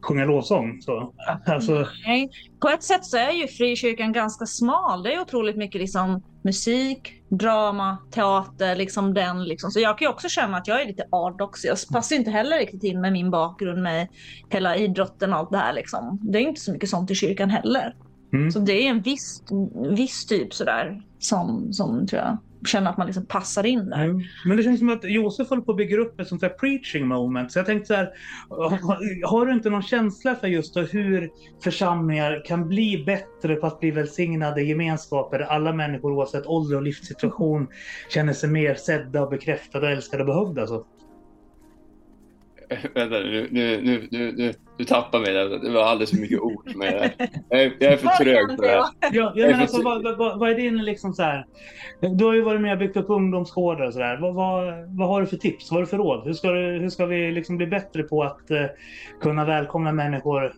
[0.00, 0.82] sjunga lovsång.
[0.82, 1.14] Så.
[1.46, 2.30] Alltså, Nej,
[2.60, 5.02] på ett sätt så är ju frikyrkan ganska smal.
[5.02, 9.70] Det är otroligt mycket liksom musik, drama, teater, liksom den liksom.
[9.70, 11.64] Så jag kan ju också känna att jag är lite ardox.
[11.64, 14.08] Jag passar inte heller riktigt in med min bakgrund med
[14.48, 16.18] hela idrotten och allt det här liksom.
[16.22, 17.94] Det är inte så mycket sånt i kyrkan heller.
[18.32, 18.50] Mm.
[18.50, 19.42] Så det är en viss,
[19.90, 24.04] viss typ sådär som, som tror jag Känna att man liksom passar in där.
[24.04, 24.20] Mm.
[24.44, 27.06] Men det känns som att Josef håller på att bygga upp ett sånt där preaching
[27.06, 27.52] moment.
[27.52, 28.10] Så jag tänkte så här,
[29.26, 31.30] har- du inte någon känsla för just då hur
[31.64, 36.82] församlingar kan bli bättre på att bli välsignade gemenskaper där alla människor oavsett ålder och
[36.82, 37.66] livssituation
[38.08, 40.66] känner sig mer sedda och bekräftade, älskade och behövda?
[40.66, 40.84] Så.
[42.94, 45.48] Vänta nu, nu, nu, nu, nu, du tappar mig där.
[45.48, 46.76] Det var alldeles för mycket ord.
[46.76, 47.30] Med det här.
[47.48, 48.84] jag, är, jag är för trög för det här.
[49.12, 51.46] Ja, ja, men alltså, vad, vad, vad är din liksom så här?
[52.00, 54.18] Du har ju varit med och byggt upp ungdomsgårdar och sådär.
[54.20, 55.70] Vad, vad, vad har du för tips?
[55.70, 56.26] Vad har du för råd?
[56.26, 58.66] Hur ska, du, hur ska vi liksom bli bättre på att eh,
[59.20, 60.52] kunna välkomna människor,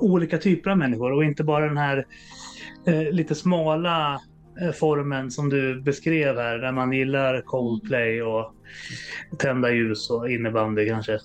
[0.00, 2.06] olika typer av människor och inte bara den här
[2.86, 4.20] eh, lite smala
[4.74, 8.54] formen som du beskrev här där man gillar Coldplay och
[9.38, 11.18] tända ljus och innebandy kanske.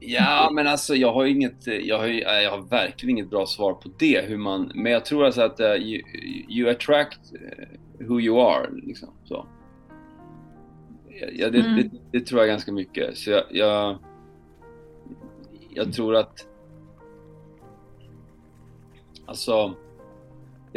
[0.00, 3.88] Ja, men alltså jag har inget, jag har, jag har verkligen inget bra svar på
[3.98, 4.24] det.
[4.28, 6.02] Hur man, men jag tror alltså att eh, you,
[6.48, 8.66] you attract eh, who you are.
[8.72, 9.46] Liksom, så.
[11.32, 11.76] Ja, det, Mm.
[11.76, 13.16] det, det tror jag ganska mycket.
[13.16, 13.98] Så jag, jag,
[15.70, 16.46] jag tror att...
[19.26, 19.74] Alltså...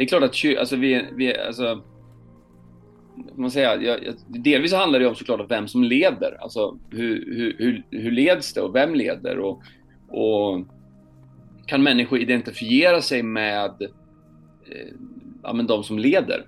[0.00, 1.82] Det är klart att kyr- alltså, vi, vi, alltså,
[3.34, 6.36] man säga, jag, jag, delvis så handlar det om såklart om vem som leder.
[6.40, 9.38] Alltså hur, hur, hur, hur leds det och vem leder?
[9.38, 9.62] Och,
[10.08, 10.66] och
[11.66, 13.82] kan människor identifiera sig med
[14.70, 14.92] eh,
[15.42, 16.46] ja, men de som leder?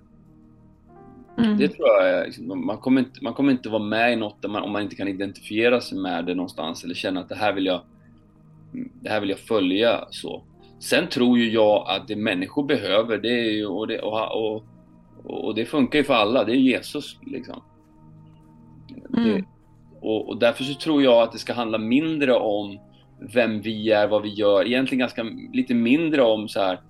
[1.38, 1.58] Mm.
[1.58, 4.62] Det tror jag liksom, man, kommer inte, man kommer inte vara med i något man,
[4.62, 7.66] om man inte kan identifiera sig med det någonstans eller känna att det här vill
[7.66, 7.80] jag,
[9.02, 10.04] det här vill jag följa.
[10.10, 10.42] så.
[10.82, 14.64] Sen tror ju jag att det människor behöver, det är ju, och, det, och, och,
[15.24, 17.18] och det funkar ju för alla, det är Jesus.
[17.26, 17.62] Liksom.
[19.16, 19.24] Mm.
[19.24, 19.44] Det,
[20.00, 22.78] och, och därför så tror jag att det ska handla mindre om
[23.34, 24.66] vem vi är, vad vi gör.
[24.66, 25.22] Egentligen ganska
[25.52, 26.80] lite mindre om så här,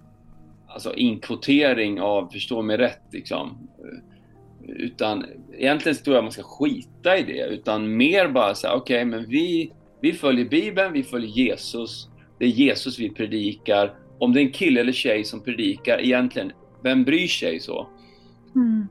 [0.69, 3.69] alltså inkvotering av, förstå mig rätt, liksom.
[4.69, 5.25] Utan
[5.59, 9.29] egentligen tror jag man ska skita i det, utan mer bara säga okej, okay, men
[9.29, 12.09] vi, vi följer Bibeln, vi följer Jesus.
[12.43, 13.95] Det är Jesus vi predikar.
[14.19, 16.53] Om det är en kille eller tjej som predikar, egentligen,
[16.83, 17.89] vem bryr sig så?
[18.55, 18.87] Mm.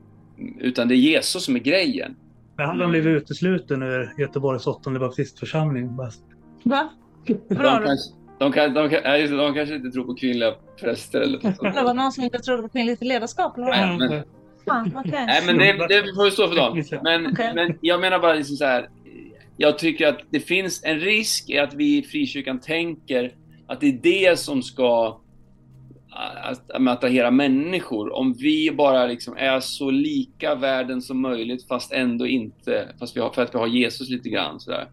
[0.60, 2.16] Utan det är Jesus som är grejen.
[2.56, 5.96] Men han har blivit utesluten ur Göteborgs åttonde baptistförsamling.
[5.96, 6.10] Bara.
[6.62, 6.88] Va?
[7.26, 7.82] De Bra.
[7.86, 11.38] kanske, de, kan, de, kan, nej, det, de kanske inte tror på kvinnliga präster eller
[11.42, 11.74] något.
[11.74, 13.66] Det var någon som inte trodde på kvinnligt ledarskap eller?
[13.68, 14.24] Nej, men-
[14.68, 15.26] Fan, okej.
[15.26, 16.82] Nej, men det, det får stå för dem.
[17.02, 17.52] Men, Okej.
[17.54, 18.88] men jag menar bara liksom så här.
[19.56, 23.34] Jag tycker att det finns en risk i att vi i frikyrkan tänker
[23.72, 25.20] att det är det som ska
[26.10, 28.12] att, att attrahera människor.
[28.14, 33.20] Om vi bara liksom är så lika världen som möjligt fast ändå inte, fast vi
[33.20, 34.90] har, för att vi har Jesus lite grann sådär.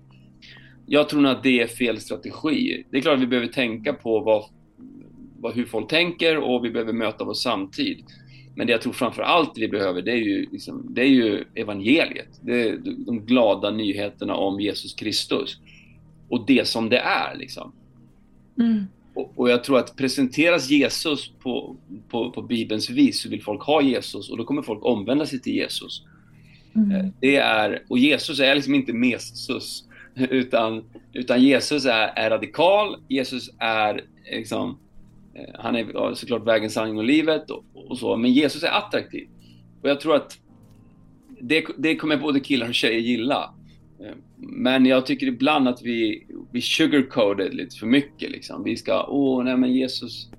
[0.85, 2.85] Jag tror nog att det är fel strategi.
[2.91, 4.43] Det är klart att vi behöver tänka på vad,
[5.39, 8.03] vad, hur folk tänker och vi behöver möta vår samtid.
[8.55, 11.43] Men det jag tror framför allt vi behöver, det är ju, liksom, det är ju
[11.55, 12.39] evangeliet.
[12.41, 15.57] Det är de glada nyheterna om Jesus Kristus.
[16.29, 17.35] Och det som det är.
[17.37, 17.73] Liksom.
[18.59, 18.85] Mm.
[19.13, 21.75] Och, och jag tror att presenteras Jesus på,
[22.09, 25.39] på, på Bibelns vis så vill folk ha Jesus och då kommer folk omvända sig
[25.41, 26.03] till Jesus.
[26.05, 26.19] Eh,
[26.75, 27.13] Mm.
[27.19, 29.83] Det är, och Jesus är liksom inte mesus,
[30.15, 30.83] utan,
[31.13, 34.79] utan Jesus är, är radikal, Jesus är liksom,
[35.33, 39.27] eh, han är såklart vägen, sanningen och livet och, och så, men Jesus är attraktiv.
[39.81, 40.37] Och jag tror att
[41.41, 43.53] det, det kommer både killar och tjejer gilla.
[44.05, 48.31] Eh, Men jag tycker ibland att vi, vi sugarcoated lite för mycket.
[48.31, 48.63] Liksom.
[48.63, 50.29] Vi ska, åh nej men Jesus,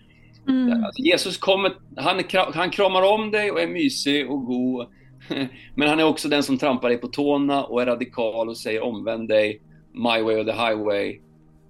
[0.49, 0.85] Mm.
[0.85, 2.23] Alltså, Jesus kommer, han,
[2.55, 4.87] han kramar om dig och är mysig och god.
[5.74, 8.82] Men han är också den som trampar dig på tårna och är radikal och säger
[8.82, 9.61] omvänd dig,
[9.93, 11.11] my way or the highway.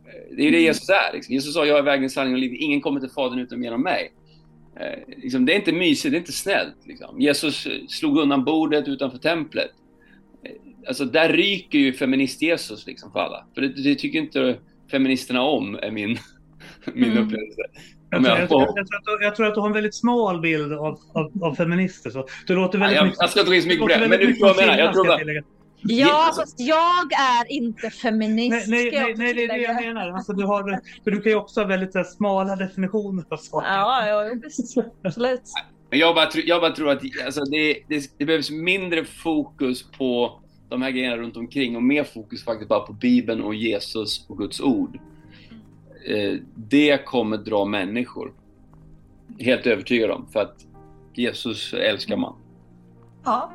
[0.06, 1.12] Eh, Det är ju det Jesus är.
[1.14, 1.34] Liksom.
[1.34, 2.58] Jesus sa, jag är vägen, sanningen och livet.
[2.60, 4.12] Ingen kommer till Fadern utan genom mig.
[4.76, 6.86] Eh, liksom, det är inte mysigt, det är inte snällt.
[6.86, 7.20] Liksom.
[7.20, 9.70] Jesus slog undan bordet utanför templet.
[10.88, 13.46] Alltså, där ryker ju feminist-Jesus liksom, för alla.
[13.54, 14.58] För det, det tycker inte
[14.90, 16.08] feministerna om, är min,
[16.94, 17.24] min Mm.
[17.24, 17.62] upplevelse.
[18.10, 19.94] Jag, tror, jag tror, jag, tror att du, jag tror att du har en väldigt
[19.94, 22.10] smal bild av, av, av feminister.
[22.10, 22.26] Så.
[22.46, 24.08] Du låter Nej, väldigt jag, mycket, jag ska inte gå in så mycket på det,
[24.08, 24.78] men du förstår vad jag menar.
[24.78, 25.42] Jag tror bara.
[25.82, 28.68] Ja, fast jag är inte feminist.
[28.68, 30.10] Nej, nej, nej, nej, det är det jag menar.
[30.10, 33.68] Alltså, du, har, för du kan ju också ha väldigt här, smala definitioner av saker.
[33.68, 34.76] Ja, ja, visst.
[35.04, 35.42] Absolut.
[35.90, 40.40] Men jag bara, jag bara tror att alltså, det, det, det behövs mindre fokus på
[40.70, 44.38] de här grejerna runt omkring och mer fokus faktiskt bara på Bibeln och Jesus och
[44.38, 44.98] Guds ord.
[46.06, 48.32] Eh, det kommer dra människor.
[49.38, 50.26] Helt övertygad om.
[50.32, 50.66] För att
[51.14, 52.34] Jesus älskar man.
[53.24, 53.52] Ja.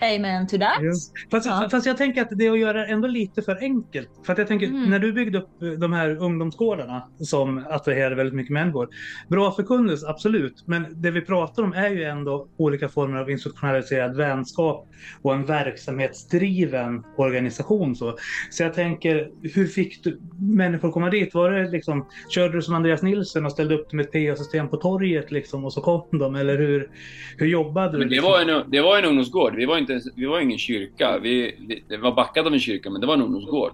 [0.00, 0.78] Amen to that.
[0.82, 0.92] Ja.
[1.30, 1.68] Fast, Ja.
[1.70, 4.08] fast jag tänker att det är att göra det ändå lite för enkelt.
[4.26, 4.90] För att jag tänker, Mm.
[4.90, 8.88] när du byggde upp eh, de här ungdomsgårdarna som attraherade väldigt mycket människor.
[9.28, 10.62] Bra förkunnelse, absolut.
[10.66, 14.88] Men det vi pratar om är ju ändå olika former av institutionaliserad vänskap
[15.22, 17.96] och en verksamhetsdriven organisation.
[17.96, 18.16] Så,
[18.50, 21.34] så jag tänker, hur fick du människor komma dit?
[21.34, 24.76] Var det liksom, körde du som Andreas Nilsson och ställde upp med ett PA-system på
[24.76, 26.34] torget liksom, och så kom de?
[26.36, 26.90] Eller hur,
[27.36, 27.98] hur jobbade du?
[27.98, 28.30] Men det liksom?
[28.30, 29.54] var en, det var en ungdomsgård.
[29.56, 31.18] Vi var, inte, ens- vi var ingen kyrka.
[31.22, 33.72] Vi, vi- det var backat av en kyrka, men det var en ungdomsgård.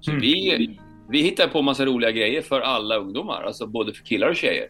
[0.00, 0.20] Så Mm.
[0.20, 0.78] vi,
[1.08, 3.42] vi hittade på massa roliga grejer för alla ungdomar.
[3.42, 4.68] Alltså både för killar och tjejer.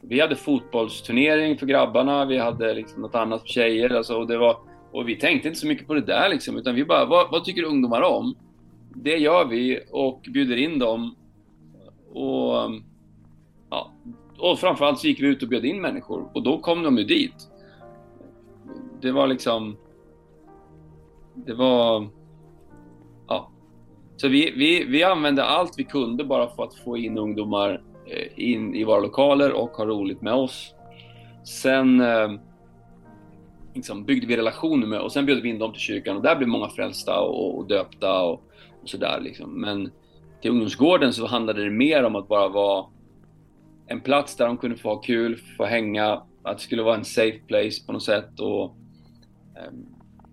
[0.00, 2.24] Vi hade fotbollsturnering för grabbarna.
[2.24, 3.90] Vi hade liksom något annat för tjejer.
[3.90, 4.56] Alltså, och, det var,
[4.92, 6.28] och vi tänkte inte så mycket på det där.
[6.28, 8.34] Liksom, utan vi bara, vad, vad tycker ungdomar om?
[8.94, 11.14] Det gör vi och bjuder in dem.
[12.12, 12.54] Och,
[13.70, 13.92] ja,
[14.38, 16.30] och framförallt så gick vi ut och bjöd in människor.
[16.34, 17.34] Och då kom de ju dit
[19.06, 19.76] det var liksom...
[21.34, 22.08] Det var...
[23.28, 23.50] Ja.
[24.16, 28.28] Så vi, vi, vi använde allt vi kunde bara för att få in ungdomar eh,
[28.36, 30.74] in i våra lokaler och ha roligt med oss.
[31.44, 32.32] Sen eh,
[33.74, 36.36] liksom byggde vi relationer med och sen bjöd vi in dem till kyrkan och där
[36.36, 38.42] blev många frälsta och, och döpta och,
[38.82, 39.20] och sådär.
[39.20, 39.60] Liksom.
[39.60, 39.90] Men
[40.42, 42.86] till ungdomsgården så handlade det mer om att bara vara
[43.86, 47.04] en plats där de kunde få ha kul, få hänga, att det skulle vara en
[47.04, 48.40] safe place på något sätt.
[48.40, 48.76] Och,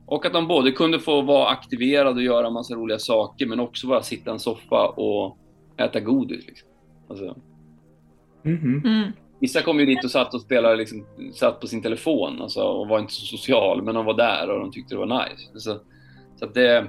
[0.05, 3.87] och att de både kunde få vara aktiverade och göra massa roliga saker, men också
[3.87, 5.37] bara sitta i en soffa och
[5.77, 6.47] äta godis.
[6.47, 6.69] Liksom.
[7.09, 7.35] Alltså,
[8.45, 8.81] Mhm.
[8.85, 9.11] Mm.
[9.39, 12.87] Vissa kom ju dit och satt och spelade, liksom, satt på sin telefon alltså, och
[12.87, 15.49] var inte så social, men de var där och de tyckte det var nice.
[15.53, 15.79] Så,
[16.39, 16.87] så, att det,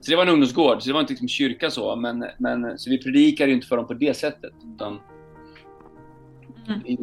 [0.00, 2.90] så det var en ungdomsgård, så det var inte liksom kyrka så, men, men så
[2.90, 4.52] vi predikade ju inte för dem på det sättet.
[4.74, 4.98] Utan
[6.68, 6.80] Mm.
[6.84, 6.98] vi,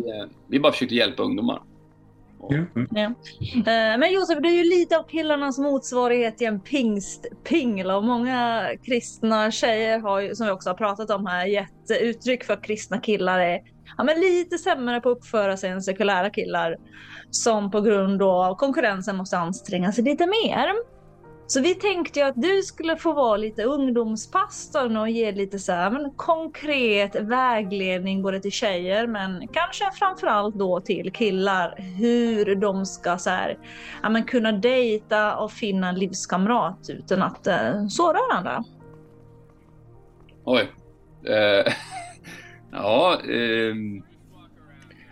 [0.47, 1.61] vi bara försökte hjälpa ungdomar.
[2.51, 2.87] Mm.
[2.91, 3.05] Ja.
[3.55, 8.67] Eh, Men Josef, du är ju lite av killarnas motsvarighet till en pingstpingel och många
[8.85, 12.63] kristna tjejer har ju, som vi också har pratat om här, gett uttryck för att
[12.63, 13.59] kristna killar är
[13.97, 16.77] ja, men lite sämre på att uppföra sig än sekulära killar
[17.31, 20.92] som på grund av konkurrensen måste anstränga sig lite mer.
[21.47, 25.71] Så vi tänkte ju att du skulle få vara lite ungdomspastorn och ge lite så
[25.71, 32.85] här, men konkret vägledning både till tjejer men kanske framförallt då till killar hur de
[32.85, 33.57] ska så här,
[34.03, 38.63] ja, men kunna dejta och finna en livskamrat utan att eh, såra varandra.
[40.43, 40.71] Oj.
[41.25, 41.73] Eh,
[42.71, 43.13] ja.
[43.13, 43.75] eh,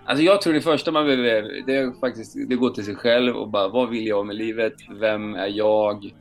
[0.06, 3.36] alltså jag tror det första man behöver, det är faktiskt det går till sig själv
[3.36, 4.74] och bara vad vill jag med livet?
[5.00, 6.16] Vem är jag?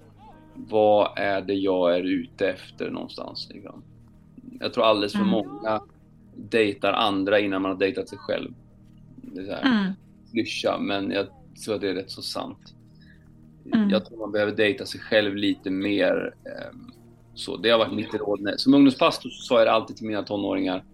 [0.54, 3.48] Vad är det jag är ute efter någonstans?
[3.54, 3.82] Liksom.
[4.60, 5.30] Jag tror alldeles för Mm.
[5.30, 5.80] många
[6.36, 8.52] dejtar andra innan man har dejtat sig själv.
[9.16, 9.92] Det är så här, Mm.
[10.32, 11.26] klyscha, men jag
[11.64, 12.74] tror att det är rätt så sant.
[13.74, 13.90] Mm.
[13.90, 16.34] Jag tror man behöver dejta sig själv lite mer.
[16.44, 16.90] ehm,
[17.34, 18.54] så det har varit mitt råd.
[18.56, 20.84] Som ungdomspastor så sa jag det alltid till mina tonåringar.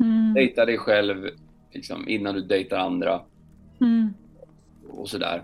[0.00, 0.34] Mm.
[0.34, 1.28] Dejta dig själv
[1.72, 3.20] liksom, innan du dejtar andra
[3.80, 4.14] Mm.
[4.88, 5.42] och sådär.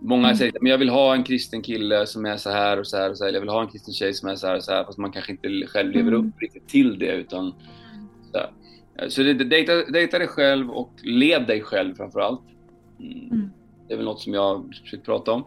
[0.00, 0.36] Många Mm.
[0.36, 3.10] säger men jag vill ha en kristen kille som är så här och så här
[3.10, 3.32] och så här.
[3.32, 4.84] Jag vill ha en kristen tjej som är så här och så här.
[4.84, 6.28] Fast man kanske inte själv lever Mm.
[6.28, 7.12] upp riktigt till det.
[7.16, 7.54] Utan,
[8.32, 8.38] så
[9.08, 12.40] så det, dejta, dejta dig själv och led dig själv framför allt.
[12.98, 13.18] Mm.
[13.30, 13.50] Mm.
[13.86, 15.44] Det är väl något som jag försökt prata om.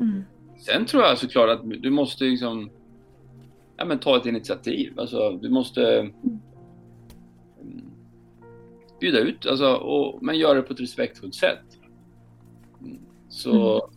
[0.00, 0.24] Mm.
[0.58, 2.70] Sen tror jag såklart att du måste liksom
[3.76, 5.00] ja, men ta ett initiativ.
[5.00, 6.10] Alltså, du måste
[9.00, 11.58] bjuda ut, alltså, och, men göra det på ett respektfullt sätt.
[12.80, 12.98] Mm,
[13.28, 13.88] Så,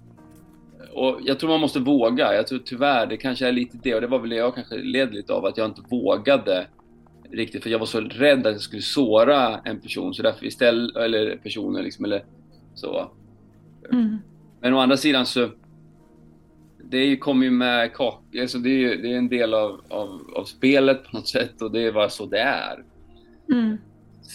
[0.93, 2.35] och jag tror man måste våga.
[2.35, 4.75] Jag tror tyvärr, det kanske är lite det, och det var väl det jag kanske
[4.77, 6.67] led lite av, att jag inte vågade
[7.31, 10.95] riktigt, för jag var så rädd att jag skulle såra en person, så därför istället,
[10.95, 12.23] eller personer liksom, eller
[12.75, 13.11] så.
[13.91, 14.17] Mm.
[14.59, 15.49] Men å andra sidan så
[16.83, 20.21] det kommer ju med kak, alltså det är, ju- det är en del av, av,
[20.35, 22.83] av spelet på något sätt och det är bara så det är.
[23.51, 23.77] Mm.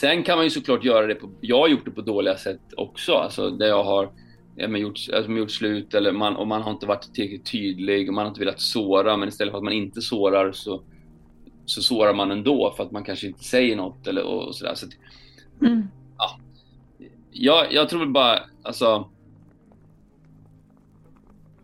[0.01, 2.61] Sen kan man ju såklart göra det på, jag har gjort det på dåliga sätt
[2.77, 4.11] också, alltså där jag har
[4.57, 8.09] ja, men gjort, alltså, gjort slut eller man, och man har inte varit tillräckligt tydlig
[8.09, 10.83] och man har inte velat såra men istället för att man inte sårar så,
[11.67, 14.75] så sårar man ändå för att man kanske inte säger något eller och, och sådär.
[14.75, 14.93] Så att,
[15.63, 15.89] Mm.
[17.31, 19.09] jag, jag tror bara, alltså...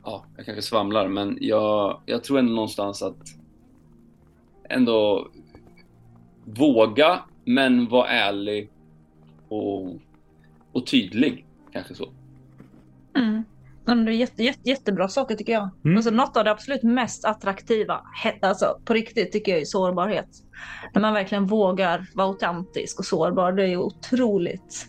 [0.05, 3.19] Ja, jag kanske svamlar, men jag, jag tror ändå någonstans att
[4.69, 5.29] ändå
[6.45, 8.71] våga, men vara ärlig
[9.49, 9.95] och,
[10.73, 11.47] och tydlig.
[11.73, 12.09] Kanske så.
[13.17, 13.45] Mm.
[13.85, 15.71] Men det är jätte, jätte, jättebra saker tycker jag.
[15.85, 15.97] Mm.
[15.97, 18.01] Alltså, något av det absolut mest attraktiva,
[18.43, 20.29] alltså, på riktigt tycker jag är sårbarhet.
[20.95, 24.87] När man verkligen vågar vara autentisk och sårbar, det är ju otroligt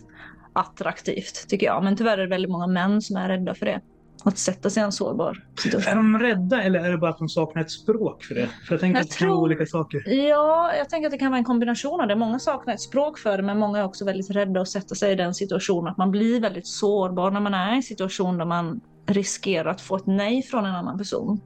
[0.52, 1.84] attraktivt tycker jag.
[1.84, 3.80] Men tyvärr är det väldigt många män som är rädda för det.
[4.28, 5.94] Att sätta sig i en sårbar Är situation.
[6.12, 8.48] de rädda eller är det bara att de saknar ett språk för det?
[8.66, 10.02] För jag tänker Jag att det kan vara tror- olika saker.
[10.28, 12.16] Ja, jag tänker att det kan vara en kombination av det.
[12.16, 15.12] Många saknar ett språk för det, men många är också väldigt rädda att sätta sig
[15.12, 15.90] i den situationen.
[15.90, 19.80] Att man blir väldigt sårbar när man är i en situation där man riskerar att
[19.80, 21.40] få ett nej från en annan person.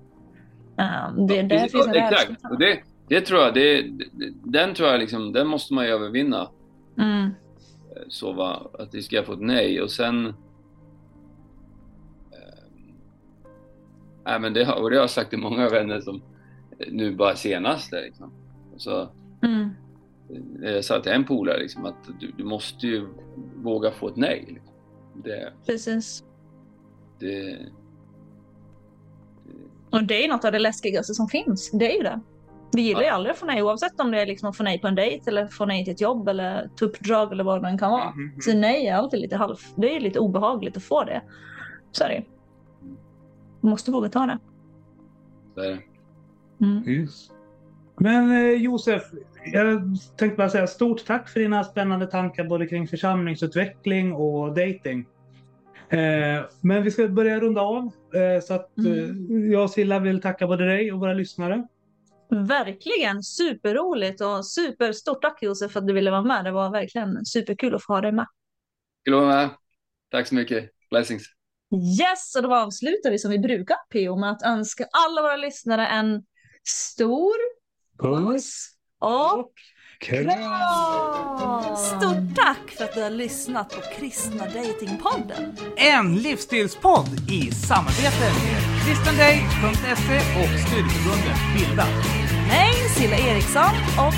[1.16, 2.16] Um, det, där Precis, finns en rädsla.
[2.22, 2.44] Exakt.
[2.50, 2.78] Och det,
[3.08, 6.48] det tror jag, det, det- den tror jag liksom, den måste man ju övervinna.
[6.98, 7.30] Mm.
[8.08, 10.34] Så va, att vi ska få ett nej och sen...
[14.28, 16.22] nej men det, och det har jag sagt till många vänner som
[16.78, 17.92] eh, nu bara senast.
[17.92, 18.32] Liksom.
[18.76, 19.08] Så,
[19.42, 19.70] Mm.
[20.64, 23.08] eh, jag sa till en polare liksom, att du, du måste ju
[23.56, 24.44] våga få ett nej.
[24.48, 24.72] Liksom.
[25.24, 26.24] Det, Precis.
[27.18, 27.58] det,
[29.90, 31.70] Och det är något av det läskigaste som finns.
[31.70, 32.20] Det är ju det.
[32.72, 33.12] Vi gillar ju Ja.
[33.12, 35.30] aldrig att få nej, oavsett om det är liksom att få nej på en dejt
[35.30, 38.10] eller få nej till ett jobb eller ta uppdrag eller vad det än kan vara.
[38.10, 38.40] Mhm.
[38.40, 39.56] Så nej är alltid lite halv...
[39.76, 41.22] Det är lite obehagligt att få det.
[41.92, 42.24] Så är det
[43.60, 44.38] Du måste våga ta det.
[45.54, 45.82] det är det.
[46.60, 47.08] Mm.
[48.00, 49.02] Men eh, Josef,
[49.44, 55.06] jag tänkte bara säga stort tack för dina spännande tankar både kring församlingsutveckling och dating.
[55.88, 57.84] Eh, men vi ska börja runda av.
[58.14, 61.66] Eh, så att eh, jag och Silla vill tacka både dig och våra lyssnare.
[62.30, 66.44] Verkligen superroligt och superstort tack Josef för att du ville vara med.
[66.44, 68.26] Det var verkligen superkul att få ha dig med.
[69.04, 69.50] Kul att vara med.
[70.10, 70.70] Tack så mycket.
[70.90, 71.37] Blessings.
[71.74, 75.86] Yes, och då avslutar vi som vi brukar PO med att önska alla våra lyssnare
[75.86, 76.22] en
[76.64, 77.34] stor
[77.98, 78.68] Puss
[79.00, 79.52] och
[81.76, 85.56] Stort tack för att du har lyssnat på Kristna Datingpodden.
[85.76, 91.86] En livsstilspodd i samarbete med kristendate.se och studieförbundet Bilda.
[92.48, 94.14] Mig, Silla Eriksson och